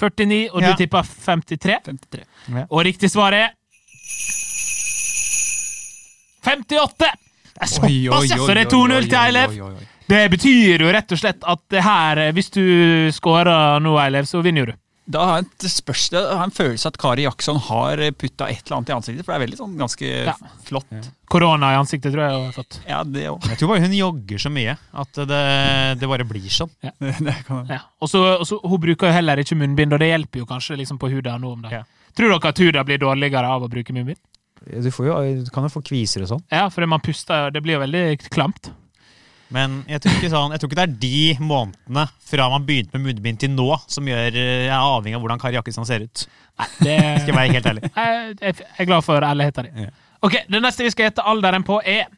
49, 0.00 0.48
og 0.50 0.62
Ja. 0.62 0.72
du 0.72 0.80
tippa 0.82 1.02
53. 1.04 1.76
53. 1.84 2.24
Og 2.70 2.80
riktig 2.88 3.10
svar 3.12 3.32
er 3.36 3.52
58! 6.44 7.12
Det 7.54 7.62
er 7.62 7.66
såpass, 7.70 8.30
ja! 8.30 8.36
Så 8.36 8.54
det 8.54 8.64
er 8.66 8.70
2-0 8.72 9.06
til 9.08 9.18
Eilef. 9.20 9.52
Det 10.08 10.22
betyr 10.34 10.82
jo 10.84 10.90
rett 10.92 11.12
og 11.14 11.20
slett 11.20 11.44
at 11.48 11.60
det 11.72 11.82
her, 11.84 12.20
hvis 12.36 12.50
du 12.52 12.64
scorer 13.16 13.80
nå, 13.80 13.94
Eilev, 14.02 14.26
så 14.28 14.42
vinner 14.44 14.64
jo 14.66 14.72
du. 14.72 14.80
Da 15.04 15.20
har 15.28 15.40
jeg 15.42 15.46
et 15.52 15.64
spørsmål, 15.68 16.14
jeg 16.16 16.36
har 16.40 16.46
en 16.48 16.52
følelse 16.56 16.88
at 16.88 16.96
Kari 16.96 17.24
Jackson 17.26 17.58
har 17.66 18.00
putta 18.16 18.46
et 18.48 18.62
eller 18.64 18.76
annet 18.78 18.88
i 18.88 18.94
ansiktet, 18.94 19.24
for 19.26 19.32
det 19.32 19.36
er 19.36 19.42
veldig 19.42 19.58
sånn 19.58 19.74
ganske 19.76 20.08
Ja. 20.30 20.32
flott. 20.64 21.08
Korona 21.28 21.72
i 21.74 21.76
ansiktet, 21.76 22.12
tror 22.14 22.22
jeg 22.24 22.32
hun 22.38 22.46
har 22.46 22.54
fått. 22.56 22.78
Ja, 22.88 23.02
det 23.04 23.26
også. 23.28 23.50
Jeg 23.52 23.58
tror 23.60 23.68
bare 23.74 23.82
hun 23.84 23.92
jogger 23.98 24.38
så 24.40 24.52
mye 24.54 24.78
at 24.94 25.12
det, 25.28 25.42
det 26.00 26.08
bare 26.08 26.24
blir 26.24 26.48
sånn. 26.48 26.70
Det 27.00 27.34
Ja. 27.68 27.80
Og 28.00 28.08
så, 28.08 28.22
hun 28.64 28.80
bruker 28.80 29.08
jo 29.08 29.12
heller 29.12 29.36
ikke 29.44 29.58
munnbind, 29.60 29.92
og 29.92 30.00
det 30.00 30.08
hjelper 30.08 30.40
jo 30.40 30.46
kanskje 30.48 30.78
liksom 30.80 30.98
på 30.98 31.10
huda 31.12 31.36
nå 31.36 31.52
om 31.52 31.60
dagen. 31.66 31.84
Ja. 31.84 32.08
Tror 32.16 32.32
dere 32.32 32.48
at 32.54 32.58
huda 32.64 32.84
blir 32.88 32.98
dårligere 33.04 33.44
av 33.44 33.62
å 33.62 33.68
bruke 33.68 33.92
munnbind? 33.92 34.16
Du, 34.64 34.88
får 34.90 35.06
jo, 35.10 35.18
du 35.44 35.50
kan 35.52 35.66
jo 35.68 35.68
få 35.68 35.82
kviser 35.84 36.24
og 36.24 36.28
sånn. 36.32 36.44
Ja, 36.48 36.70
for 36.72 36.86
man 36.88 37.00
puster, 37.04 37.50
det 37.52 37.60
blir 37.60 37.76
jo 37.76 37.82
veldig 37.84 38.30
klamt. 38.32 38.70
Men 39.54 39.82
jeg 39.86 40.02
tror, 40.02 40.16
ikke 40.18 40.30
sånn, 40.32 40.54
jeg 40.54 40.60
tror 40.60 40.70
ikke 40.70 40.78
det 40.80 40.84
er 40.84 40.94
de 41.04 41.44
månedene 41.44 42.04
fra 42.26 42.48
man 42.50 42.64
begynte 42.66 42.96
med 42.96 43.06
munnbind 43.06 43.38
til 43.42 43.52
nå, 43.54 43.68
som 43.90 44.08
gjør 44.08 44.34
eh, 44.34 44.64
jeg 44.64 44.72
er 44.72 44.80
avhengig 44.80 45.18
av 45.18 45.22
hvordan 45.22 45.42
Kari 45.42 45.58
Jakkesson 45.58 45.86
ser 45.86 46.06
ut. 46.08 46.24
Det, 46.80 46.96
Skal 47.22 47.30
jeg 47.30 47.36
være 47.36 47.54
helt 47.54 47.68
ærlig. 47.70 47.90
jeg, 47.94 48.34
jeg 48.40 48.56
er 48.82 48.88
glad 48.90 49.06
for 49.06 49.26
ærligheten 49.28 49.68
din. 49.68 49.86
Ja. 49.86 49.94
Ok, 50.24 50.38
Det 50.50 50.62
neste 50.64 50.86
vi 50.86 50.90
skal 50.94 51.10
gjette 51.10 51.26
alderen 51.28 51.66
på, 51.66 51.78
er 51.84 52.08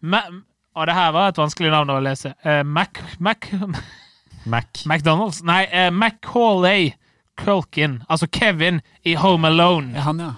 Ma 0.00 0.22
Og 0.74 0.86
det 0.86 0.94
her 0.96 1.10
var 1.12 1.28
et 1.28 1.38
vanskelig 1.38 1.70
navn 1.74 1.90
å 1.92 1.98
lese. 2.00 2.30
Uh, 2.46 2.62
Mac, 2.64 3.00
Mac, 3.18 3.50
Mac. 4.46 4.84
McDonald's? 4.86 5.42
Nei, 5.44 5.64
uh, 5.68 5.90
Macaulay 5.92 6.92
Culkin. 7.36 7.98
Altså 8.08 8.28
Kevin 8.32 8.80
i 9.04 9.16
Home 9.18 9.50
Alone. 9.50 9.92
Ja, 9.98 10.06
han, 10.06 10.22
ja. 10.22 10.30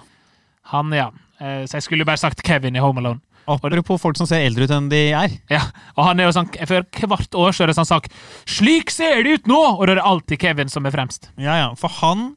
Han, 0.73 0.91
ja. 0.97 1.11
Uh, 1.39 1.63
så 1.69 1.77
jeg 1.77 1.85
skulle 1.85 2.03
jo 2.03 2.09
bare 2.09 2.19
sagt 2.19 2.43
Kevin 2.43 2.75
i 2.75 2.83
Home 2.83 2.99
Alone. 2.99 3.21
Apropos 3.49 3.99
folk 3.99 4.17
som 4.19 4.27
ser 4.29 4.45
eldre 4.47 4.67
ut 4.67 4.71
enn 4.71 4.89
de 4.91 5.01
er. 5.11 5.35
Ja, 5.51 5.65
og 5.97 6.07
han 6.07 6.19
er 6.21 6.29
jo 6.29 6.35
sånn, 6.35 6.49
For 6.69 6.85
hvert 7.11 7.35
år 7.35 7.55
så 7.55 7.65
er 7.65 7.71
det 7.71 7.77
sånn 7.77 7.89
sak 7.89 8.07
'Slik 8.47 8.91
ser 8.93 9.23
det 9.23 9.39
ut 9.39 9.47
nå!' 9.51 9.77
Og 9.79 9.85
da 9.85 9.93
er 9.93 9.99
det 9.99 10.07
alltid 10.07 10.39
Kevin 10.39 10.71
som 10.71 10.85
er 10.85 10.95
fremst. 10.95 11.29
Ja, 11.37 11.57
ja, 11.59 11.69
For 11.75 11.91
han 12.01 12.35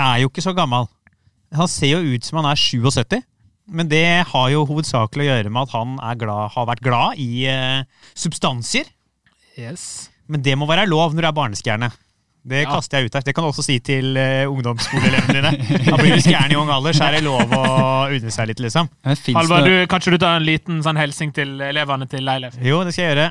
er 0.00 0.24
jo 0.24 0.30
ikke 0.30 0.44
så 0.44 0.56
gammel. 0.56 0.88
Han 1.54 1.68
ser 1.68 1.96
jo 1.96 2.14
ut 2.16 2.24
som 2.24 2.40
han 2.40 2.50
er 2.50 2.56
77. 2.56 3.22
Men 3.66 3.88
det 3.90 4.26
har 4.30 4.50
jo 4.50 4.66
hovedsakelig 4.66 5.26
å 5.26 5.30
gjøre 5.30 5.50
med 5.50 5.66
at 5.66 5.74
han 5.74 5.96
er 5.98 6.18
glad, 6.20 6.52
har 6.54 6.66
vært 6.68 6.84
glad 6.86 7.18
i 7.18 7.46
eh, 7.50 7.82
substanser. 8.14 8.86
Yes. 9.58 10.10
Men 10.30 10.42
det 10.42 10.54
må 10.58 10.68
være 10.68 10.86
lov 10.86 11.14
når 11.14 11.26
du 11.26 11.28
er 11.28 11.38
barneskjerne. 11.40 11.90
Det 12.46 12.62
Ja. 12.62 12.70
kaster 12.70 12.98
jeg 13.00 13.08
ut 13.08 13.14
her. 13.18 13.24
Det 13.26 13.34
kan 13.34 13.42
du 13.42 13.48
også 13.50 13.64
si 13.66 13.78
til 13.82 14.14
uh, 14.14 14.46
ungdomsskoleelevene 14.46 15.34
dine. 15.34 15.50
Da 15.90 15.96
blir 15.98 16.14
du 16.14 16.22
skjæren 16.22 16.52
i 16.54 16.58
ung 16.60 16.70
alder, 16.70 16.94
så 16.94 17.08
er 17.08 17.16
det 17.18 17.24
lov 17.26 17.50
å 17.50 17.62
unne 18.14 18.30
seg 18.30 18.52
litt, 18.52 18.62
liksom. 18.62 18.86
Alvar, 19.02 19.40
Halvard, 19.40 19.66
du, 19.66 19.74
kanskje 19.90 20.14
du 20.14 20.18
tar 20.22 20.38
en 20.38 20.46
liten 20.46 20.78
sånn 20.86 21.00
hilsing 21.00 21.34
til 21.34 21.58
elevene 21.66 22.06
til 22.10 22.22
Leilef? 22.26 22.54
Jo, 22.62 22.84
det 22.86 22.94
skal 22.94 23.08
jeg 23.08 23.16
gjøre. 23.16 23.26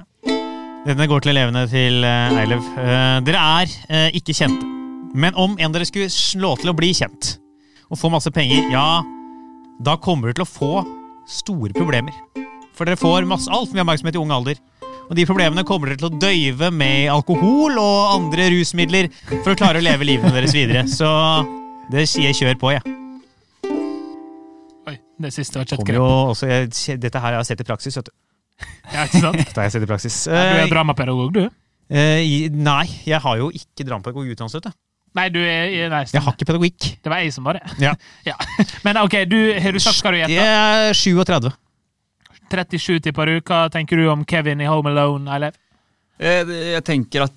Denne 0.86 1.08
går 1.10 1.24
til 1.24 1.32
elevene 1.32 1.64
til 1.72 2.04
uh, 2.04 2.42
Eilev. 2.44 2.68
Uh, 2.76 3.18
dere 3.26 3.46
er 3.64 3.72
uh, 3.88 4.10
ikke 4.20 4.36
kjente. 4.36 4.68
Men 5.16 5.38
om 5.40 5.56
en 5.64 5.72
dere 5.74 5.88
skulle 5.88 6.12
slå 6.12 6.58
til 6.60 6.74
å 6.74 6.76
bli 6.76 6.92
kjent 6.94 7.38
og 7.88 8.00
få 8.02 8.12
masse 8.12 8.30
penger, 8.36 8.68
ja, 8.74 9.00
da 9.86 9.96
kommer 10.02 10.30
dere 10.34 10.42
til 10.42 10.46
å 10.46 10.50
få 10.50 10.72
store 11.30 11.72
problemer. 11.78 12.14
For 12.76 12.84
dere 12.84 13.00
får 13.00 13.24
masse, 13.30 13.48
altfor 13.48 13.78
mye 13.78 13.86
oppmerksomhet 13.86 14.18
i 14.18 14.20
ung 14.20 14.34
alder. 14.36 14.60
Og 15.06 15.14
de 15.20 15.26
problemene 15.30 15.64
kommer 15.68 15.92
dere 15.92 16.00
til 16.02 16.10
å 16.10 16.18
døyve 16.22 16.72
med 16.74 17.10
alkohol 17.14 17.78
og 17.78 18.16
andre 18.16 18.48
rusmidler 18.56 19.10
for 19.44 19.54
å 19.54 19.58
klare 19.60 19.78
å 19.82 19.86
leve 19.86 20.08
livene 20.08 20.34
deres 20.34 20.56
videre. 20.56 20.86
Så 20.90 21.10
det 21.94 22.08
sier 22.10 22.32
jeg 22.32 22.40
kjør 22.40 22.58
på, 22.62 22.72
jeg. 22.74 22.82
Oi, 24.90 24.96
det 25.22 25.32
siste 25.36 25.60
var 25.60 25.68
ikke 25.68 25.78
et 25.78 25.82
Kommer 25.84 25.94
grep. 25.94 26.00
jo 26.02 26.08
også, 26.32 26.50
jeg, 26.50 26.98
dette 27.04 27.22
her 27.22 27.36
har 27.36 27.40
jeg 27.44 27.50
sett 27.52 27.62
i 27.62 27.68
praksis, 27.70 28.00
vet 28.02 28.10
du. 28.10 28.16
Ja, 28.96 29.04
ikke 29.06 29.22
sant? 29.22 29.38
Dette 29.42 29.60
har 29.62 29.68
jeg 29.68 29.76
sett 29.76 29.86
i 29.86 29.90
praksis. 29.90 30.18
Ja, 30.30 30.42
du 30.42 30.58
er 30.58 30.64
Eh, 30.66 30.72
dramapedagog, 30.74 31.32
du? 31.36 31.44
Uh, 31.86 32.50
nei, 32.66 32.86
jeg 33.06 33.20
har 33.22 33.38
jo 33.38 33.52
ikke 33.54 33.86
dramapedagogutdannelse. 33.86 34.58
vet 34.62 34.72
du. 34.72 34.78
Nei, 35.16 35.28
du 35.32 35.38
er 35.40 35.70
i- 35.72 35.90
nei, 35.92 36.02
Jeg 36.12 36.22
har 36.26 36.34
ikke 36.36 36.48
pedagogikk. 36.50 36.88
Det 37.06 37.12
var 37.14 37.22
jeg 37.24 37.32
som 37.36 37.46
var 37.48 37.60
det. 37.60 37.62
Ja. 37.80 37.94
Ja. 38.30 38.34
Men 38.84 38.98
ok, 39.04 39.22
du, 39.30 39.38
har 39.62 39.72
du 39.72 39.80
sagt 39.80 40.02
hva 40.04 40.12
du 40.12 40.18
Jeg 40.18 40.34
gjetter? 40.34 40.90
er 40.90 40.98
37. 40.98 41.54
37 42.52 43.00
tipper 43.08 43.26
du. 43.32 43.36
Hva 43.42 43.66
tenker 43.74 43.98
du 44.00 44.08
om 44.12 44.24
Kevin 44.28 44.62
i 44.62 44.68
Home 44.70 44.92
Alone, 44.92 45.28
Eilev? 45.36 45.56
Eh, 46.20 46.48
Jeg 46.76 46.84
tenker 46.88 47.26
at 47.26 47.36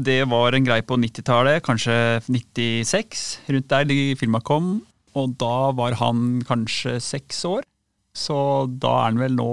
det, 0.00 0.20
var 0.30 0.54
en 0.56 0.64
greie 0.64 0.82
på 0.86 0.96
90-tallet, 0.96 1.62
kanskje 1.66 1.96
96, 2.28 3.24
rundt 3.52 3.68
der 3.68 3.84
de 3.90 3.98
filma 4.16 4.40
kom. 4.40 4.78
Og 5.14 5.34
da 5.38 5.70
var 5.76 5.94
han 6.00 6.40
kanskje 6.48 6.96
seks 7.04 7.44
år. 7.46 7.62
Så 8.14 8.34
da 8.80 8.92
er 9.00 9.04
han 9.10 9.18
vel 9.18 9.34
nå 9.38 9.50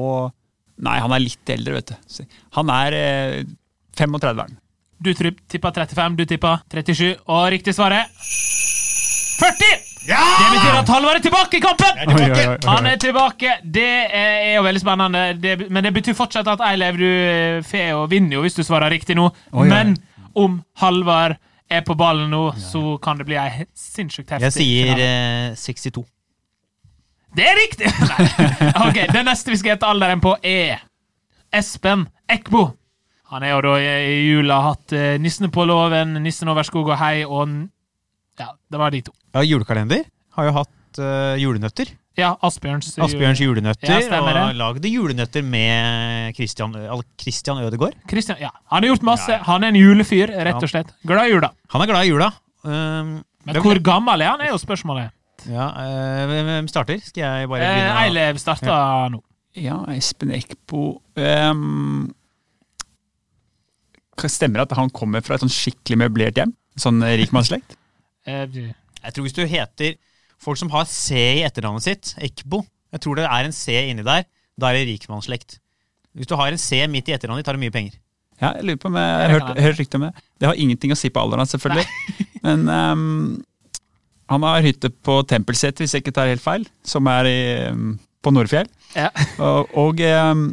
Nei, 0.81 0.95
han 0.97 1.11
er 1.13 1.21
litt 1.21 1.49
eldre, 1.53 1.75
vet 1.77 1.91
du. 1.91 2.23
Han 2.57 2.69
er 2.73 2.95
eh, 2.97 3.43
35. 3.99 4.39
er. 4.41 4.55
Du 5.01 5.11
tri- 5.17 5.35
tippa 5.51 5.69
35, 5.75 6.15
du 6.17 6.23
tippa 6.25 6.55
37, 6.73 7.19
og 7.29 7.43
riktig 7.53 7.75
svaret 7.77 8.09
40! 9.41 9.90
Det 10.01 10.47
betyr 10.55 10.77
at 10.79 10.89
Halvard 10.89 11.19
er 11.19 11.23
tilbake 11.23 11.59
i 11.59 11.61
kampen! 11.61 11.99
Oi, 12.07 12.23
oi, 12.25 12.45
oi. 12.53 12.55
Han 12.65 12.87
er 12.89 12.97
tilbake. 13.01 13.57
Det 13.61 13.89
er 14.17 14.55
jo 14.55 14.63
veldig 14.65 14.81
spennende. 14.81 15.21
Det, 15.37 15.67
men 15.69 15.85
det 15.85 15.91
betyr 15.93 16.17
fortsatt 16.17 16.49
at 16.49 16.63
Eilev 16.71 16.97
du 16.97 17.11
Feo 17.69 18.07
vinner 18.09 18.39
jo 18.39 18.45
hvis 18.45 18.57
du 18.57 18.63
svarer 18.65 18.89
riktig 18.93 19.15
nå. 19.19 19.27
Oi, 19.29 19.61
oi. 19.61 19.67
Men 19.69 19.93
om 20.33 20.61
Halvard 20.81 21.37
er 21.71 21.83
på 21.87 21.95
ballen 21.95 22.31
nå, 22.33 22.47
så 22.59 22.97
kan 23.03 23.19
det 23.21 23.27
bli 23.29 23.37
ei 23.39 23.65
sinnssykt 23.77 24.33
heftig 24.33 24.49
Jeg 24.49 24.55
sier 24.57 25.03
eh, 25.05 25.53
62. 25.55 26.03
Det 27.37 27.45
er 27.47 27.59
riktig! 27.61 27.91
Ok, 28.87 28.97
Det 29.13 29.21
neste 29.23 29.53
vi 29.53 29.59
skal 29.59 29.75
gjette 29.75 29.87
alderen 29.87 30.19
på, 30.23 30.33
er 30.43 30.81
Espen 31.53 32.07
Ekbo. 32.31 32.71
Han 33.31 33.45
er 33.47 33.53
jo 33.53 33.61
da 33.63 33.75
i 33.79 34.17
jula 34.27 34.57
hatt 34.65 34.91
eh, 34.97 35.15
Nissene 35.21 35.51
på 35.53 35.63
låven, 35.69 36.17
Nissen 36.23 36.51
over 36.51 36.67
skog 36.67 36.89
og 36.91 36.99
hei 36.99 37.21
og 37.23 37.53
Ja, 38.39 38.53
det 38.71 38.79
var 38.79 38.91
de 38.91 39.01
to. 39.01 39.11
Ja, 39.35 39.41
julekalender. 39.43 40.05
Har 40.37 40.45
jo 40.47 40.51
hatt 40.55 40.99
uh, 40.99 41.35
julenøtter. 41.39 41.91
Ja, 42.19 42.33
Asbjørns 42.43 42.97
Asbjørns 42.99 43.39
julenøtter. 43.39 43.87
Ja, 43.87 44.19
og 44.19 44.55
lagde 44.59 44.89
julenøtter 44.91 45.43
med 45.47 46.33
Christian, 46.35 46.73
Al- 46.75 47.05
Christian 47.19 47.57
Ødegaard. 47.63 47.95
Christian, 48.09 48.37
ja. 48.41 48.49
Han 48.71 48.83
har 48.83 48.89
gjort 48.91 49.05
masse. 49.07 49.29
Ja, 49.31 49.37
ja. 49.39 49.43
Han 49.47 49.63
er 49.63 49.71
en 49.71 49.79
julefyr, 49.79 50.33
rett 50.43 50.59
og 50.63 50.69
slett. 50.71 50.91
Glad 51.07 51.29
i 51.29 51.33
jula. 51.35 51.51
Han 51.71 51.81
er 51.85 51.91
glad 51.91 52.03
i 52.05 52.11
jula. 52.11 52.31
Um, 52.63 53.23
Men 53.45 53.55
det- 53.55 53.63
hvor 53.63 53.79
gammel 53.81 54.21
er 54.21 54.29
han, 54.33 54.41
er 54.41 54.51
jo 54.51 54.57
spørsmålet. 54.61 55.11
Ja, 55.49 55.69
eh, 55.81 56.27
Hvem 56.29 56.67
starter? 56.69 56.99
Skal 57.01 57.23
jeg 57.23 57.49
bare 57.49 57.61
Eh, 57.63 57.75
begynne? 57.75 57.95
å- 57.95 58.01
Eilev 58.05 58.37
starta 58.37 59.09
nå. 59.09 59.21
Ja, 59.55 59.79
Espen 59.95 60.31
Eckbo 60.31 61.01
um, 61.17 62.13
Stemmer 64.21 64.61
det 64.61 64.67
at 64.71 64.77
han 64.77 64.89
kommer 64.93 65.23
fra 65.25 65.35
et 65.35 65.41
sånn 65.41 65.49
skikkelig 65.49 65.97
møblert 66.03 66.37
hjem? 66.37 66.51
Sånn 66.77 67.01
rikmannsslekt? 67.01 67.73
Jeg 68.27 69.13
tror 69.15 69.25
hvis 69.25 69.35
du 69.37 69.43
heter 69.49 69.97
folk 70.41 70.59
som 70.59 70.71
har 70.73 70.87
C 70.89 71.17
i 71.39 71.43
etternavnet 71.45 71.85
sitt, 71.85 72.13
Ekbo 72.21 72.63
Jeg 72.91 73.03
tror 73.03 73.19
det 73.19 73.25
er 73.25 73.47
en 73.47 73.55
C 73.55 73.75
inni 73.87 74.05
der. 74.05 74.25
Da 74.59 74.69
er 74.69 74.79
det 74.79 74.87
rikmannsslekt. 74.89 75.59
Hvis 76.17 76.27
du 76.27 76.35
har 76.35 76.51
en 76.51 76.59
C 76.59 76.81
midt 76.91 77.07
i 77.07 77.15
etternavnet 77.15 77.41
ditt, 77.41 77.51
har 77.51 77.57
du 77.57 77.63
mye 77.63 77.73
penger. 77.73 77.93
Ja, 78.41 78.55
jeg 78.57 78.65
lurer 78.67 78.81
på 78.81 78.89
om 78.89 78.97
jeg, 78.97 79.21
har 79.21 79.31
hørt, 79.31 79.61
hørt 79.63 79.79
rykte 79.79 79.99
om 79.99 80.07
det. 80.07 80.11
Det 80.41 80.49
har 80.49 80.59
ingenting 80.59 80.91
å 80.91 80.97
si 80.97 81.11
på 81.13 81.21
alderen 81.21 81.47
selvfølgelig. 81.47 81.85
Men 82.45 82.65
um, 82.67 83.05
han 84.33 84.47
har 84.49 84.65
hytte 84.65 84.89
på 84.91 85.21
Tempelseter, 85.29 85.85
hvis 85.85 85.95
jeg 85.95 86.03
ikke 86.03 86.15
tar 86.17 86.31
helt 86.31 86.43
feil, 86.43 86.65
som 86.83 87.07
er 87.11 87.29
i, 87.29 87.39
um, 87.71 87.93
på 88.21 88.33
Nordfjell. 88.33 88.67
Ja. 88.97 89.07
Og, 89.39 89.71
og 89.77 90.03
um, 90.03 90.49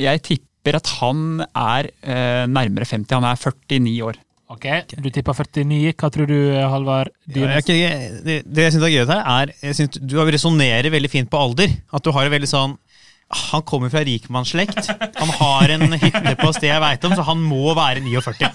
jeg 0.00 0.24
tipper 0.24 0.48
tipper 0.62 0.78
at 0.78 0.90
han 1.00 1.42
er 1.42 1.90
uh, 2.06 2.46
nærmere 2.46 2.86
50. 2.86 3.10
Han 3.18 3.26
er 3.26 3.34
49 3.36 4.02
år. 4.06 4.18
Ok, 4.52 4.66
Du 5.00 5.08
tippa 5.08 5.32
49. 5.36 5.94
Hva 5.96 6.10
tror 6.12 6.28
du, 6.28 6.36
Halvard 6.60 7.12
Ja, 7.32 7.56
jeg 7.56 8.22
det, 8.26 8.38
det 8.44 8.66
jeg 8.66 8.74
syns 8.74 8.86
er 8.86 8.92
gøy 8.92 9.06
her, 9.08 9.22
er 9.22 9.52
jeg 9.62 9.78
synes 9.78 10.00
Du 10.00 10.16
resonnerer 10.20 10.92
veldig 10.92 11.10
fint 11.12 11.30
på 11.32 11.40
alder. 11.40 11.72
At 11.92 12.04
du 12.04 12.12
har 12.12 12.28
en 12.28 12.34
veldig 12.34 12.50
sånn 12.50 12.76
Han 13.52 13.64
kommer 13.68 13.92
fra 13.92 14.02
rikmannsslekt. 14.04 14.90
Han 15.16 15.34
har 15.38 15.72
en 15.76 15.96
hytte 15.96 16.34
på 16.36 16.50
et 16.50 16.58
sted 16.58 16.68
jeg 16.68 16.84
veit 16.84 17.06
om, 17.08 17.14
så 17.16 17.24
han 17.30 17.40
må 17.40 17.72
være 17.78 18.04
49. 18.04 18.50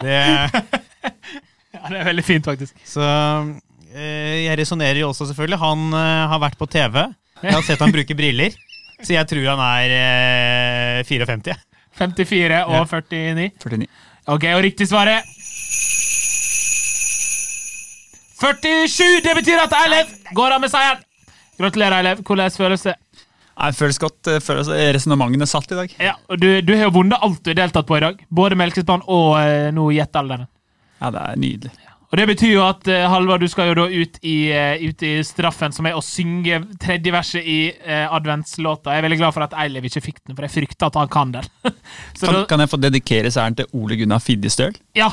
Det, 0.00 0.16
Ja, 1.70 1.88
det 1.88 2.00
er 2.00 2.08
veldig 2.10 2.24
fint, 2.26 2.44
faktisk. 2.44 2.74
så 2.84 3.04
eh, 3.94 4.42
jeg 4.48 4.58
resonnerer 4.58 4.98
jo 5.00 5.12
også, 5.12 5.28
selvfølgelig. 5.30 5.60
Han 5.62 5.94
eh, 5.94 6.24
har 6.32 6.42
vært 6.42 6.58
på 6.60 6.66
TV. 6.68 6.98
Jeg 7.40 7.54
har 7.54 7.64
sett 7.64 7.80
han 7.80 7.94
bruke 7.94 8.16
briller. 8.18 8.56
Så 9.00 9.14
jeg 9.14 9.28
tror 9.30 9.46
han 9.54 9.62
er 9.64 9.94
eh, 9.96 11.06
54. 11.08 11.54
54 12.00 12.60
og 12.66 12.90
49. 12.90 13.46
49. 13.62 13.88
Ok, 14.28 14.44
og 14.54 14.62
riktig 14.64 14.88
svaret 14.90 15.24
47! 18.40 19.20
Det 19.24 19.34
betyr 19.36 19.60
at 19.60 19.74
Eilev 19.82 20.12
går 20.36 20.56
av 20.56 20.62
med 20.62 20.72
seieren! 20.72 21.02
Gratulerer, 21.60 21.98
Eilev. 21.98 22.22
Hvordan 22.24 22.52
føles 22.54 22.86
det? 22.88 22.94
Jeg 23.60 23.76
føles 23.76 23.98
godt. 24.00 24.30
Føles 24.40 24.70
Resonnementene 24.96 25.48
satt 25.48 25.74
i 25.74 25.76
dag. 25.76 25.92
Ja, 26.00 26.14
og 26.30 26.40
du, 26.40 26.48
du 26.64 26.72
har 26.72 26.86
jo 26.86 26.94
vunnet 26.94 27.20
alt 27.20 27.42
du 27.44 27.50
har 27.52 27.58
deltatt 27.58 27.88
på 27.88 27.98
i 27.98 28.04
dag. 28.06 28.22
Både 28.32 28.56
melkespann 28.56 29.04
og 29.04 29.34
eh, 29.42 29.68
nå 29.76 29.90
gjettalderen. 29.92 30.48
Ja, 31.00 31.12
det 31.12 31.20
er 31.26 31.40
nydelig. 31.40 31.89
Og 32.10 32.18
Det 32.18 32.26
betyr 32.26 32.52
jo 32.56 32.62
at 32.66 32.88
uh, 32.90 33.04
Halvard, 33.12 33.42
du 33.44 33.50
skal 33.50 33.70
jo 33.70 33.76
da 33.78 33.84
ut 33.86 34.16
i, 34.26 34.36
uh, 34.50 34.82
ut 34.82 35.02
i 35.06 35.12
straffen, 35.26 35.70
som 35.74 35.86
er 35.86 35.94
å 35.94 36.02
synge 36.02 36.58
tredje 36.82 37.12
verset 37.14 37.46
i 37.46 37.58
uh, 37.70 38.08
adventslåta. 38.16 38.96
Jeg 38.96 39.02
er 39.02 39.06
veldig 39.06 39.18
glad 39.20 39.36
for 39.36 39.46
at 39.46 39.54
Eilev 39.62 39.86
ikke 39.86 40.02
fikk 40.08 40.18
den, 40.24 40.34
for 40.34 40.46
jeg 40.46 40.56
frykter 40.56 40.90
at 40.90 40.98
han 40.98 41.12
kan 41.12 41.36
den. 41.36 41.50
Så 42.18 42.26
Kan, 42.26 42.34
da, 42.34 42.46
kan 42.50 42.64
jeg 42.64 42.72
få 42.72 42.80
dedikere 42.82 43.30
seieren 43.30 43.58
til 43.60 43.70
Ole 43.78 44.00
Gunnar 44.00 44.24
Fidjestøl? 44.24 44.74
ja. 44.98 45.12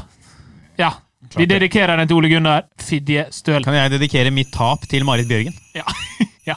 ja. 0.81 0.95
Vi 1.36 1.45
dedikerer 1.49 1.97
den 1.99 2.07
til 2.10 2.17
Ole 2.17 2.29
Gunnar 2.31 2.65
Fidjestøl. 2.81 3.65
Kan 3.65 3.75
jeg 3.75 3.93
dedikere 3.97 4.31
mitt 4.33 4.49
tap 4.53 4.86
til 4.89 5.05
Marit 5.05 5.27
Bjørgen? 5.29 5.53
Ja. 5.75 5.86
ja. 6.49 6.55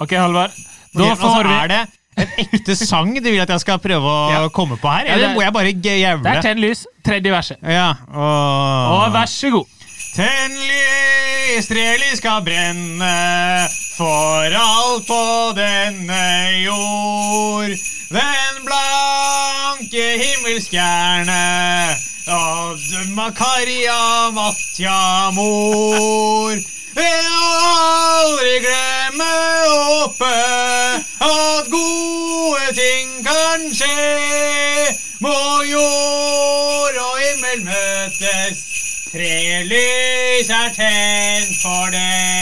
Ok, 0.00 0.12
Halvard. 0.16 0.56
Da 0.96 1.10
altså, 1.10 1.28
får 1.28 1.48
vi 1.48 1.54
Er 1.56 1.72
det 1.72 1.80
en 2.16 2.30
ekte 2.42 2.76
sang 2.78 3.14
du 3.14 3.26
vil 3.30 3.40
at 3.42 3.50
jeg 3.52 3.60
skal 3.64 3.78
prøve 3.82 4.08
å 4.08 4.30
Ja. 4.32 4.42
komme 4.48 4.76
på 4.80 4.88
her? 4.92 5.04
Eller 5.14 5.34
må 5.34 5.42
jeg 5.44 5.52
bare 5.52 5.72
jævle? 5.72 6.22
Det 6.24 6.36
er 6.36 6.42
tenn 6.42 6.60
lys. 6.62 6.86
Tredje 7.04 7.30
verset. 7.32 7.58
Ja, 7.62 7.90
og... 8.10 9.06
Og 9.06 9.12
vær 9.14 9.26
så 9.30 9.50
god. 9.54 9.66
Tenn 10.16 10.54
lys, 10.56 11.66
tre 11.68 11.84
lys 12.00 12.18
skal 12.22 12.40
brenne 12.46 13.68
for 13.98 14.56
alt 14.56 15.04
på 15.08 15.22
denne 15.58 16.22
jord. 16.64 17.74
Den 18.10 18.62
blanke 18.64 20.06
himmelskjerne 20.22 21.42
av 22.32 22.80
Makaria 23.18 24.30
Matja 24.32 25.30
mor. 25.36 26.56
Vil 26.96 27.26
aldri 27.68 28.54
glemme 28.64 29.32
oppe 30.00 30.32
at 31.58 31.70
gode 31.70 32.66
ting 32.74 33.26
kan 33.26 33.74
skje. 33.74 34.96
Må 35.20 35.62
jord 35.70 36.96
og 37.08 37.18
himmel 37.22 37.64
møtes. 37.70 38.64
Tre 39.12 39.64
lys 39.64 40.50
er 40.50 40.72
tent 40.76 41.54
for 41.62 41.92
det. 41.94 42.35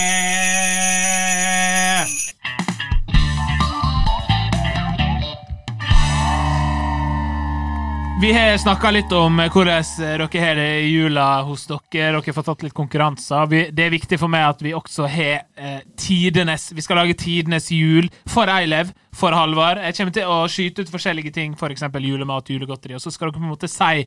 Vi 8.24 8.32
har 8.32 8.58
snakka 8.58 8.88
litt 8.90 9.10
om 9.12 9.36
hvordan 9.36 9.82
dere 10.00 10.40
har 10.40 10.56
det 10.56 10.68
i 10.80 10.92
jula 10.94 11.42
hos 11.44 11.66
dere. 11.68 11.82
Dere 11.92 12.32
fått 12.32 12.46
tatt 12.48 12.62
litt 12.64 12.72
konkurranser. 12.72 13.50
Vi, 13.50 13.58
det 13.68 13.84
er 13.84 13.92
viktig 13.92 14.16
for 14.16 14.32
meg 14.32 14.46
at 14.48 14.64
vi 14.64 14.72
også 14.72 15.04
har 15.12 15.42
eh, 15.60 15.82
tidenes 16.00 16.70
Vi 16.72 16.80
skal 16.86 17.02
lage 17.02 17.18
tidenes 17.20 17.68
jul 17.68 18.08
for 18.24 18.48
Eilev, 18.48 18.94
for 19.12 19.36
Halvard. 19.36 19.82
Jeg 19.84 19.98
kommer 19.98 20.16
til 20.16 20.32
å 20.32 20.38
skyte 20.48 20.86
ut 20.86 20.94
forskjellige 20.94 21.34
ting, 21.36 21.52
f.eks. 21.52 21.84
julemat, 22.00 22.48
julegodteri, 22.48 22.96
og 22.96 23.04
så 23.04 23.12
skal 23.12 23.28
dere 23.28 23.36
på 23.36 23.44
en 23.44 23.52
måte 23.52 23.68
si 23.68 24.06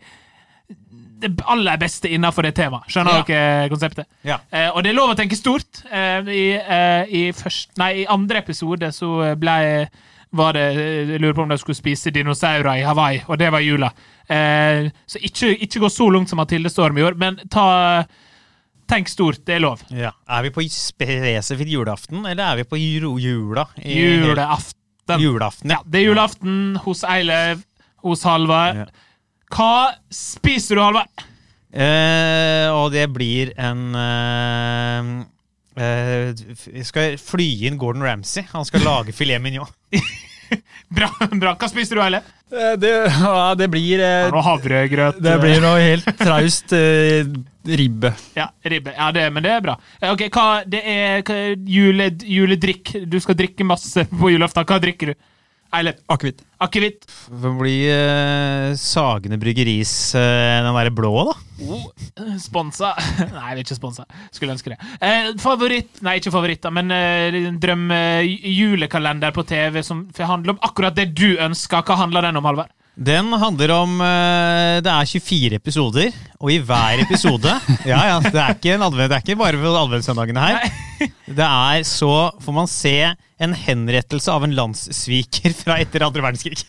det 1.22 1.34
aller 1.46 1.78
beste 1.86 2.10
innenfor 2.10 2.50
det 2.50 2.56
temaet. 2.58 2.90
Skjønner 2.90 3.22
Ja. 3.22 3.30
dere 3.30 3.70
konseptet? 3.70 4.10
Ja. 4.26 4.42
Eh, 4.50 4.72
og 4.74 4.82
det 4.82 4.96
er 4.96 4.98
lov 4.98 5.14
å 5.14 5.20
tenke 5.22 5.38
stort. 5.38 5.84
Eh, 5.94 6.26
i, 6.34 6.48
eh, 6.58 7.06
i, 7.22 7.26
først, 7.38 7.78
nei, 7.78 7.94
I 8.02 8.10
andre 8.18 8.42
episode 8.42 8.90
så 8.98 9.36
ble 9.38 9.62
var 10.32 10.54
det, 10.54 10.64
Jeg 10.76 11.20
lurer 11.22 11.34
på 11.34 11.42
om 11.44 11.50
de 11.50 11.58
skulle 11.58 11.76
spise 11.78 12.12
dinosaurer 12.12 12.80
i 12.82 12.84
Hawaii, 12.86 13.22
og 13.28 13.38
det 13.40 13.52
var 13.52 13.60
jula. 13.64 13.92
Eh, 14.30 14.90
så 15.08 15.20
ikke, 15.24 15.54
ikke 15.64 15.80
gå 15.80 15.90
så 15.90 16.10
langt 16.12 16.30
som 16.30 16.38
Mathilde 16.42 16.70
Storm 16.70 16.98
gjorde, 17.00 17.18
men 17.18 17.38
ta 17.50 18.04
Tenk 18.88 19.10
stort, 19.12 19.42
det 19.44 19.58
er 19.58 19.60
lov. 19.60 19.82
Ja. 19.92 20.14
Er 20.32 20.44
vi 20.46 20.50
på 20.56 20.64
spesifikt 20.72 21.68
julaften, 21.74 22.22
eller 22.26 22.44
er 22.54 22.56
vi 22.56 22.64
på 22.64 22.78
jula? 22.80 23.66
i- 23.84 23.98
julaften. 24.24 25.20
Julaften, 25.20 25.70
Ja, 25.72 25.78
det 25.86 26.00
er 26.00 26.06
julaften 26.08 26.78
hos 26.86 27.04
Eilev, 27.04 27.66
hos 28.04 28.24
Halvard. 28.24 28.76
Ja. 28.76 28.86
Hva 29.52 29.92
spiser 30.10 30.76
du, 30.76 30.82
Halvard? 30.82 31.08
Eh, 31.74 32.70
og 32.72 32.92
det 32.94 33.10
blir 33.12 33.52
en 33.60 33.94
eh, 33.96 35.26
eh, 35.78 36.32
Vi 36.74 36.84
skal 36.88 37.18
fly 37.22 37.50
inn 37.70 37.78
Gordon 37.82 38.06
Ramsay. 38.06 38.48
Han 38.54 38.66
skal 38.68 38.86
lage 38.86 39.16
filet 39.16 39.42
mignon. 39.44 39.70
Bra, 40.88 41.10
bra. 41.36 41.52
Hva 41.60 41.68
spiser 41.68 41.98
du, 41.98 42.02
Eilev? 42.06 42.28
Det, 42.80 42.92
ja, 43.12 43.56
det 43.60 43.66
blir 43.68 44.00
uh, 44.00 44.30
Noe 44.32 44.44
havregrøt. 44.46 45.18
Det 45.20 45.34
blir 45.42 45.60
noe 45.60 45.82
helt 45.84 46.08
traust 46.22 46.72
eh, 46.78 47.28
ribbe. 47.68 48.14
Ja, 48.38 48.46
ribbe. 48.64 48.94
Ja, 48.96 49.10
det, 49.12 49.26
men 49.36 49.44
det 49.44 49.52
er 49.58 49.66
bra. 49.66 49.76
Eh, 50.00 50.14
Ok, 50.14 50.30
hva, 50.32 50.62
Det 50.64 50.80
er 50.88 51.26
hva, 51.28 51.40
jule, 51.68 52.08
juledrikk. 52.24 52.94
Du 53.04 53.20
skal 53.20 53.36
drikke 53.36 53.68
masse 53.68 54.08
på 54.08 54.32
julaften. 54.32 54.64
Hva 54.70 54.80
drikker 54.84 55.12
du? 55.12 55.20
Eilev. 55.76 56.00
Akevitt. 56.12 56.44
Akevitt. 56.64 57.04
Det 57.28 57.52
blir 57.60 57.92
uh, 57.92 58.78
Sagene 58.80 59.38
Bryggeris 59.42 59.92
uh, 60.16 60.22
den 60.64 60.72
derre 60.78 60.94
blå, 60.96 61.12
da. 61.28 61.36
Oh, 61.68 61.86
sponsa. 62.42 62.94
Nei, 63.36 63.52
vi 63.52 63.60
er 63.60 63.64
ikke 63.66 63.78
sponsa. 63.78 64.08
Skulle 64.32 64.56
ønske 64.56 64.74
det. 64.74 64.80
Uh, 65.02 65.34
favoritt 65.42 66.02
Nei, 66.06 66.18
ikke 66.22 66.34
favoritt, 66.34 66.64
da, 66.64 66.72
men 66.74 66.94
uh, 66.94 67.52
drøm 67.60 67.88
eh, 67.94 68.48
julekalender 68.54 69.36
på 69.36 69.46
TV 69.48 69.82
som 69.86 70.06
handler 70.18 70.56
om 70.56 70.66
akkurat 70.66 70.96
det 70.98 71.12
du 71.18 71.36
ønsker. 71.36 71.84
Hva 71.86 72.02
handler 72.04 72.30
den 72.30 72.40
om, 72.40 72.48
Halvard? 72.48 72.74
Den 72.98 73.30
handler 73.38 73.72
om 73.76 74.00
eh, 74.02 74.80
Det 74.82 74.90
er 74.90 75.06
24 75.06 75.60
episoder, 75.60 76.16
og 76.42 76.50
i 76.50 76.58
hver 76.58 77.04
episode 77.04 77.52
Ja, 77.92 78.00
ja, 78.10 78.18
det 78.24 78.42
er 78.42 78.56
ikke, 78.56 78.74
en 78.74 78.86
advent, 78.88 79.12
det 79.12 79.20
er 79.20 79.26
ikke 79.26 79.38
bare 79.38 79.62
på 79.62 79.74
adventssøndagene 79.84 80.46
her. 80.48 80.72
Det 81.38 81.46
er 81.46 81.84
så 81.86 82.32
får 82.42 82.56
man 82.56 82.70
se 82.72 82.96
en 83.38 83.54
henrettelse 83.54 84.32
av 84.32 84.44
en 84.44 84.56
landssviker 84.56 85.54
fra 85.54 85.78
etter 85.78 86.02
andre 86.06 86.24
verdenskrig. 86.26 86.64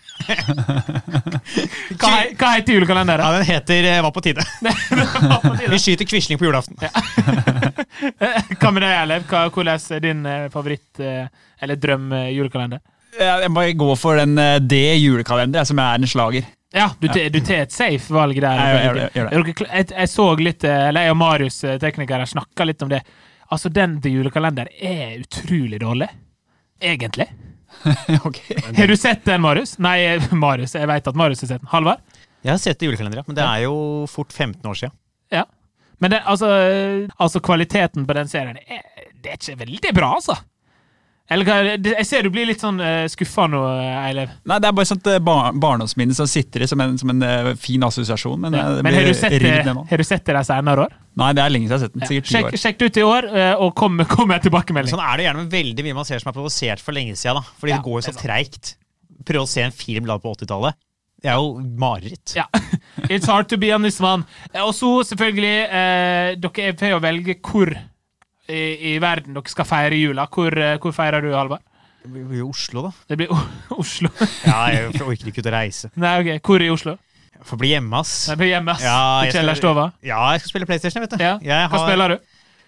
Hva, 1.96 2.10
hva 2.36 2.50
heter 2.58 2.76
julekalenderen? 2.76 3.24
Ja, 3.24 3.32
Den 3.38 3.46
heter 3.48 3.88
eh, 3.88 4.02
var 4.06 4.12
på 4.12 4.20
tide. 4.20 4.44
Vi 5.72 5.78
skyter 5.78 6.04
Quisling 6.04 6.38
på 6.38 6.44
julaften. 6.44 6.76
Hva 8.60 8.72
med 8.74 8.84
deg, 8.84 8.92
Erlev? 8.92 9.24
Hvordan 9.30 9.80
er 9.96 10.04
din 10.04 10.20
eh, 10.28 10.44
favoritt 10.52 11.00
eh, 11.00 11.24
eller 11.64 11.80
drøm 11.80 12.12
eh, 12.12 12.30
julekalender? 12.36 12.84
Jeg 13.18 13.50
må 13.50 13.64
gå 13.74 13.94
for 13.98 14.20
den 14.20 14.36
D 14.68 14.82
julekalenderen, 15.00 15.66
som 15.66 15.80
er 15.82 15.96
en 15.96 16.06
slager. 16.06 16.44
Ja, 16.76 16.90
du 17.00 17.08
tar 17.08 17.30
du 17.32 17.40
tar 17.40 17.64
et 17.64 17.72
safe 17.72 18.12
valg 18.12 18.36
der. 18.44 18.60
Jeg 18.60 19.08
jeg 19.16 19.54
Jeg, 19.64 19.86
jeg 19.88 20.10
så 20.12 20.26
litt, 20.36 20.64
eller 20.68 21.08
jeg 21.08 21.16
og 21.16 21.18
Marius, 21.18 21.62
teknikeren, 21.64 21.80
tekniker, 21.86 22.24
snakka 22.28 22.68
litt 22.68 22.84
om 22.84 22.92
det. 22.92 23.00
Altså, 23.48 23.72
den 23.72 23.96
til 24.04 24.20
julekalender 24.20 24.68
er 24.76 25.16
utrolig 25.22 25.80
dårlig. 25.80 26.10
Egentlig. 26.80 27.28
Ok. 28.24 28.38
Har 28.76 28.86
du 28.90 28.96
sett 28.96 29.24
den, 29.24 29.40
Marius? 29.44 29.76
Nei, 29.78 29.98
eh, 30.04 30.32
Marius. 30.34 30.74
Jeg 30.74 30.88
vet 30.90 31.10
at 31.10 31.18
Marius 31.18 31.44
har 31.44 31.50
sett 31.52 31.62
den. 31.62 31.70
Halvard? 31.70 32.00
Jeg 32.42 32.50
har 32.50 32.58
sett 32.62 32.78
det 32.78 32.86
i 32.86 32.88
julekalenderen, 32.88 33.26
men 33.28 33.36
det 33.38 33.44
er 33.44 33.64
jo 33.66 33.74
fort 34.10 34.32
15 34.32 34.66
år 34.70 34.78
siden. 34.78 34.94
Ja. 35.34 35.44
Men 35.98 36.14
det, 36.14 36.22
altså, 36.30 36.48
eh, 36.62 37.08
altså, 37.18 37.42
kvaliteten 37.44 38.06
på 38.06 38.16
den 38.18 38.30
serien 38.30 38.58
er, 38.62 38.82
det 39.22 39.32
er 39.32 39.38
ikke 39.38 39.58
veldig 39.64 39.92
bra, 39.94 40.12
altså. 40.20 40.38
Eller 41.30 41.44
hva 41.44 41.56
Jeg 41.76 42.06
ser 42.08 42.24
du 42.24 42.30
blir 42.32 42.46
litt 42.48 42.62
sånn 42.64 42.78
uh, 42.80 43.04
skuffa 43.12 43.44
nå, 43.52 43.58
eh, 43.82 43.96
Eilev. 44.08 44.30
Nei, 44.48 44.56
det 44.64 44.68
er 44.70 44.76
bare 44.78 44.88
sånt 44.88 45.06
eh, 45.12 45.18
bar 45.20 45.52
barndomsminne 45.60 46.16
som 46.16 46.28
sitter 46.30 46.64
i 46.64 46.68
som 46.70 46.80
en, 46.80 46.94
som 47.00 47.10
en 47.12 47.20
eh, 47.26 47.50
fin 47.60 47.84
assosiasjon. 47.84 48.40
Men, 48.46 48.56
ja. 48.56 48.64
Men 48.84 48.96
har 48.96 49.04
du 49.10 49.12
sett 49.18 49.36
har 49.42 50.00
du 50.00 50.06
sett 50.08 50.24
det 50.24 50.36
der 50.38 50.46
senere 50.48 50.86
år? 50.86 50.94
Nei, 51.20 51.28
det 51.36 51.42
er 51.44 51.52
lenge 51.52 51.68
siden 51.68 51.74
jeg 51.74 51.82
har 51.82 51.84
sett 51.84 51.98
den. 51.98 52.06
Sikkert 52.08 52.28
ti 52.30 52.34
Sjekk, 52.36 52.48
år. 52.48 52.58
sjekk 52.62 52.80
det 52.80 52.88
ut 52.88 53.00
i 53.02 53.06
år, 53.10 53.28
eh, 53.42 53.52
og 53.66 53.74
kom, 53.76 54.00
kom 54.14 54.30
med 54.32 54.46
tilbakemelding. 54.46 54.94
Sånn 54.94 55.04
er 55.04 55.20
det 55.20 55.26
gjerne 55.28 55.44
med 55.44 55.56
veldig 55.58 55.84
mye 55.88 55.98
man 56.00 56.08
ser 56.08 56.22
som 56.24 56.32
er 56.32 56.38
provosert 56.38 56.80
for 56.84 56.96
lenge 56.96 57.16
siden. 57.20 57.42
Da. 57.42 57.56
Fordi 57.60 57.74
Ja, 57.74 57.80
det 57.82 57.88
går 57.90 57.98
jo 58.00 58.06
så 58.08 58.16
treigt. 58.16 58.72
Prøve 59.28 59.44
å 59.44 59.50
se 59.50 59.66
en 59.66 59.74
film 59.76 60.08
laget 60.08 60.24
på 60.24 60.32
80-tallet. 60.38 60.78
Det 61.18 61.28
er 61.32 61.36
jo 61.42 61.58
mareritt. 61.82 62.32
Ja. 62.38 62.44
It's 63.12 63.26
hard 63.28 63.48
to 63.52 63.58
be 63.60 63.72
on 63.74 63.82
this 63.84 64.00
one. 64.00 64.24
Eh, 64.54 64.62
Og 64.64 64.72
så 64.78 64.94
selvfølgelig 65.10 65.54
eh, 65.66 66.32
Dere 66.40 66.68
er 66.70 66.76
får 66.78 66.94
jo 66.94 67.00
velge 67.04 67.36
hvor 67.42 67.74
i, 68.48 68.94
i 68.94 68.98
verden 69.02 69.34
dere 69.36 69.50
skal 69.52 69.66
feire 69.68 69.98
jula. 69.98 70.26
Hvor, 70.32 70.54
eh, 70.58 70.76
hvor 70.82 70.94
feirer 70.96 71.22
du, 71.24 71.32
Halvard? 71.36 71.64
Det 72.02 72.10
blir 72.14 72.38
jo 72.40 72.48
Oslo, 72.52 72.82
da. 72.86 72.92
Det 73.10 73.18
blir 73.20 73.32
O- 73.34 73.48
Oslo. 73.82 74.08
Ja, 74.46 74.60
jeg 74.72 74.94
orker 75.02 75.28
ikke 75.32 75.42
ut 75.44 75.50
å 75.50 75.54
reise. 75.54 75.90
Nei, 76.04 76.14
ok. 76.22 76.30
Hvor 76.48 76.64
i 76.64 76.70
Oslo? 76.72 76.96
Jeg 77.38 77.46
får 77.46 77.58
bli 77.60 77.68
hjemme, 77.74 78.00
ass. 78.00 78.14
Det 78.32 78.36
blir 78.40 78.48
hjemme, 78.54 78.72
ass. 78.74 78.82
Ja, 78.82 78.96
I 79.20 79.26
jeg 79.28 79.32
skal- 79.34 79.42
kjellerstova. 79.42 79.86
Ja, 80.06 80.20
jeg 80.34 80.40
skal 80.42 80.52
spille 80.54 80.66
PlayStation, 80.70 81.04
vet 81.04 81.14
du. 81.14 81.22
Ja. 81.22 81.36
Jeg 81.42 81.70
Hva 81.70 81.82
spiller 81.86 82.14
du? 82.16 82.18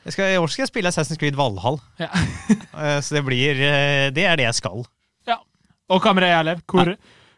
Jeg 0.06 0.14
skal, 0.14 0.30
I 0.32 0.36
år 0.40 0.48
skal 0.48 0.62
jeg 0.62 0.70
spille 0.70 0.88
Assassin's 0.92 1.18
Creed 1.20 1.36
Valhall. 1.36 1.80
Ja. 2.00 2.08
Eh, 2.80 3.00
Så 3.04 3.12
det 3.18 3.20
blir 3.26 3.58
eh, 3.60 4.06
Det 4.14 4.22
er 4.24 4.38
det 4.40 4.44
jeg 4.46 4.54
skal. 4.56 4.84
Ja. 5.28 5.34
Og 5.92 6.00
hva 6.00 6.14
med 6.16 6.22
deg, 6.24 6.30
Erlev? 6.38 6.60
Hvor, 6.70 6.94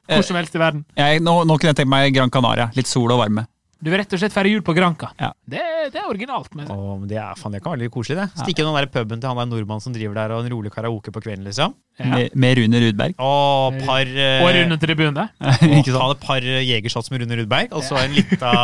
hvor 0.06 0.22
som 0.26 0.36
helst 0.38 0.54
i 0.54 0.60
verden? 0.60 0.84
Jeg, 0.98 1.22
nå, 1.24 1.32
nå 1.48 1.56
kunne 1.58 1.72
jeg 1.72 1.78
tenkt 1.80 1.90
meg 1.90 2.12
Gran 2.14 2.30
Canaria. 2.30 2.68
Litt 2.76 2.86
sol 2.90 3.10
og 3.10 3.18
varme. 3.24 3.46
Du 3.82 3.88
vil 3.90 3.98
rett 3.98 4.12
og 4.14 4.20
slett 4.22 4.30
feire 4.30 4.50
jul 4.52 4.60
på 4.62 4.76
Granka. 4.76 5.08
Ja. 5.18 5.32
Det, 5.42 5.58
det 5.90 5.98
er 5.98 6.06
originalt. 6.06 6.52
Men. 6.54 6.68
Åh, 6.70 6.92
men 7.00 7.08
det, 7.10 7.16
er, 7.18 7.34
faen, 7.34 7.56
det 7.56 7.60
kan 7.64 7.72
være 7.74 7.80
litt 7.82 7.90
koselig, 7.94 8.20
det. 8.20 8.26
Stikke 8.44 8.62
innom 8.62 8.76
den 8.78 8.84
der 8.84 8.92
puben 8.94 9.18
til 9.18 9.26
han 9.32 9.40
der 9.40 9.48
nordmannen 9.50 9.82
som 9.82 9.96
driver 9.96 10.14
der, 10.20 10.34
og 10.36 10.44
en 10.46 10.52
rolig 10.54 10.70
karaoke 10.70 11.10
på 11.10 11.22
kvelden, 11.24 11.48
liksom. 11.48 11.74
Ja. 11.98 12.12
Med, 12.12 12.36
med 12.38 12.60
Rune 12.60 12.82
Rudberg. 12.84 13.16
Åh, 13.18 13.80
par 13.82 14.06
eh, 14.06 14.44
Og 14.46 14.54
Rune 14.54 14.78
Tribune. 14.84 15.26
Ikke 15.80 15.90
sant? 15.90 15.98
Han 15.98 16.14
et 16.14 16.22
par 16.22 16.46
eh, 16.46 16.62
jegershots 16.68 17.10
med 17.10 17.24
Rune 17.24 17.40
Rudberg, 17.42 17.74
og 17.74 17.82
så 17.82 17.98
en 18.04 18.14
lita 18.14 18.54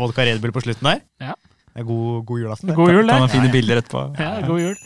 vodka 0.00 0.24
Red 0.30 0.40
Bull 0.40 0.56
på 0.56 0.64
slutten 0.64 0.88
der. 0.88 1.04
Ja. 1.28 1.36
Det 1.72 1.84
er 1.84 1.88
god, 1.92 2.24
god 2.32 2.42
julaften. 2.46 2.74
God 2.80 2.92
jul, 2.96 3.04
Ta 3.06 3.12
det. 3.12 3.20
noen 3.26 3.32
fine 3.36 3.52
bilder 3.52 3.84
etterpå. 3.84 4.06
Ja, 4.20 4.34
god 4.48 4.64
jul. 4.64 4.76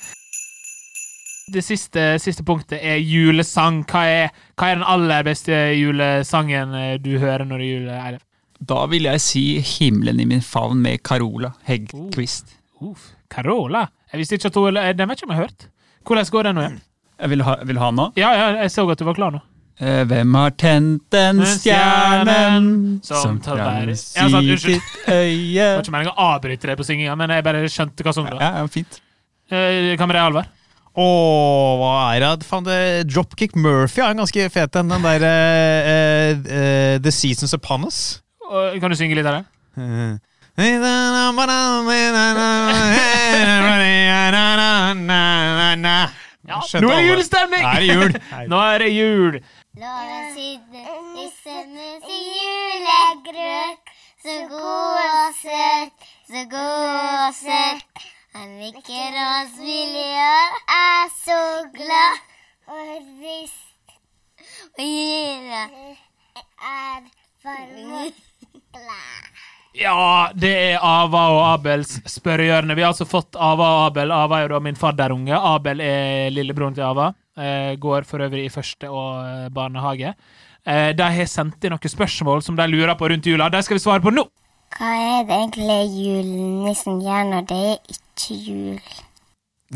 Det 1.55 1.62
siste, 1.62 2.09
siste 2.18 2.43
punktet 2.43 2.82
er 2.82 2.99
julesang. 2.99 3.84
Hva 3.87 4.03
er, 4.11 4.32
hva 4.59 4.72
er 4.72 4.80
den 4.80 4.87
aller 4.99 5.22
beste 5.26 5.55
julesangen 5.78 6.74
eh, 6.74 6.95
du 6.99 7.12
hører 7.22 7.47
når 7.47 7.62
det 7.62 7.66
er 7.68 7.76
jul? 7.76 7.91
Eilif? 8.03 8.26
Da 8.61 8.86
vil 8.86 9.02
jeg 9.04 9.20
si 9.20 9.44
'Himmelen 9.61 10.20
i 10.20 10.24
min 10.24 10.40
favn' 10.40 10.80
med 10.80 11.02
Carola 11.04 11.52
Heggquist. 11.68 12.46
Uff, 12.80 13.12
Carola? 13.30 13.86
Jeg 14.12 14.18
visste 14.20 14.34
ikke 14.38 14.46
at 14.46 14.54
hun 14.54 14.76
eh, 14.76 14.92
Den 14.92 15.09
vet 15.09 15.18
ikke 15.20 15.26
om 15.28 15.34
jeg 15.34 15.40
har 15.40 15.48
hørt. 15.48 15.68
Hvordan 16.07 16.30
går 16.30 16.42
den 16.42 16.54
nå 16.54 16.61
igjen? 16.62 16.80
Jeg 17.20 17.30
vil 17.30 17.42
ha, 17.42 17.54
vil 17.64 17.78
ha 17.78 17.86
den 17.90 17.96
nå. 17.96 18.07
Ja, 18.16 18.30
ja, 18.36 18.46
jeg 18.62 18.70
så 18.70 18.84
at 18.90 18.98
du 18.98 19.04
var 19.04 19.14
klar 19.14 19.30
nå. 19.32 19.40
Eh, 19.80 20.04
Hvem 20.09 20.34
har 20.34 20.50
tent 20.57 21.02
den 21.12 21.42
stjernen 21.44 23.00
som 23.04 23.40
Ja, 23.44 23.84
unnskyld. 23.84 24.64
ditt 24.64 25.09
øye 25.09 25.52
Det 25.52 25.76
var 25.76 25.82
ikke 25.82 25.92
meningen 25.92 26.14
å 26.16 26.28
avbryte 26.36 26.66
deg 26.70 26.78
på 26.78 26.84
synginga, 26.84 27.16
men 27.16 27.30
jeg 27.30 27.44
bare 27.44 27.64
skjønte 27.68 28.04
hva 28.07 28.14
som 28.14 28.24
var. 28.24 28.38
Ja, 28.40 28.52
ja, 28.62 28.66
fint. 28.72 29.00
Eh, 29.50 29.96
Hva 29.96 30.07
med 30.09 30.16
deg, 30.16 30.22
Alvar? 30.22 30.46
Åh, 30.96 31.76
hva 31.76 32.16
er 32.16 32.20
det? 32.24 32.46
Faen, 32.48 32.64
det 32.64 33.09
Dropkick 33.12 33.54
Murphy 33.54 34.00
er 34.00 34.14
en 34.14 34.22
ganske 34.22 34.46
fet 34.50 34.76
en. 34.80 34.88
Den 34.88 35.02
der 35.04 35.26
uh, 35.28 36.38
uh, 36.40 36.98
The 37.04 37.12
Seasons 37.12 37.52
Upon 37.52 37.84
Us. 37.84 38.22
Kan 38.80 38.90
du 38.90 38.97
synge 38.99 39.18
litt 39.18 39.26
av 39.26 39.40
det? 39.40 39.44
Ja, 46.47 46.61
Nå 46.80 46.88
er 46.94 47.01
det 47.01 47.07
julestemning! 47.11 47.64
Er 47.66 47.80
det 47.82 47.88
jul? 47.90 48.12
Nå 48.49 48.61
er 48.62 48.78
det 48.84 48.90
jul! 48.94 49.38
La 49.82 49.94
det 50.09 50.20
nissemus 51.12 52.07
i 52.09 52.20
julegrøt. 52.38 53.90
Så 54.22 54.36
god 54.51 55.01
og 55.07 55.34
søt, 55.42 56.07
så 56.30 56.44
god 56.51 57.26
og 57.26 57.34
søt. 57.34 58.07
Han 58.34 58.49
nikker 58.61 59.18
oss 59.24 59.59
villig 59.61 60.14
og 60.22 60.72
er 60.76 61.12
så 61.18 61.40
glad. 61.76 62.22
Og 62.66 62.94
rist 63.20 63.94
og 64.78 64.84
gir 64.84 65.53
er 65.53 67.05
glad. 67.42 68.26
Ja, 69.76 70.32
det 70.32 70.52
er 70.57 70.84
Ava 70.84 71.22
og 71.34 71.42
Abels 71.50 71.98
spørrehjørne. 72.09 72.74
Vi 72.78 72.84
har 72.84 72.94
altså 72.94 73.04
fått 73.09 73.36
Ava 73.36 73.66
og 73.74 73.82
Abel. 73.90 74.14
Ava 74.14 74.38
er 74.38 74.46
jo 74.46 74.54
da 74.54 74.61
min 74.64 74.78
fadderunge. 74.78 75.36
Abel 75.36 75.82
er 75.84 76.32
lillebroren 76.32 76.76
til 76.76 76.86
Ava. 76.86 77.11
Eh, 77.36 77.74
går 77.76 78.07
for 78.09 78.24
øvrig 78.24 78.46
i 78.46 78.52
første 78.52 78.88
og 78.88 79.20
eh, 79.20 79.50
barnehage. 79.52 80.14
Eh, 80.64 80.90
de 80.96 81.11
har 81.18 81.28
sendt 81.28 81.66
inn 81.66 81.74
noen 81.76 81.92
spørsmål 81.92 82.40
som 82.42 82.57
de 82.57 82.64
lurer 82.72 82.96
på 82.96 83.11
rundt 83.12 83.28
jula. 83.28 83.50
De 83.52 83.61
skal 83.62 83.76
vi 83.76 83.84
svare 83.84 84.04
på 84.04 84.14
nå! 84.14 84.24
Hva 84.76 84.88
er 84.96 85.28
det 85.28 85.36
egentlig 85.36 85.76
julenissen 85.92 86.98
gjør 87.04 87.28
når 87.28 87.44
det 87.52 87.61
er 87.68 87.92
ikke 87.92 88.38
jul? 88.48 88.96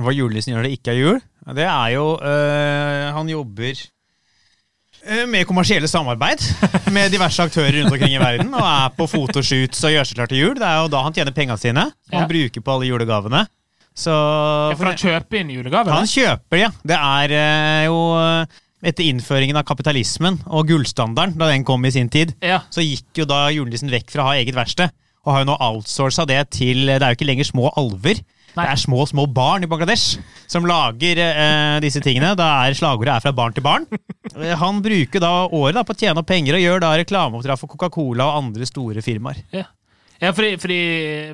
Hva 0.01 0.15
julenissen 0.17 0.55
gjør 0.55 0.63
når 0.63 0.69
det 0.71 0.79
ikke 0.79 0.95
er 0.95 0.99
jul? 0.99 1.21
Det 1.61 1.67
er 1.67 1.89
jo 1.95 2.07
øh, 2.17 3.07
Han 3.17 3.31
jobber 3.31 3.85
med 5.31 5.47
kommersielle 5.49 5.89
samarbeid 5.89 6.43
med 6.93 7.11
diverse 7.15 7.43
aktører 7.43 7.73
rundt 7.81 7.93
omkring 7.95 8.15
i 8.15 8.21
verden. 8.21 8.51
Og 8.55 8.65
er 8.67 8.91
på 8.97 9.07
fotoshoots 9.11 9.81
og 9.89 9.95
gjør 9.95 10.09
seg 10.11 10.19
klar 10.19 10.31
til 10.31 10.43
jul. 10.43 10.55
Det 10.61 10.67
er 10.69 10.77
jo 10.83 10.91
da 10.93 11.01
han 11.07 11.17
tjener 11.17 11.33
pengene 11.37 11.59
sine. 11.61 11.87
Han 12.13 12.25
Ja. 12.25 12.29
bruker 12.31 12.61
på 12.65 12.75
alle 12.75 12.91
julegavene. 12.91 13.47
Så 13.97 14.13
for 14.79 14.87
han 14.87 14.97
kjøper 15.01 15.41
inn 15.41 15.51
julegaver. 15.51 15.93
Han 15.93 16.07
kjøper 16.09 16.57
det, 16.57 16.61
ja. 16.63 16.71
Det 16.87 16.97
er 16.97 17.35
øh, 17.41 17.85
jo 17.89 17.99
etter 18.91 19.05
innføringen 19.11 19.59
av 19.61 19.67
kapitalismen 19.69 20.39
og 20.49 20.69
gullstandarden, 20.71 21.37
da 21.41 21.49
den 21.51 21.65
kom 21.69 21.85
i 21.85 21.91
sin 21.93 22.09
tid, 22.09 22.33
Ja. 22.41 22.63
så 22.73 22.81
gikk 22.81 23.19
jo 23.21 23.27
da 23.29 23.49
julenissen 23.53 23.91
vekk 23.93 24.09
fra 24.15 24.23
å 24.23 24.27
ha 24.31 24.37
eget 24.41 24.55
verksted, 24.57 24.89
og 25.27 25.33
har 25.35 25.43
jo 25.43 25.51
nå 25.51 25.57
outsourca 25.61 26.25
det 26.27 26.39
til 26.57 26.87
Det 26.87 27.03
er 27.03 27.11
jo 27.13 27.19
ikke 27.19 27.29
lenger 27.29 27.45
små 27.51 27.69
alver. 27.77 28.23
Nei. 28.57 28.65
Det 28.67 28.71
er 28.73 28.81
små, 28.83 29.05
små 29.07 29.25
barn 29.31 29.63
i 29.63 29.69
Bangladesh 29.71 30.19
som 30.51 30.65
lager 30.67 31.21
eh, 31.23 31.77
disse 31.85 32.03
tingene. 32.03 32.33
Da 32.39 32.49
er 32.67 32.75
slagordet 32.79 33.15
er 33.15 33.25
fra 33.25 33.33
barn 33.37 33.55
til 33.57 33.63
barn. 33.67 33.87
Eh, 34.35 34.55
Han 34.59 34.81
bruker 34.85 35.23
da 35.23 35.31
året 35.47 35.77
da 35.79 35.85
på 35.87 35.95
å 35.95 36.01
tjene 36.01 36.19
opp 36.23 36.29
penger 36.31 36.59
og 36.59 36.65
gjør 36.65 36.83
da 36.83 36.95
reklameoppdrag 37.01 37.61
for 37.61 37.71
Coca-Cola 37.75 38.27
og 38.31 38.41
andre 38.45 38.67
store 38.69 39.05
firmaer. 39.07 39.39
Ja, 39.55 39.69
ja 40.21 40.31
fordi, 40.37 40.51
fordi, 40.61 40.79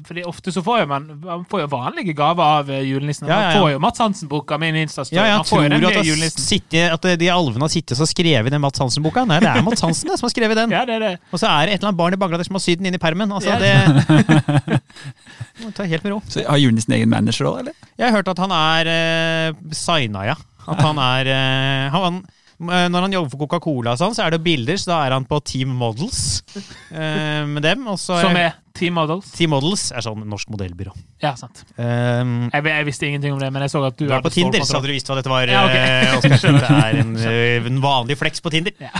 fordi 0.07 0.22
ofte 0.30 0.53
så 0.55 0.62
får 0.62 0.84
jo 0.84 0.87
man, 0.91 1.07
man 1.24 1.45
får 1.51 1.64
jo 1.64 1.68
vanlige 1.72 2.14
gaver 2.16 2.43
av 2.61 2.70
eh, 2.70 2.84
julenissen. 2.87 3.26
Ja, 3.26 3.41
ja, 3.41 3.49
Man 3.51 3.59
får 3.64 3.70
jo 3.72 3.80
Mats 3.82 4.03
Hansen-boka 4.05 4.59
med 4.62 4.72
en 4.74 4.78
Insta-story. 4.84 5.18
Ja, 5.18 5.24
jeg 5.32 5.47
tror 5.49 5.74
at, 5.91 6.39
sittet, 6.39 6.95
at 6.95 7.09
de 7.20 7.30
alvene 7.34 7.66
har 7.66 7.72
sittet 7.72 7.99
og 7.99 8.11
skrevet 8.11 8.55
den 8.55 8.62
Mats 8.62 8.78
Hansen-boka. 8.82 9.26
Nei, 9.26 9.41
det 9.43 9.51
er 9.51 9.66
Mats 9.66 9.82
Hansen 9.82 10.12
det, 10.12 10.20
som 10.20 10.28
har 10.28 10.34
skrevet 10.37 10.61
den. 10.61 10.74
Ja, 10.76 10.84
det 10.89 11.01
er 11.01 11.05
det. 11.07 11.12
Og 11.32 11.43
så 11.43 11.51
er 11.51 11.66
det 11.66 11.74
et 11.74 11.80
eller 11.80 11.91
annet 11.91 12.01
barn 12.05 12.14
i 12.14 12.20
Bangladesh 12.22 12.51
som 12.51 12.61
har 12.61 12.64
sydd 12.66 12.82
den 12.82 12.93
inn 12.93 12.99
i 12.99 13.03
permen. 13.03 13.34
Altså, 13.34 13.57
Ja. 13.57 13.59
det 13.59 14.80
Må 15.64 15.72
ta 15.74 15.87
helt 15.89 16.05
med 16.05 16.12
ro. 16.12 16.20
Så 16.28 16.45
Har 16.47 16.61
julenissen 16.61 16.95
egen 16.97 17.11
manager 17.11 17.49
òg, 17.51 17.61
eller? 17.64 17.76
Jeg 17.97 18.07
har 18.11 18.18
hørt 18.18 18.30
at 18.32 18.41
han 18.43 18.53
er 18.55 18.91
uh, 18.93 19.74
signa, 19.74 20.26
ja. 20.28 20.37
At 20.66 20.82
han 20.82 20.99
er 21.01 21.30
uh, 21.30 21.95
han, 21.95 22.20
eh, 22.22 22.36
Når 22.59 23.04
han 23.04 23.12
jobber 23.12 23.30
for 23.34 23.42
Coca-Cola, 23.44 23.92
sånn, 24.00 24.14
så 24.16 24.24
er 24.24 24.32
det 24.36 24.38
bilder, 24.44 24.78
så 24.80 24.88
da 24.94 25.00
er 25.07 25.12
han 25.16 25.26
på 25.28 25.38
Team 25.44 25.74
Models 25.76 26.20
eh, 26.90 27.42
med 27.44 27.61
dem. 27.66 27.82
Og 27.92 27.98
så 28.00 28.16
Som 28.22 28.38
er 28.40 28.54
Team 28.76 28.96
Models. 28.96 29.28
Team 29.36 29.52
Models 29.52 29.86
er 29.92 30.04
sånn 30.04 30.22
norsk 30.28 30.50
modellbyrå. 30.52 30.92
Ja, 31.24 31.34
sant. 31.36 31.62
Um, 31.76 32.48
Jeg, 32.52 32.64
jeg 32.68 32.86
visste 32.88 33.09
ingenting 33.09 33.32
om 33.36 33.40
det, 33.40 33.48
men 33.52 33.64
jeg 33.64 33.72
så 33.72 33.80
at 33.88 33.96
du 33.96 34.07
du 34.07 34.12
er 34.12 34.24
på 34.24 34.32
Tinder, 34.32 34.64
så 34.64 34.78
hadde 34.78 34.90
du 34.90 34.96
visst 34.96 35.09
hva 35.12 35.16
dette 35.20 35.32
var. 35.32 35.48
Ja, 35.48 35.66
okay. 35.68 35.84
eh, 35.84 36.40
Det 36.61 36.70
er 36.70 36.98
en, 37.02 37.12
eh, 37.20 37.68
en 37.72 37.80
vanlig 37.84 38.18
flex 38.20 38.40
på 38.44 38.52
Tinder. 38.52 38.76
Ja. 38.80 38.92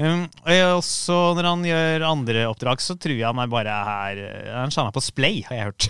Um, 0.00 0.26
og 0.76 0.82
så 0.86 1.18
når 1.36 1.48
han 1.52 1.64
gjør 1.68 2.06
andre 2.10 2.44
oppdrag, 2.50 2.80
så 2.84 2.96
tror 3.00 3.16
jeg 3.16 3.28
han 3.28 3.40
er 3.44 3.50
bare 3.52 3.78
her 3.88 4.20
eh, 4.24 4.52
Han 4.56 4.72
skjønner 4.72 4.96
på 4.96 5.04
Splay, 5.04 5.42
har 5.48 5.56
jeg 5.56 5.70
hørt. 5.72 5.88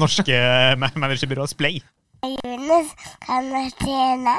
Norske 0.00 0.40
ma- 0.80 0.92
managerbyrået 0.96 1.52
Splay. 1.56 1.80
Juleniss 2.24 2.92
kan 3.24 3.52
tjene. 3.80 4.36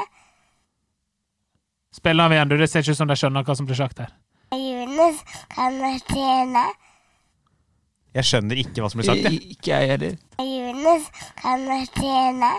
Spill 1.97 2.21
av 2.21 2.33
igjen, 2.35 2.49
du. 2.51 2.57
Det 2.61 2.69
ser 2.69 2.85
ikke 2.85 2.93
ut 2.95 2.99
som 3.01 3.09
de 3.09 3.17
skjønner 3.17 3.45
hva 3.47 3.55
som 3.57 3.67
blir 3.69 3.79
sagt 3.79 4.03
her. 4.03 4.13
Juleniss 4.53 5.23
kan 5.53 5.79
tjene. 6.07 6.65
Jeg 8.17 8.25
skjønner 8.29 8.61
ikke 8.63 8.81
hva 8.83 8.89
som 8.93 9.01
blir 9.01 9.09
sagt. 9.09 9.25
jeg. 9.27 9.41
Ikke 9.57 9.73
jeg 9.73 9.91
heller. 9.93 10.17
Juleniss 10.41 11.09
kan 11.41 11.65
tjene. 11.97 12.51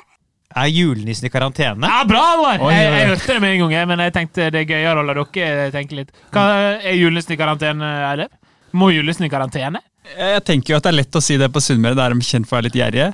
Er 0.59 0.71
julenissen 0.73 1.29
i 1.29 1.31
karantene? 1.31 1.89
Ja, 1.91 2.05
bra, 2.09 2.23
Alvar! 2.35 2.63
Jeg, 2.73 2.85
jeg 2.89 3.09
hørte 3.11 3.35
det 3.35 3.41
med 3.45 3.51
en 3.53 3.59
gang, 3.63 3.73
jeg, 3.77 3.89
men 3.91 4.01
jeg 4.01 4.15
tenkte 4.17 4.47
det 4.55 4.63
er 4.63 4.71
gøyere 4.71 5.03
å 5.03 5.05
la 5.05 5.17
dere 5.19 5.67
tenke 5.75 5.99
litt. 5.99 6.13
Hva 6.33 6.45
Er 6.81 6.97
julenissen 6.97 7.35
i 7.35 7.39
karantene, 7.41 7.91
Eilif? 8.09 8.31
Må 8.73 8.89
julenissen 8.95 9.27
i 9.29 9.31
karantene? 9.33 9.83
Jeg 10.17 10.45
tenker 10.49 10.73
jo 10.73 10.79
at 10.81 10.87
det 10.89 10.93
er 10.95 10.99
lett 11.03 11.19
å 11.21 11.23
si 11.25 11.37
det 11.41 11.51
på 11.53 11.61
Sunnmøre, 11.61 11.99
der 11.99 12.15
er 12.15 12.17
de 12.17 12.25
kjent 12.25 12.49
for 12.49 12.57
å 12.57 12.59
være 12.63 12.71
litt 12.71 12.81
gjerrige. 12.81 13.11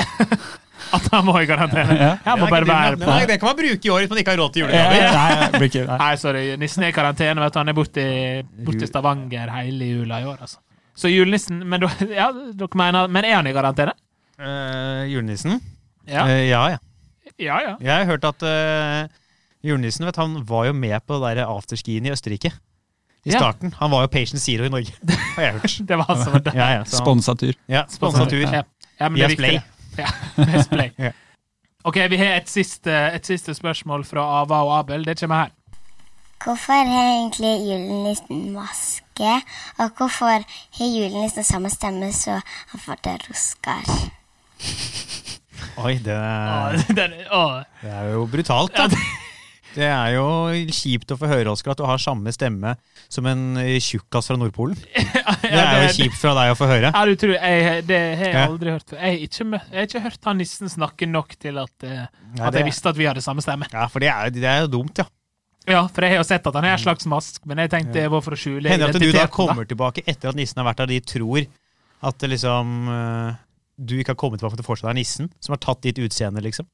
At 0.96 1.06
han 1.12 1.24
må 1.26 1.34
i 1.40 1.46
karantene? 1.48 1.96
Jeg 2.24 2.40
må 2.40 2.48
bare 2.50 2.66
være 2.68 2.96
på. 2.98 3.06
Nei, 3.06 3.20
det 3.30 3.36
kan 3.40 3.50
man 3.52 3.58
bruke 3.60 3.86
i 3.88 3.92
år 3.94 4.02
hvis 4.04 4.10
man 4.12 4.20
ikke 4.22 4.34
har 4.34 4.40
råd 4.42 4.54
til 4.54 4.64
julegaver. 4.64 5.04
nei. 5.14 5.98
Nei, 6.02 6.10
sorry. 6.20 6.42
Nissen 6.60 6.86
er 6.86 6.92
i 6.92 6.96
karantene. 6.96 7.44
vet 7.44 7.54
du. 7.54 7.60
Han 7.60 7.70
er 7.72 7.76
borte 7.78 8.04
i, 8.04 8.86
Stavanger 8.90 9.52
hele 9.54 9.90
jula 9.94 10.20
i 10.22 10.28
år. 10.30 10.38
altså. 10.40 10.58
Så 11.00 11.08
julenissen 11.08 11.62
Men, 11.68 11.86
ja, 12.20 12.28
dere 12.32 12.76
mener, 12.76 13.06
men 13.08 13.24
er 13.24 13.38
han 13.38 13.46
i 13.48 13.54
karantene? 13.56 13.94
Uh, 14.40 15.04
julenissen? 15.08 15.60
Ja. 16.08 16.26
Uh, 16.26 16.40
ja, 16.48 16.62
ja. 16.74 16.78
Ja, 17.40 17.60
ja. 17.64 17.76
Jeg 17.80 17.94
har 18.02 18.08
hørt 18.10 18.24
at 18.28 18.42
uh, 18.44 19.06
julenissen 19.64 20.04
vet, 20.08 20.18
han 20.20 20.40
var 20.48 20.66
jo 20.68 20.74
med 20.76 20.98
på 21.08 21.20
det 21.22 21.46
afterskien 21.46 22.08
i 22.08 22.12
Østerrike. 22.12 22.52
I 23.24 23.30
Ja. 23.34 23.38
starten. 23.38 23.74
Han 23.78 23.90
var 23.92 24.06
jo 24.06 24.08
Patient 24.08 24.40
Zero 24.40 24.64
i 24.64 24.72
Norge, 24.72 24.92
har 25.36 25.42
jeg 25.44 25.52
hørt. 25.58 25.74
Det 25.88 25.98
var 26.00 26.40
der. 26.40 26.54
Ja, 26.56 26.68
ja, 26.78 26.84
så 26.88 27.02
Sponsa 27.02 27.34
tur. 27.36 27.52
Ja, 27.68 27.84
Sponsa 27.88 28.24
tur. 28.28 28.40
Ja. 28.48 28.62
Ja, 29.00 29.08
men 29.08 29.20
det 29.20 29.30
er 29.30 29.36
det. 29.36 29.62
Ja. 29.98 30.08
Ja. 30.98 31.12
Ok, 31.84 31.96
vi 32.12 32.16
har 32.20 32.36
et 32.36 32.48
siste, 32.50 32.92
et 33.16 33.24
siste 33.26 33.54
spørsmål 33.56 34.04
fra 34.04 34.20
Ava 34.42 34.58
og 34.66 34.74
Abel. 34.78 35.04
Det 35.06 35.16
kommer 35.20 35.46
her. 35.46 35.50
Hvorfor 36.44 36.72
har 36.72 37.06
egentlig 37.14 37.54
julenissen 37.68 38.52
maske? 38.52 39.32
Og 39.78 39.90
hvorfor 39.96 40.44
har 40.78 40.86
julenissen 40.96 41.44
samme 41.44 41.70
stemme 41.72 42.12
som 42.12 42.40
han 42.72 42.80
får 42.84 43.00
til 43.04 43.18
Roskar? 43.28 43.88
Oi, 45.80 45.94
det 46.04 46.12
er, 46.12 46.76
er, 46.76 46.94
den, 46.96 47.12
åh. 47.32 47.62
det 47.82 47.90
er 47.92 48.12
jo 48.12 48.26
brutalt, 48.32 48.72
Ja, 48.76 48.82
da. 48.82 48.88
det, 48.88 48.98
Det 49.70 49.86
er 49.86 50.14
jo 50.16 50.24
kjipt 50.74 51.12
å 51.14 51.16
få 51.20 51.28
høre, 51.30 51.52
Oskar, 51.52 51.76
at 51.76 51.80
du 51.80 51.84
har 51.86 52.00
samme 52.02 52.32
stemme 52.34 52.74
som 53.06 53.26
en 53.30 53.44
eh, 53.62 53.76
tjukkas 53.82 54.30
fra 54.30 54.38
Nordpolen. 54.40 54.74
Det 55.44 55.52
er 55.52 55.86
jo 55.86 55.92
kjipt 55.96 56.18
fra 56.18 56.34
deg 56.36 56.52
å 56.52 56.58
få 56.58 56.68
høre. 56.70 56.90
Ja, 56.90 57.04
du 57.06 57.14
tror, 57.18 57.36
jeg, 57.36 57.84
det 57.88 58.00
har 58.20 58.26
jeg 58.26 58.48
aldri 58.48 58.74
hørt 58.74 58.90
før. 58.90 59.00
Jeg 59.04 59.30
jeg 59.30 59.62
har 59.78 59.86
ikke 59.86 60.02
hørt 60.04 60.28
han 60.28 60.40
nissen 60.42 60.70
snakke 60.72 61.08
nok 61.08 61.36
til 61.40 61.60
at, 61.62 61.86
eh, 61.86 62.04
at 62.40 62.58
jeg 62.58 62.66
visste 62.66 62.90
at 62.92 62.98
vi 62.98 63.08
hadde 63.08 63.22
samme 63.24 63.44
stemme. 63.44 63.70
Ja, 63.72 63.86
for 63.92 64.02
det 64.02 64.10
er, 64.12 64.34
det 64.34 64.50
er 64.50 64.64
jo 64.66 64.72
dumt, 64.80 65.00
ja. 65.00 65.06
Ja, 65.68 65.84
for 65.92 66.02
jeg 66.02 66.16
har 66.16 66.22
jo 66.22 66.26
sett 66.26 66.46
at 66.48 66.56
han 66.56 66.66
er 66.66 66.74
en 66.74 66.82
slags 66.82 67.06
mask, 67.10 67.42
men 67.46 67.60
jeg 67.62 67.70
tenkte 67.70 67.98
det 67.98 68.08
var 68.10 68.24
for 68.24 68.34
å 68.34 68.38
skjule 68.40 68.70
Hender 68.72 68.90
at 68.90 69.02
du 69.02 69.10
da 69.14 69.26
kommer 69.30 69.68
tilbake 69.68 70.02
etter 70.08 70.32
at 70.32 70.38
nissen 70.38 70.58
har 70.58 70.66
vært 70.70 70.82
der, 70.82 70.94
de 70.94 71.00
tror 71.04 71.44
at 72.10 72.24
liksom 72.32 72.88
eh, 72.90 73.40
du 73.76 73.98
ikke 74.00 74.14
har 74.14 74.20
kommet 74.20 74.40
tilbake 74.40 74.58
til 74.58 74.64
å 74.64 74.68
fortsatt 74.70 74.90
er 74.92 74.98
nissen, 74.98 75.28
som 75.40 75.54
har 75.54 75.60
tatt 75.62 75.82
ditt 75.84 76.00
utseende, 76.00 76.42
liksom. 76.44 76.68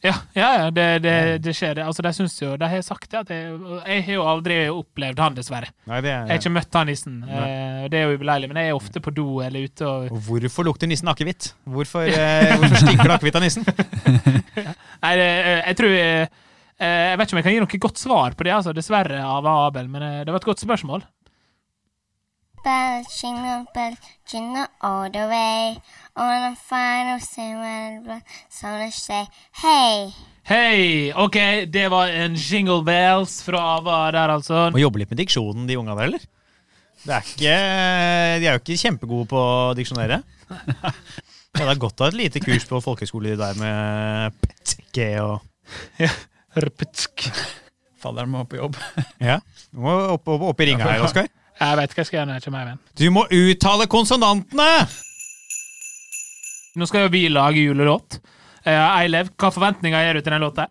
Ja, 0.00 0.14
ja, 0.32 0.48
ja 0.56 0.68
det, 0.72 0.84
det, 1.04 1.14
det 1.44 1.52
skjer. 1.56 1.74
det. 1.76 1.84
Altså, 1.84 2.02
De 2.04 2.12
syns 2.16 2.36
jo, 2.40 2.54
de 2.56 2.68
har 2.72 2.84
sagt 2.84 3.12
det 3.12 3.36
jeg, 3.36 3.58
jeg 3.84 4.04
har 4.06 4.14
jo 4.14 4.22
aldri 4.30 4.56
opplevd 4.72 5.20
han, 5.20 5.36
dessverre. 5.36 5.68
Nei, 5.90 6.00
det 6.00 6.12
Jeg 6.12 6.22
har 6.22 6.32
er, 6.32 6.40
ikke 6.40 6.54
møtt 6.54 6.78
han 6.78 6.88
nissen. 6.88 7.18
Eh, 7.28 7.82
det 7.92 8.00
er 8.00 8.08
jo 8.08 8.16
ubeleilig, 8.16 8.48
men 8.48 8.62
jeg 8.62 8.72
er 8.72 8.78
ofte 8.78 9.02
på 9.04 9.12
do 9.12 9.26
eller 9.44 9.68
ute 9.68 9.84
og 9.86 10.08
og 10.10 10.22
hvorfor 10.28 10.64
lukter 10.66 10.88
nissen 10.88 11.10
akevitt? 11.12 11.52
Hvorfor, 11.68 12.08
eh, 12.16 12.54
hvorfor 12.56 12.80
stinker 12.80 13.10
det 13.12 13.18
akevitt 13.18 13.40
av 13.40 13.44
nissen? 13.44 13.68
Nei, 15.04 15.14
det, 15.20 15.28
eh, 15.28 15.62
jeg 15.68 15.78
tror 15.80 15.94
eh, 15.96 16.26
eh, 16.80 16.98
Jeg 17.10 17.20
vet 17.20 17.28
ikke 17.28 17.36
om 17.36 17.42
jeg 17.42 17.48
kan 17.48 17.56
gi 17.56 17.62
noe 17.66 17.82
godt 17.86 18.00
svar 18.00 18.36
på 18.36 18.48
det, 18.48 18.56
altså, 18.56 18.76
dessverre, 18.76 19.20
av 19.20 19.48
Abel, 19.52 19.88
men 19.92 20.06
det 20.24 20.32
var 20.32 20.40
et 20.40 20.48
godt 20.48 20.64
spørsmål. 20.64 21.04
Bell, 22.64 23.04
jingle 23.08 23.64
bells 23.74 23.98
jingle 24.30 24.66
all 24.80 25.10
the 25.10 25.26
way. 25.26 25.78
On 26.16 26.52
the 26.52 26.56
final 26.60 27.18
single, 27.20 28.20
someone 28.48 28.90
say, 28.90 29.26
hey. 29.62 30.12
Hei! 30.42 31.12
OK, 31.14 31.36
det 31.66 31.88
var 31.88 32.08
en 32.08 32.34
Jingle 32.34 32.82
Bells 32.84 33.42
fra 33.42 33.60
Ava 33.76 34.10
der, 34.12 34.32
altså. 34.34 34.68
Må 34.74 34.82
jobbe 34.82 35.02
litt 35.02 35.10
med 35.12 35.20
diksjonen, 35.22 35.66
de 35.68 35.78
unga 35.78 35.96
der, 35.98 36.10
eller? 36.10 36.26
Det 37.00 37.16
er 37.16 37.30
ikke, 37.32 37.56
de 38.42 38.48
er 38.50 38.56
jo 38.58 38.60
ikke 38.60 38.78
kjempegode 38.82 39.28
på 39.30 39.40
å 39.40 39.72
diksjonere. 39.78 40.20
Ja, 40.50 40.92
det 41.56 41.66
er 41.66 41.80
godt 41.80 42.02
å 42.02 42.06
ha 42.06 42.12
et 42.12 42.18
lite 42.18 42.42
kurs 42.44 42.66
på 42.68 42.82
folkehøyskole 42.84 43.38
der 43.40 43.58
med 43.62 44.36
PTG 44.44 45.08
og 45.24 45.40
Rptsk. 46.60 47.30
Fadderen 48.00 48.32
må 48.32 48.44
på 48.48 48.60
jobb. 48.60 48.78
Ja. 49.22 49.40
Du 49.70 49.82
må 49.84 49.96
opp, 50.16 50.28
opp, 50.28 50.50
opp 50.52 50.62
i 50.64 50.70
ringa 50.72 50.88
her, 50.88 51.06
Oskar. 51.06 51.30
Jeg 51.60 51.76
vet 51.76 51.92
hva 51.94 52.00
jeg 52.00 52.08
skal 52.08 52.18
gjøre 52.18 52.28
når 52.30 52.38
jeg 52.38 52.44
kommer 52.46 52.60
hjem. 52.64 52.68
igjen. 52.70 52.82
Du 52.96 53.06
må 53.12 53.24
uttale 53.28 53.86
konsonantene! 53.92 54.68
Nå 56.80 56.86
skal 56.88 57.04
jo 57.06 57.12
vi 57.12 57.24
lage 57.32 57.64
julelåt. 57.66 58.20
Eh, 58.64 58.76
Eilev, 59.02 59.32
hva 59.40 59.50
forventninger 59.52 60.04
gjør 60.06 60.18
du 60.18 60.22
til 60.24 60.34
den 60.36 60.44
låta? 60.44 60.66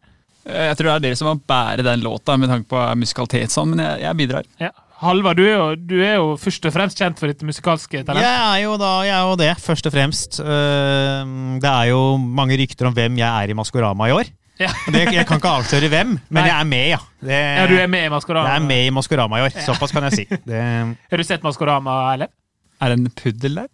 Eh, 0.48 0.70
Jeg 0.70 0.78
tror 0.80 0.88
det 0.90 0.96
er 0.96 1.04
dere 1.10 1.20
som 1.20 1.28
må 1.30 1.36
bære 1.50 1.84
den 1.86 2.02
låta 2.06 2.38
med 2.40 2.50
tanke 2.50 2.70
på 2.72 2.84
musikalitet, 2.98 3.52
sånn, 3.54 3.74
men 3.76 3.84
jeg, 3.86 4.02
jeg 4.08 4.20
bidrar. 4.24 4.48
Ja. 4.62 4.72
Halvard, 5.00 5.38
du, 5.40 5.46
du 5.88 5.96
er 6.04 6.18
jo 6.18 6.34
først 6.40 6.66
og 6.68 6.74
fremst 6.76 7.00
kjent 7.00 7.20
for 7.22 7.32
ditt 7.32 7.44
musikalske 7.48 8.02
talent. 8.04 8.20
Jeg 8.26 8.40
er 8.50 8.64
jo 8.66 8.74
da, 8.82 8.90
jeg 9.08 9.16
er 9.16 9.30
jo 9.30 9.38
det, 9.40 9.52
først 9.64 9.88
og 9.88 9.94
fremst. 9.96 10.40
Eh, 10.44 11.36
Det 11.64 11.70
er 11.72 11.86
jo 11.94 12.02
mange 12.20 12.58
rykter 12.60 12.90
om 12.90 12.96
hvem 12.98 13.20
jeg 13.22 13.30
er 13.30 13.54
i 13.54 13.56
Maskorama 13.56 14.10
i 14.10 14.16
år. 14.18 14.32
Ja. 14.60 14.70
Det, 14.93 15.05
jeg 15.16 15.26
kan 15.30 15.39
ikke 15.39 15.51
avsløre 15.62 15.88
hvem, 15.91 16.16
men 16.30 16.41
Nei. 16.41 16.47
jeg 16.49 16.55
er 16.60 16.68
med, 16.68 16.86
ja. 16.91 16.97
Det, 17.24 17.38
Ja, 17.57 17.66
du 17.70 17.76
er 17.80 17.88
med 17.91 18.05
i 18.05 18.10
Maskorama. 18.12 18.49
Jeg 18.51 18.60
er 18.62 18.66
med 18.68 18.86
i 18.88 18.93
Maskorama 18.95 19.39
i 19.39 19.45
år, 19.47 19.53
såpass 19.66 19.93
kan 19.95 20.03
jeg 20.10 20.18
si. 20.20 20.26
Det, 20.49 20.64
Har 21.12 21.22
du 21.22 21.24
sett 21.28 21.43
Maskorama, 21.47 21.95
Erlend? 22.14 22.34
Er 22.80 22.91
det 22.93 22.99
en 22.99 23.10
puddel 23.16 23.55
der? 23.62 23.70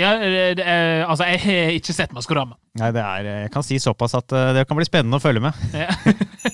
Ja, 0.00 0.08
er- 0.18 1.04
altså, 1.06 1.24
jeg 1.30 1.38
har 1.44 1.68
ikke 1.76 1.94
sett 1.94 2.10
Maskorama. 2.16 2.56
nei, 2.80 2.88
det 2.96 3.02
er, 3.04 3.28
jeg 3.44 3.50
kan 3.54 3.62
si 3.62 3.76
såpass 3.78 4.16
at 4.18 4.32
eh, 4.34 4.48
det 4.56 4.64
kan 4.66 4.76
bli 4.80 4.88
spennende 4.88 5.20
å 5.20 5.22
følge 5.22 5.44
med. 5.44 5.60
Ja. 5.76 5.92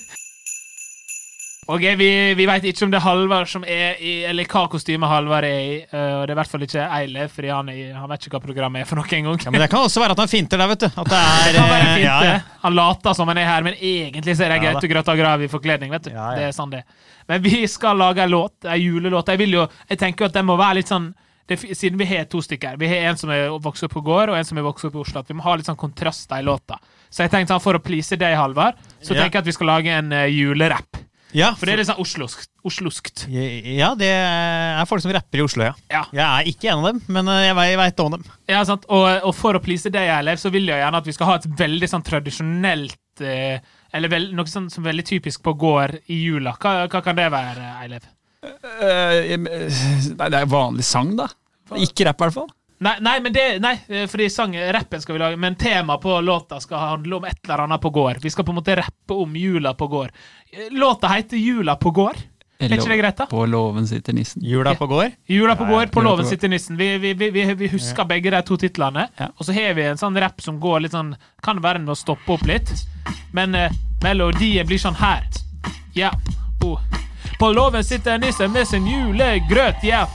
Ok, 1.71 1.85
Vi, 1.97 2.09
vi 2.35 2.45
veit 2.49 2.65
ikke 2.67 2.83
om 2.83 2.91
det 2.91 2.99
er 2.99 3.05
Halvard 3.05 3.47
som 3.47 3.63
er 3.63 3.99
i 4.03 4.13
Eller 4.27 4.47
hva 4.49 4.65
kostyme 4.71 5.07
Halvard 5.07 5.45
er 5.47 5.59
i. 5.61 5.77
eh, 5.85 6.13
og 6.17 6.25
det 6.25 6.33
er 6.33 6.35
i 6.35 6.39
hvert 6.41 6.51
fall 6.51 6.65
ikke 6.65 6.87
Eilef, 6.97 7.35
fordi 7.37 7.51
han, 7.53 7.69
er, 7.71 7.93
han 7.95 8.11
vet 8.11 8.27
ikke 8.27 8.35
hva 8.35 8.41
programmet 8.43 8.83
er 8.83 8.89
for 8.89 8.99
noe 8.99 9.17
engang. 9.17 9.39
Ja, 9.45 9.53
men 9.53 9.63
det 9.63 9.69
kan 9.71 9.85
også 9.85 10.03
være 10.03 10.17
at 10.17 10.23
han 10.23 10.31
finter 10.31 10.59
der, 10.59 10.71
vet 10.73 10.83
du. 10.83 10.89
At 10.91 11.11
det 11.13 11.21
er, 11.21 11.47
Det 11.47 11.55
kan 11.55 11.71
være 11.71 11.87
eh, 11.93 12.03
ja, 12.03 12.17
ja. 12.27 12.35
Han 12.65 12.75
later 12.75 13.15
som 13.17 13.31
han 13.31 13.39
er 13.39 13.47
her, 13.47 13.65
men 13.67 13.77
egentlig 13.79 14.35
så 14.35 14.47
er 14.47 14.55
det 14.55 14.59
Ja. 14.61 14.73
Gaute 14.73 14.91
Grøtta 14.91 15.15
Grav 15.17 15.41
i 15.41 15.49
forkledning. 15.51 15.91
vet 15.95 16.09
du. 16.09 16.13
Ja. 16.15 16.31
Det 16.35 16.49
er 16.49 16.55
sånn 16.55 16.73
det. 16.75 16.83
Men 17.31 17.43
vi 17.45 17.63
skal 17.71 17.97
lage 17.97 18.25
en 18.25 18.33
låt, 18.33 18.57
en 18.65 18.81
julelåt. 18.81 19.31
Jeg 19.31 19.49
jo, 19.49 19.67
jeg 19.89 20.01
tenker 20.01 20.25
jo 20.25 20.31
at 20.31 20.39
den 20.39 20.49
må 20.49 20.57
være 20.59 20.81
litt 20.81 20.91
sånn 20.91 21.13
det, 21.47 21.57
Siden 21.75 21.99
vi 21.99 22.05
har 22.05 22.27
to 22.31 22.39
stykker, 22.43 22.77
vi 22.79 22.87
har 22.87 23.09
en 23.11 23.17
som 23.19 23.31
er 23.33 23.49
vokst 23.59 23.83
opp 23.83 23.95
på 23.95 24.03
gård, 24.05 24.29
og 24.31 24.37
en 24.37 24.47
som 24.47 24.59
er 24.59 24.63
vokst 24.63 24.85
opp 24.87 24.95
i 24.95 25.01
Oslo, 25.01 25.19
at 25.23 25.31
vi 25.31 25.35
må 25.35 25.43
ha 25.43 25.55
litt 25.59 25.67
sånn 25.67 25.79
kontraster 25.79 26.39
i 26.39 26.45
låta. 26.47 26.77
Så 27.11 27.25
jeg 27.25 27.33
tenkte 27.33 27.51
sånn, 27.51 27.63
for 27.63 27.75
å 27.75 27.81
please 27.83 28.15
deg, 28.15 28.37
Halvard, 28.39 28.79
så 29.01 29.15
tenker 29.17 29.39
jeg 29.39 29.43
at 29.43 29.49
vi 29.49 29.55
skal 29.57 29.67
lage 29.73 29.91
en 29.91 30.13
uh, 30.15 30.27
julerapp. 30.31 31.01
Ja, 31.33 31.53
For 31.55 31.65
det 31.69 31.73
er 31.73 31.79
litt 31.81 31.87
sånn 31.89 32.01
osloskt. 32.03 32.49
osloskt. 32.67 33.25
ja, 33.31 33.93
det 33.95 34.09
er 34.11 34.85
folk 34.89 35.01
som 35.03 35.13
rapper 35.15 35.39
i 35.39 35.45
Oslo, 35.45 35.63
ja. 35.69 35.73
Ja. 35.93 36.01
Jeg 36.11 36.25
er 36.25 36.49
ikke 36.51 36.69
en 36.73 36.81
av 36.83 36.87
dem, 36.91 37.01
men 37.07 37.27
eh, 37.31 37.45
jeg 37.47 37.55
vei- 37.55 37.77
veit 37.79 37.99
om 38.03 38.11
dem. 38.17 38.25
Ja, 38.51 38.63
sant? 38.67 38.83
Og, 38.91 39.05
og 39.29 39.35
for 39.37 39.55
å 39.55 39.61
please 39.63 39.89
deg, 39.93 40.09
Eilev, 40.11 40.41
så 40.41 40.51
vil 40.53 40.67
jeg 40.67 40.81
gjerne 40.83 40.99
at 41.01 41.07
vi 41.07 41.15
skal 41.15 41.31
ha 41.31 41.35
et 41.39 41.47
veldig 41.63 41.89
sånn 41.91 42.03
tradisjonelt 42.07 43.23
eh, 43.23 43.59
Eller 43.93 44.11
vel, 44.11 44.29
noe 44.35 44.47
sånn 44.47 44.69
som 44.71 44.83
er 44.85 44.91
veldig 44.93 45.05
typisk 45.07 45.41
på 45.43 45.53
gård 45.59 45.97
i 46.07 46.21
jula. 46.23 46.53
Hva, 46.59 46.85
hva 46.91 47.01
kan 47.03 47.15
det 47.17 47.29
være, 47.33 47.71
Eilev? 47.83 48.05
Uh, 48.41 49.35
nei, 50.17 50.29
det 50.31 50.39
er 50.39 50.47
vanlig 50.49 50.85
sang, 50.87 51.11
da. 51.19 51.27
Ikke 51.77 52.07
rapp, 52.07 52.19
i 52.19 52.25
hvert 52.27 52.35
fall. 52.39 52.49
Nei, 52.81 52.95
nei, 53.05 53.19
men 53.21 53.33
det, 53.33 53.59
nei, 53.61 53.75
eh, 53.87 54.07
fordi 54.09 54.25
sang, 54.33 54.55
rappen 54.73 55.01
skal 55.01 55.13
vi 55.13 55.19
lage, 55.21 55.37
men 55.37 55.55
temaet 55.55 56.01
på 56.01 56.15
låta 56.25 56.57
skal 56.59 56.79
handle 56.79 57.19
om 57.19 57.25
et 57.29 57.37
eller 57.43 57.67
annet 57.67 57.81
på 57.81 57.91
gård. 57.93 58.17
Vi 58.23 58.29
skal 58.33 58.45
på 58.47 58.55
en 58.55 58.57
måte 58.57 58.75
rappe 58.79 59.13
om 59.13 59.35
jula 59.37 59.73
på 59.77 59.87
gård. 59.87 60.09
Eh, 60.49 60.71
Låta 60.73 61.07
heter 61.07 61.37
Jula 61.37 61.75
på 61.75 61.91
gård. 61.91 62.17
Er 62.61 62.73
ikke 62.73 62.89
det 62.89 62.97
greit, 62.97 63.17
da? 63.17 63.25
På 63.25 63.45
låven 63.45 63.87
sitter 63.87 64.13
nissen. 64.13 64.41
Jula 64.45 64.75
på 64.75 64.87
gård. 64.87 65.11
Jula 65.25 65.55
på 65.55 65.65
gård, 65.65 65.91
på 65.91 66.01
låven 66.01 66.25
sitter 66.25 66.49
nissen. 66.49 66.77
Vi, 66.77 66.97
vi, 66.97 67.13
vi, 67.13 67.29
vi, 67.29 67.45
vi 67.53 67.67
husker 67.67 68.05
begge 68.05 68.33
de 68.33 68.41
to 68.45 68.57
titlene. 68.57 69.07
Ja. 69.17 69.29
Og 69.37 69.45
så 69.45 69.53
har 69.53 69.73
vi 69.77 69.85
en 69.89 69.97
sånn 69.97 70.17
rapp 70.21 70.41
som 70.41 70.59
går 70.61 70.83
litt 70.85 70.93
sånn 70.93 71.15
Kan 71.41 71.61
være 71.61 71.81
med 71.81 71.93
å 71.93 71.97
stoppe 71.97 72.33
opp 72.33 72.45
litt. 72.45 72.69
Men 73.33 73.55
eh, 73.57 73.73
melodien 74.03 74.67
blir 74.69 74.81
sånn 74.81 74.97
her. 75.01 75.25
Ja. 75.97 76.11
Oh. 76.65 76.77
På 77.39 77.49
låven 77.53 77.83
sitter 77.83 78.21
nissen 78.21 78.53
med 78.53 78.67
sin 78.69 78.85
julegrøt. 78.89 79.81
Ja. 79.85 80.05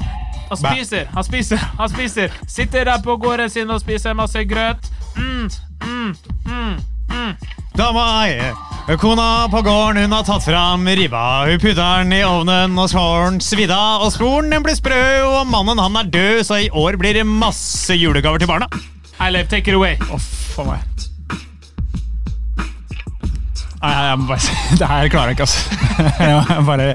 Han 0.49 0.57
spiser, 0.57 1.09
han 1.15 1.25
spiser, 1.25 1.59
han 1.79 1.91
spiser. 1.91 2.33
Sitter 2.49 2.85
der 2.85 3.03
på 3.03 3.17
gården 3.17 3.51
sin 3.51 3.71
og 3.71 3.81
spiser 3.83 4.15
masse 4.15 4.45
grøt. 4.47 4.91
Mm, 5.17 5.51
mm, 5.83 6.17
mm, 6.47 6.77
mm. 7.11 7.33
Dama 7.77 8.07
Kona 9.01 9.49
på 9.51 9.61
gården, 9.63 10.03
hun 10.03 10.13
har 10.13 10.23
tatt 10.25 10.45
fram 10.45 10.87
ribba. 10.87 11.45
Hun 11.51 11.59
putter 11.61 12.05
den 12.05 12.13
i 12.15 12.23
ovnen 12.25 12.79
og 12.79 12.89
skåren 12.93 13.37
den 13.37 13.43
svidd. 13.43 13.75
Og 13.75 14.13
sporen 14.15 14.53
den 14.55 14.63
blir 14.63 14.79
sprø, 14.79 15.03
og 15.27 15.49
mannen 15.51 15.83
han 15.83 15.99
er 15.99 16.13
død, 16.15 16.45
så 16.47 16.61
i 16.63 16.71
år 16.71 16.97
blir 17.01 17.19
det 17.19 17.27
masse 17.27 17.99
julegaver 17.99 18.39
til 18.39 18.49
barna. 18.49 18.71
Eilev, 19.21 19.49
take 19.51 19.73
it 19.73 19.75
away. 19.75 19.99
Oh, 20.13 20.21
for 20.55 20.71
meg. 20.71 20.85
Nei, 23.83 23.93
jeg, 23.93 24.19
må 24.19 24.27
bare 24.31 24.41
si 24.41 24.55
Det 24.81 24.89
her 24.89 25.11
klarer 25.13 25.33
jeg 25.33 25.37
ikke, 25.37 25.47
altså. 25.47 25.61
Jeg 26.57 26.65
bare 26.67 26.89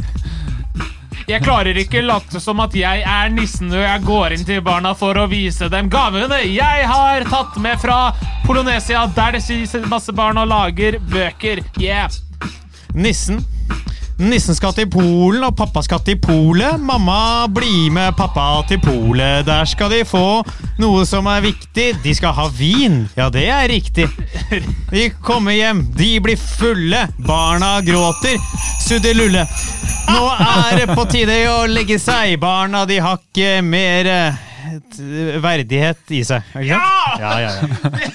Jeg 1.30 1.44
klarer 1.46 1.78
ikke 1.78 2.02
late 2.02 2.42
som 2.42 2.60
at 2.64 2.74
jeg 2.76 3.04
er 3.06 3.32
nissen 3.34 3.70
når 3.72 3.84
jeg 3.86 4.04
går 4.08 4.36
inn 4.36 4.46
til 4.48 4.62
barna 4.66 4.94
for 4.98 5.18
å 5.20 5.28
vise 5.32 5.70
dem 5.72 5.90
gavene 5.92 6.42
jeg 6.48 6.88
har 6.90 7.26
tatt 7.30 7.58
med 7.62 7.80
fra 7.82 8.14
Polonesia, 8.46 9.06
der 9.16 9.38
det 9.38 9.44
sitter 9.46 9.86
masse 9.92 10.12
barn 10.16 10.40
og 10.42 10.50
lager 10.50 10.98
bøker. 11.12 11.62
Yeah. 11.80 12.10
Nissen. 12.94 13.44
Nissen 14.22 14.54
skal 14.54 14.74
til 14.78 14.86
Polen, 14.92 15.42
og 15.48 15.56
pappa 15.58 15.82
skal 15.82 16.02
til 16.06 16.20
Polet. 16.22 16.78
Mamma, 16.80 17.48
bli 17.50 17.90
med 17.94 18.14
pappa 18.18 18.62
til 18.70 18.78
Polet. 18.84 19.46
Der 19.48 19.66
skal 19.66 19.90
de 19.94 20.04
få 20.06 20.44
noe 20.82 21.06
som 21.10 21.26
er 21.32 21.42
viktig. 21.46 21.88
De 22.04 22.14
skal 22.16 22.36
ha 22.38 22.46
vin. 22.54 23.02
Ja, 23.18 23.32
det 23.34 23.48
er 23.50 23.66
riktig. 23.72 24.06
De 24.92 25.08
kommer 25.26 25.56
hjem, 25.58 25.84
de 25.98 26.12
blir 26.24 26.38
fulle. 26.38 27.08
Barna 27.26 27.80
gråter. 27.86 28.38
Suddelulle. 28.86 29.48
Nå 30.12 30.24
er 30.38 30.82
det 30.82 30.88
på 30.94 31.06
tide 31.10 31.42
å 31.50 31.66
legge 31.72 31.98
seg. 32.02 32.38
Barna, 32.42 32.86
de 32.90 33.02
har 33.02 33.18
ikke 33.22 33.62
mer 33.66 34.10
eh, 34.12 34.42
verdighet 35.42 36.14
i 36.14 36.22
seg. 36.28 36.54
Ja! 36.68 36.82
Ja, 37.18 37.38
ja, 37.42 37.56
ja. 37.58 38.12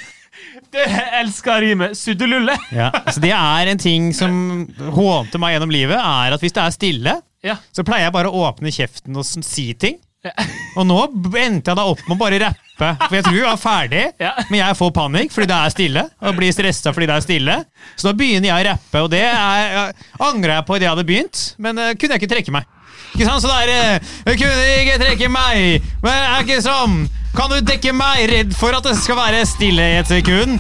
Elsker 1.21 1.61
rimet. 1.65 1.97
Suddelulle. 1.99 2.57
Ja, 2.75 2.91
så 3.13 3.21
det 3.23 3.33
er 3.35 3.71
en 3.73 3.81
ting 3.83 4.11
som 4.17 4.67
hånte 4.97 5.41
meg 5.43 5.57
gjennom 5.57 5.73
livet, 5.73 5.97
er 5.99 6.35
at 6.37 6.43
hvis 6.45 6.55
det 6.57 6.65
er 6.65 6.75
stille, 6.75 7.17
Ja. 7.47 7.57
så 7.73 7.85
pleier 7.87 8.09
jeg 8.09 8.15
bare 8.17 8.31
å 8.33 8.45
åpne 8.49 8.73
kjeften 8.75 9.17
og 9.17 9.25
si 9.27 9.69
ting. 9.79 9.99
Ja. 10.27 10.33
Og 10.81 10.87
nå 10.89 10.97
endte 11.39 11.71
jeg 11.71 11.79
da 11.79 11.85
opp 11.87 12.01
med 12.09 12.17
å 12.17 12.19
bare 12.19 12.39
rappe, 12.43 12.89
for 13.07 13.15
jeg 13.15 13.25
tror 13.29 13.37
jeg 13.37 13.47
var 13.47 13.61
ferdig, 13.63 14.05
Ja. 14.19 14.33
men 14.51 14.59
jeg 14.59 14.77
får 14.81 14.91
panikk 14.97 15.31
fordi 15.33 15.47
det 15.53 15.59
er 15.61 15.71
stille, 15.71 16.03
og 16.21 16.35
blir 16.41 16.53
stressa 16.53 16.93
fordi 16.93 17.07
det 17.07 17.15
er 17.15 17.25
stille. 17.25 17.57
Så 17.95 18.09
da 18.09 18.13
begynner 18.19 18.51
jeg 18.51 18.57
å 18.59 18.67
rappe, 18.73 19.03
og 19.07 19.11
det 19.13 19.23
er, 19.23 19.61
jeg, 19.77 19.95
angrer 20.27 20.57
jeg 20.57 20.67
på 20.67 20.77
idet 20.77 20.89
jeg 20.89 20.95
hadde 20.97 21.07
begynt, 21.13 21.45
men 21.63 21.79
uh, 21.79 21.93
kunne 21.95 22.17
jeg 22.17 22.23
ikke 22.25 22.33
trekke 22.35 22.57
meg. 22.59 22.67
Ikke 23.15 23.29
sant? 23.29 23.45
Så 23.45 23.53
det 23.69 23.77
eh, 23.77 24.35
kunne 24.37 24.67
ikke 24.81 24.99
trekke 25.05 25.31
meg, 25.33 25.87
men 26.03 26.17
er 26.17 26.43
ikke 26.45 26.63
sånn. 26.65 27.05
Kan 27.37 27.53
du 27.53 27.61
dekke 27.61 27.93
meg? 27.97 28.27
Redd 28.33 28.57
for 28.57 28.77
at 28.77 28.87
det 28.87 28.97
skal 28.99 29.19
være 29.19 29.45
stille 29.49 29.85
i 29.93 29.99
et 30.01 30.09
sekund. 30.09 30.59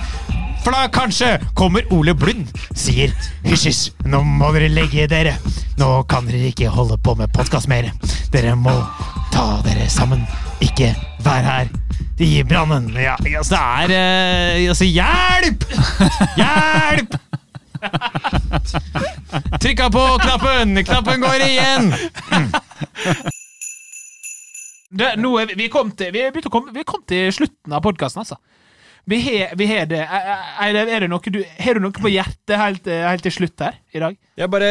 For 0.66 0.74
da 0.74 0.88
kanskje 0.90 1.36
kommer 1.54 1.86
Ole 1.94 2.10
Blund, 2.18 2.48
sier 2.74 3.12
hysj, 3.46 3.68
hysj, 3.68 3.82
nå 4.10 4.18
må 4.26 4.50
dere 4.56 4.66
legge 4.72 5.06
dere. 5.10 5.36
Nå 5.78 5.90
kan 6.10 6.26
dere 6.26 6.50
ikke 6.50 6.72
holde 6.74 6.98
på 6.98 7.14
med 7.14 7.30
podkast 7.36 7.70
mer. 7.70 7.92
Dere 8.34 8.56
må 8.58 8.74
ta 9.30 9.60
dere 9.62 9.86
sammen, 9.92 10.24
ikke 10.64 10.90
være 11.22 11.46
her 11.46 11.70
i 12.18 12.42
brannen. 12.48 12.90
Ja, 12.98 13.14
altså, 13.38 13.60
det 13.86 13.94
er 13.94 14.58
eh, 14.58 14.68
Altså, 14.68 14.84
hjelp! 14.90 15.64
Hjelp! 16.40 17.16
Trykka 19.60 19.90
på 19.90 20.04
knappen! 20.22 20.84
Knappen 20.84 21.20
går 21.20 21.42
igjen! 21.46 21.90
Det, 24.96 25.08
nå 25.20 25.32
er 25.40 25.48
vi, 25.50 25.56
vi, 25.58 25.66
kom 25.72 25.90
til, 25.96 26.12
vi, 26.14 26.22
er 26.28 26.48
komme, 26.52 26.72
vi 26.72 26.84
kom 26.86 27.02
til 27.08 27.28
slutten 27.34 27.74
av 27.74 27.82
podkasten, 27.84 28.22
altså. 28.22 28.38
Vi 29.06 29.18
har, 29.22 29.52
vi 29.58 29.66
har 29.70 29.84
det. 29.90 30.00
Er, 30.02 30.30
er 30.66 30.78
er 30.82 31.04
det 31.04 31.08
noe 31.10 31.32
du, 31.32 31.38
har 31.42 31.76
du 31.78 31.84
noe 31.84 31.94
på 31.94 32.10
hjertet 32.10 32.56
helt, 32.58 32.88
helt 32.90 33.22
til 33.26 33.34
slutt 33.34 33.62
her 33.62 33.76
i 33.94 34.02
dag? 34.02 34.16
Jeg 34.38 34.50
bare 34.50 34.70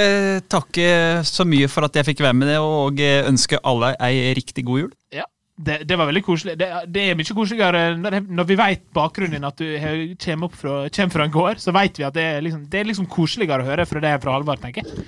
takker 0.52 1.22
så 1.28 1.46
mye 1.48 1.70
for 1.72 1.88
at 1.88 1.96
jeg 1.96 2.08
fikk 2.10 2.26
være 2.26 2.36
med 2.36 2.52
det, 2.52 2.58
og 2.60 3.00
ønsker 3.00 3.64
alle 3.64 3.94
ei 4.04 4.34
riktig 4.36 4.66
god 4.68 4.84
jul. 4.84 4.92
Ja. 5.16 5.28
Det, 5.56 5.78
det 5.88 5.96
var 5.96 6.10
veldig 6.10 6.24
koselig. 6.26 6.58
Det, 6.60 6.68
det 6.92 7.04
er 7.10 7.16
mye 7.16 7.36
koseligere 7.38 7.84
når, 7.96 8.18
når 8.28 8.48
vi 8.50 8.58
vet 8.60 8.82
bakgrunnen 8.96 9.38
din, 9.38 9.46
at 9.48 9.62
du 9.62 10.16
kommer, 10.20 10.52
fra, 10.52 10.74
kommer 10.92 11.14
fra 11.14 11.28
en 11.28 11.32
gård. 11.32 11.62
Så 11.64 11.72
vet 11.76 12.00
vi 12.02 12.08
at 12.08 12.18
det 12.18 12.26
er 12.34 12.44
liksom, 12.44 12.66
det 12.72 12.82
er 12.82 12.90
liksom 12.90 13.08
koseligere 13.08 13.64
å 13.64 13.70
høre 13.70 13.86
fra 13.88 14.04
det 14.04 14.12
fra 14.24 14.36
Halvard, 14.36 14.60
tenker 14.64 14.84
jeg. 14.84 15.06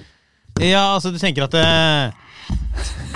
Ja, 0.63 0.93
altså, 0.95 1.11
du 1.11 1.19
tenker 1.21 1.45
at 1.45 1.53
det, 1.53 1.65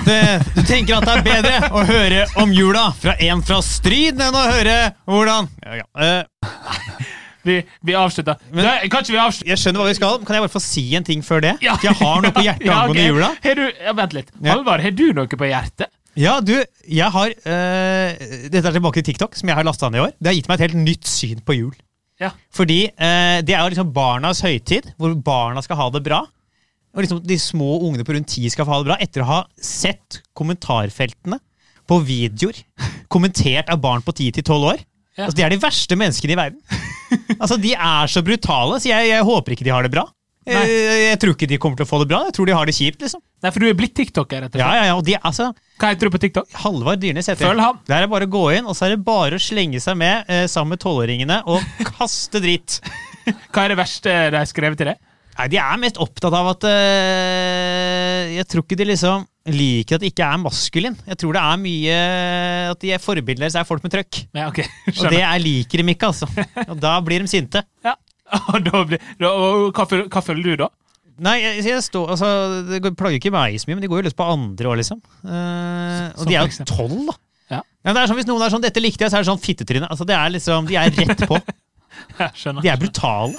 det 0.05 0.19
Du 0.57 0.61
tenker 0.67 0.99
at 0.99 1.07
det 1.07 1.15
er 1.15 1.23
bedre 1.25 1.71
å 1.73 1.86
høre 1.88 2.25
om 2.43 2.51
jula 2.53 2.91
fra 2.99 3.15
en 3.23 3.41
fra 3.45 3.61
Stryd 3.65 4.19
enn 4.21 4.38
å 4.38 4.43
høre 4.51 4.75
hvordan 5.09 5.49
ja, 5.63 5.79
ja. 5.82 5.88
Uh. 5.95 7.07
Vi, 7.41 7.55
vi 7.82 7.95
avslutter. 7.97 8.38
Men- 8.51 8.67
Nei, 8.67 8.75
vi 8.86 9.17
avslutte? 9.17 9.49
Jeg 9.49 9.57
skjønner 9.57 9.82
hva 9.82 9.88
vi 9.88 9.95
skal. 9.97 10.19
Kan 10.27 10.38
jeg 10.38 10.43
bare 10.43 10.53
få 10.53 10.61
si 10.61 10.84
en 10.93 11.07
ting 11.07 11.23
før 11.25 11.41
det? 11.41 11.55
Ja. 11.65 11.73
Jeg 11.82 11.97
har 11.97 12.21
noe 12.21 12.34
på 12.36 12.43
hjertet 12.45 12.67
Ja, 12.69 12.84
angående 12.84 13.07
jula. 13.07 13.32
Har 13.41 13.57
du, 13.57 13.63
vent 13.97 14.13
litt. 14.13 14.29
Halvard, 14.45 14.84
har 14.86 14.93
du 14.93 15.07
noe 15.17 15.39
på 15.41 15.49
hjertet? 15.49 15.89
Ja, 16.20 16.39
du, 16.43 16.53
jeg 16.91 17.07
har 17.14 17.32
eh, 17.32 18.24
Dette 18.51 18.66
er 18.68 18.76
tilbake 18.76 18.99
til 18.99 19.12
TikTok, 19.12 19.38
som 19.39 19.47
jeg 19.51 19.55
har 19.57 19.68
lasta 19.68 19.89
ned 19.89 20.01
i 20.01 20.03
år. 20.07 20.14
Det 20.20 20.32
har 20.32 20.38
gitt 20.38 20.49
meg 20.51 20.59
et 20.59 20.66
helt 20.68 20.82
nytt 20.84 21.07
syn 21.07 21.39
på 21.45 21.55
jul. 21.55 21.74
Ja. 22.22 22.34
Fordi 22.53 22.82
eh, 22.89 23.39
det 23.45 23.55
er 23.55 23.64
jo 23.64 23.72
liksom 23.72 23.93
barnas 23.95 24.43
høytid, 24.45 24.91
hvor 24.99 25.16
barna 25.16 25.64
skal 25.66 25.80
ha 25.80 25.88
det 25.95 26.03
bra. 26.05 26.22
Og 26.91 27.05
liksom 27.05 27.22
de 27.24 27.38
små 27.39 27.78
ungene 27.88 28.03
på 28.05 28.14
rundt 28.18 28.30
ti 28.34 28.43
skal 28.51 28.68
få 28.68 28.76
ha 28.76 28.82
det 28.82 28.89
bra, 28.91 28.99
etter 29.01 29.24
å 29.24 29.30
ha 29.30 29.39
sett 29.55 30.20
kommentarfeltene 30.38 31.39
på 31.88 31.97
videoer 32.05 32.59
kommentert 33.12 33.72
av 33.72 33.80
barn 33.84 34.03
på 34.05 34.14
10-12 34.14 34.68
år. 34.74 34.82
Ja. 35.18 35.26
Altså, 35.26 35.38
de 35.39 35.45
er 35.45 35.53
de 35.53 35.62
verste 35.64 35.97
menneskene 35.99 36.36
i 36.36 36.39
verden. 36.39 36.59
altså, 37.39 37.57
De 37.59 37.74
er 37.76 38.12
så 38.12 38.24
brutale, 38.24 38.80
så 38.80 38.91
jeg, 38.91 39.09
jeg 39.12 39.28
håper 39.28 39.55
ikke 39.55 39.68
de 39.68 39.74
har 39.74 39.88
det 39.88 39.91
bra. 39.95 40.05
Nei. 40.49 40.61
Eh, 40.65 41.01
Jeg 41.11 41.19
tror 41.21 41.35
ikke 41.35 41.47
de 41.51 41.57
kommer 41.61 41.77
til 41.77 41.85
å 41.85 41.89
få 41.91 41.99
det 42.01 42.07
bra. 42.09 42.23
Jeg 42.25 42.33
tror 42.37 42.49
de 42.49 42.55
har 42.57 42.65
det 42.65 42.73
kjipt. 42.73 43.01
liksom. 43.05 43.21
Nei, 43.43 43.51
for 43.53 43.59
du 43.61 43.67
er 43.69 43.75
blitt 43.77 43.93
tiktoker, 43.97 44.41
rett 44.45 44.55
og 44.55 44.61
Ja, 44.63 44.71
ja, 44.79 44.83
ja, 44.89 44.95
og 44.97 45.03
de, 45.05 45.13
altså, 45.21 45.51
Hva 45.81 45.91
heter 45.91 46.09
du 46.09 46.15
på 46.15 46.21
TikTok? 46.23 46.49
Halvard 46.63 46.99
Dyrnes 47.03 47.29
heter 47.29 47.45
jeg. 47.45 47.51
Følg 47.51 47.61
ham. 47.65 47.79
Der 47.87 47.97
er 47.99 48.07
det 48.07 48.11
bare 48.15 48.25
å 48.29 48.33
gå 48.33 48.43
inn, 48.57 48.65
og 48.65 48.75
så 48.77 48.87
er 48.87 48.95
det 48.95 49.03
bare 49.05 49.37
å 49.37 49.41
slenge 49.41 49.81
seg 49.83 49.97
med 50.01 50.25
eh, 50.29 50.47
sammen 50.49 50.73
med 50.75 50.81
tolvåringene 50.81 51.41
og 51.45 51.61
kaste 51.93 52.41
dritt. 52.41 52.79
Hva 53.53 53.65
er 53.67 53.73
det 53.75 53.79
verste 53.81 54.17
de 54.33 54.37
har 54.41 54.49
skrevet 54.49 54.81
til 54.81 54.89
deg? 54.93 55.01
Nei, 55.37 55.45
De 55.53 55.57
er 55.61 55.77
mest 55.79 55.97
opptatt 56.01 56.33
av 56.35 56.49
at 56.51 56.65
eh, 56.67 58.33
Jeg 58.35 58.47
tror 58.51 58.65
ikke 58.65 58.77
de 58.81 58.87
liksom 58.91 59.27
liker 59.51 59.97
at 59.97 60.03
det 60.03 60.11
ikke 60.11 60.25
er 60.27 60.41
maskulin. 60.41 60.97
Jeg 61.07 61.17
tror 61.21 61.33
det 61.37 61.41
er 61.41 61.61
mye 61.63 61.95
At 62.75 62.81
de 62.83 62.91
er 62.93 63.01
forbilder 63.01 63.41
deres 63.47 63.55
er 63.57 63.65
folk 63.65 63.81
med 63.85 63.93
trøkk. 63.95 64.19
Ja, 64.37 64.49
ok, 64.51 64.59
Og 64.99 65.07
det 65.13 65.21
er 65.25 65.41
liker 65.41 65.81
de 65.81 65.95
ikke, 65.95 66.11
altså. 66.11 66.29
Og 66.71 66.75
da 66.81 66.97
blir 67.05 67.23
de 67.23 67.31
sinte. 67.31 67.63
Ja. 67.85 67.95
Da 68.67 68.84
blir, 68.88 69.01
da, 69.19 69.32
hva, 69.75 69.86
hva 70.07 70.21
føler 70.23 70.43
du 70.43 70.55
da? 70.63 70.69
Nei, 71.21 71.36
jeg, 71.43 71.65
jeg 71.67 71.84
står, 71.86 72.13
altså, 72.15 72.27
Det 72.69 72.79
går- 72.82 72.95
plager 72.97 73.19
ikke 73.19 73.34
meg 73.36 73.57
så 73.61 73.67
mye, 73.69 73.75
men 73.77 73.84
de 73.84 73.89
går 73.91 74.01
jo 74.01 74.05
løs 74.09 74.15
på 74.17 74.25
andre 74.32 74.71
òg, 74.71 74.79
liksom. 74.82 75.01
Eh, 75.27 76.05
og 76.17 76.25
de 76.29 76.38
er 76.39 76.47
jo 76.47 76.65
tolv, 76.71 77.01
da. 77.11 77.17
Ja. 77.51 77.59
Ja, 77.86 77.93
det 77.93 77.99
er 78.01 78.07
sånn, 78.09 78.17
Hvis 78.21 78.29
noen 78.29 78.41
er 78.45 78.53
sånn 78.53 78.63
'dette 78.63 78.82
likte 78.82 79.03
jeg', 79.05 79.11
så 79.11 79.19
er 79.19 79.25
det 79.25 79.29
sånn 79.29 79.43
fittetryne. 79.43 79.89
Altså, 79.91 80.05
det 80.07 80.15
er 80.15 80.29
liksom, 80.34 80.67
De 80.71 80.75
er 80.79 80.89
rett 80.95 81.25
på. 81.27 81.38
De 82.63 82.69
er 82.71 82.77
brutale. 82.79 83.36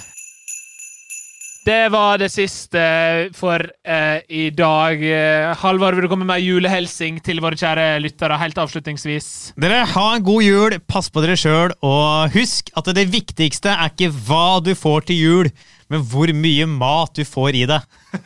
Det 1.63 1.89
var 1.93 2.17
det 2.19 2.27
siste 2.27 2.79
for 3.37 3.61
eh, 3.87 4.19
i 4.27 4.49
dag. 4.51 4.99
Halvor, 4.99 5.61
Halvard, 5.61 5.95
vil 5.95 6.03
du 6.03 6.09
komme 6.11 6.27
med 6.27 6.43
julehelsing 6.43 7.21
til 7.23 7.39
våre 7.43 7.55
kjære 7.55 8.01
lyttere 8.03 8.35
helt 8.41 8.59
avslutningsvis? 8.59 9.27
Dere, 9.55 9.85
ha 9.93 10.03
en 10.17 10.25
god 10.27 10.43
jul, 10.43 10.75
pass 10.91 11.07
på 11.07 11.23
dere 11.23 11.37
sjøl, 11.39 11.71
og 11.79 12.35
husk 12.35 12.73
at 12.75 12.91
det 12.97 13.07
viktigste 13.13 13.71
er 13.71 13.93
ikke 13.93 14.11
hva 14.27 14.59
du 14.65 14.73
får 14.75 15.07
til 15.07 15.21
jul, 15.21 15.51
men 15.87 16.03
hvor 16.11 16.35
mye 16.35 16.67
mat 16.67 17.15
du 17.15 17.23
får 17.23 17.55
i 17.61 17.63
det. 17.71 17.79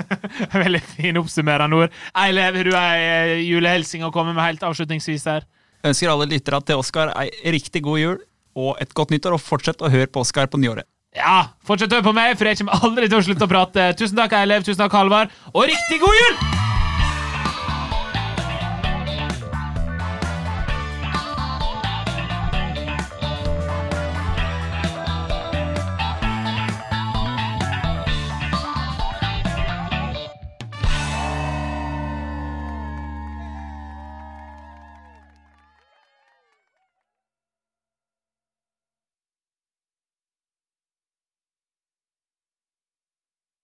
Veldig 0.58 0.84
fin 0.96 1.22
oppsummerende 1.22 1.84
ord. 1.84 2.02
Eilev, 2.18 2.58
har 2.58 2.72
du 2.72 2.74
ei 2.74 3.06
eh, 3.06 3.36
julehelsing 3.46 4.08
å 4.08 4.14
komme 4.16 4.34
med 4.34 4.48
helt 4.48 4.66
avslutningsvis 4.66 5.30
her? 5.30 5.46
Ønsker 5.86 6.10
alle 6.10 6.32
lyttere 6.34 6.64
til 6.66 6.82
Oskar 6.82 7.14
ei 7.22 7.30
riktig 7.54 7.86
god 7.86 8.02
jul 8.02 8.20
og 8.58 8.82
et 8.82 8.98
godt 8.98 9.14
nyttår, 9.14 9.38
og 9.38 9.46
fortsett 9.46 9.86
å 9.86 9.94
høre 9.94 10.10
på 10.10 10.26
Oskar 10.26 10.50
på 10.50 10.58
nyåret. 10.58 10.90
Ja, 11.18 11.50
fortsett 11.66 11.92
å 11.92 11.98
høre 11.98 12.06
på 12.06 12.16
meg, 12.16 12.36
for 12.38 12.50
jeg 12.50 12.60
kommer 12.62 12.86
aldri 12.86 13.10
til 13.10 13.18
å 13.18 13.26
slutte 13.26 13.48
å 13.48 13.52
prate. 13.52 13.90
Tusen 13.98 14.20
takk, 14.20 14.38
Eilev. 14.38 14.68
Tusen 14.68 14.84
takk, 14.84 14.94
Halvard. 15.00 15.34
Og 15.56 15.66
riktig 15.72 16.02
god 16.04 16.20
jul! 16.22 16.77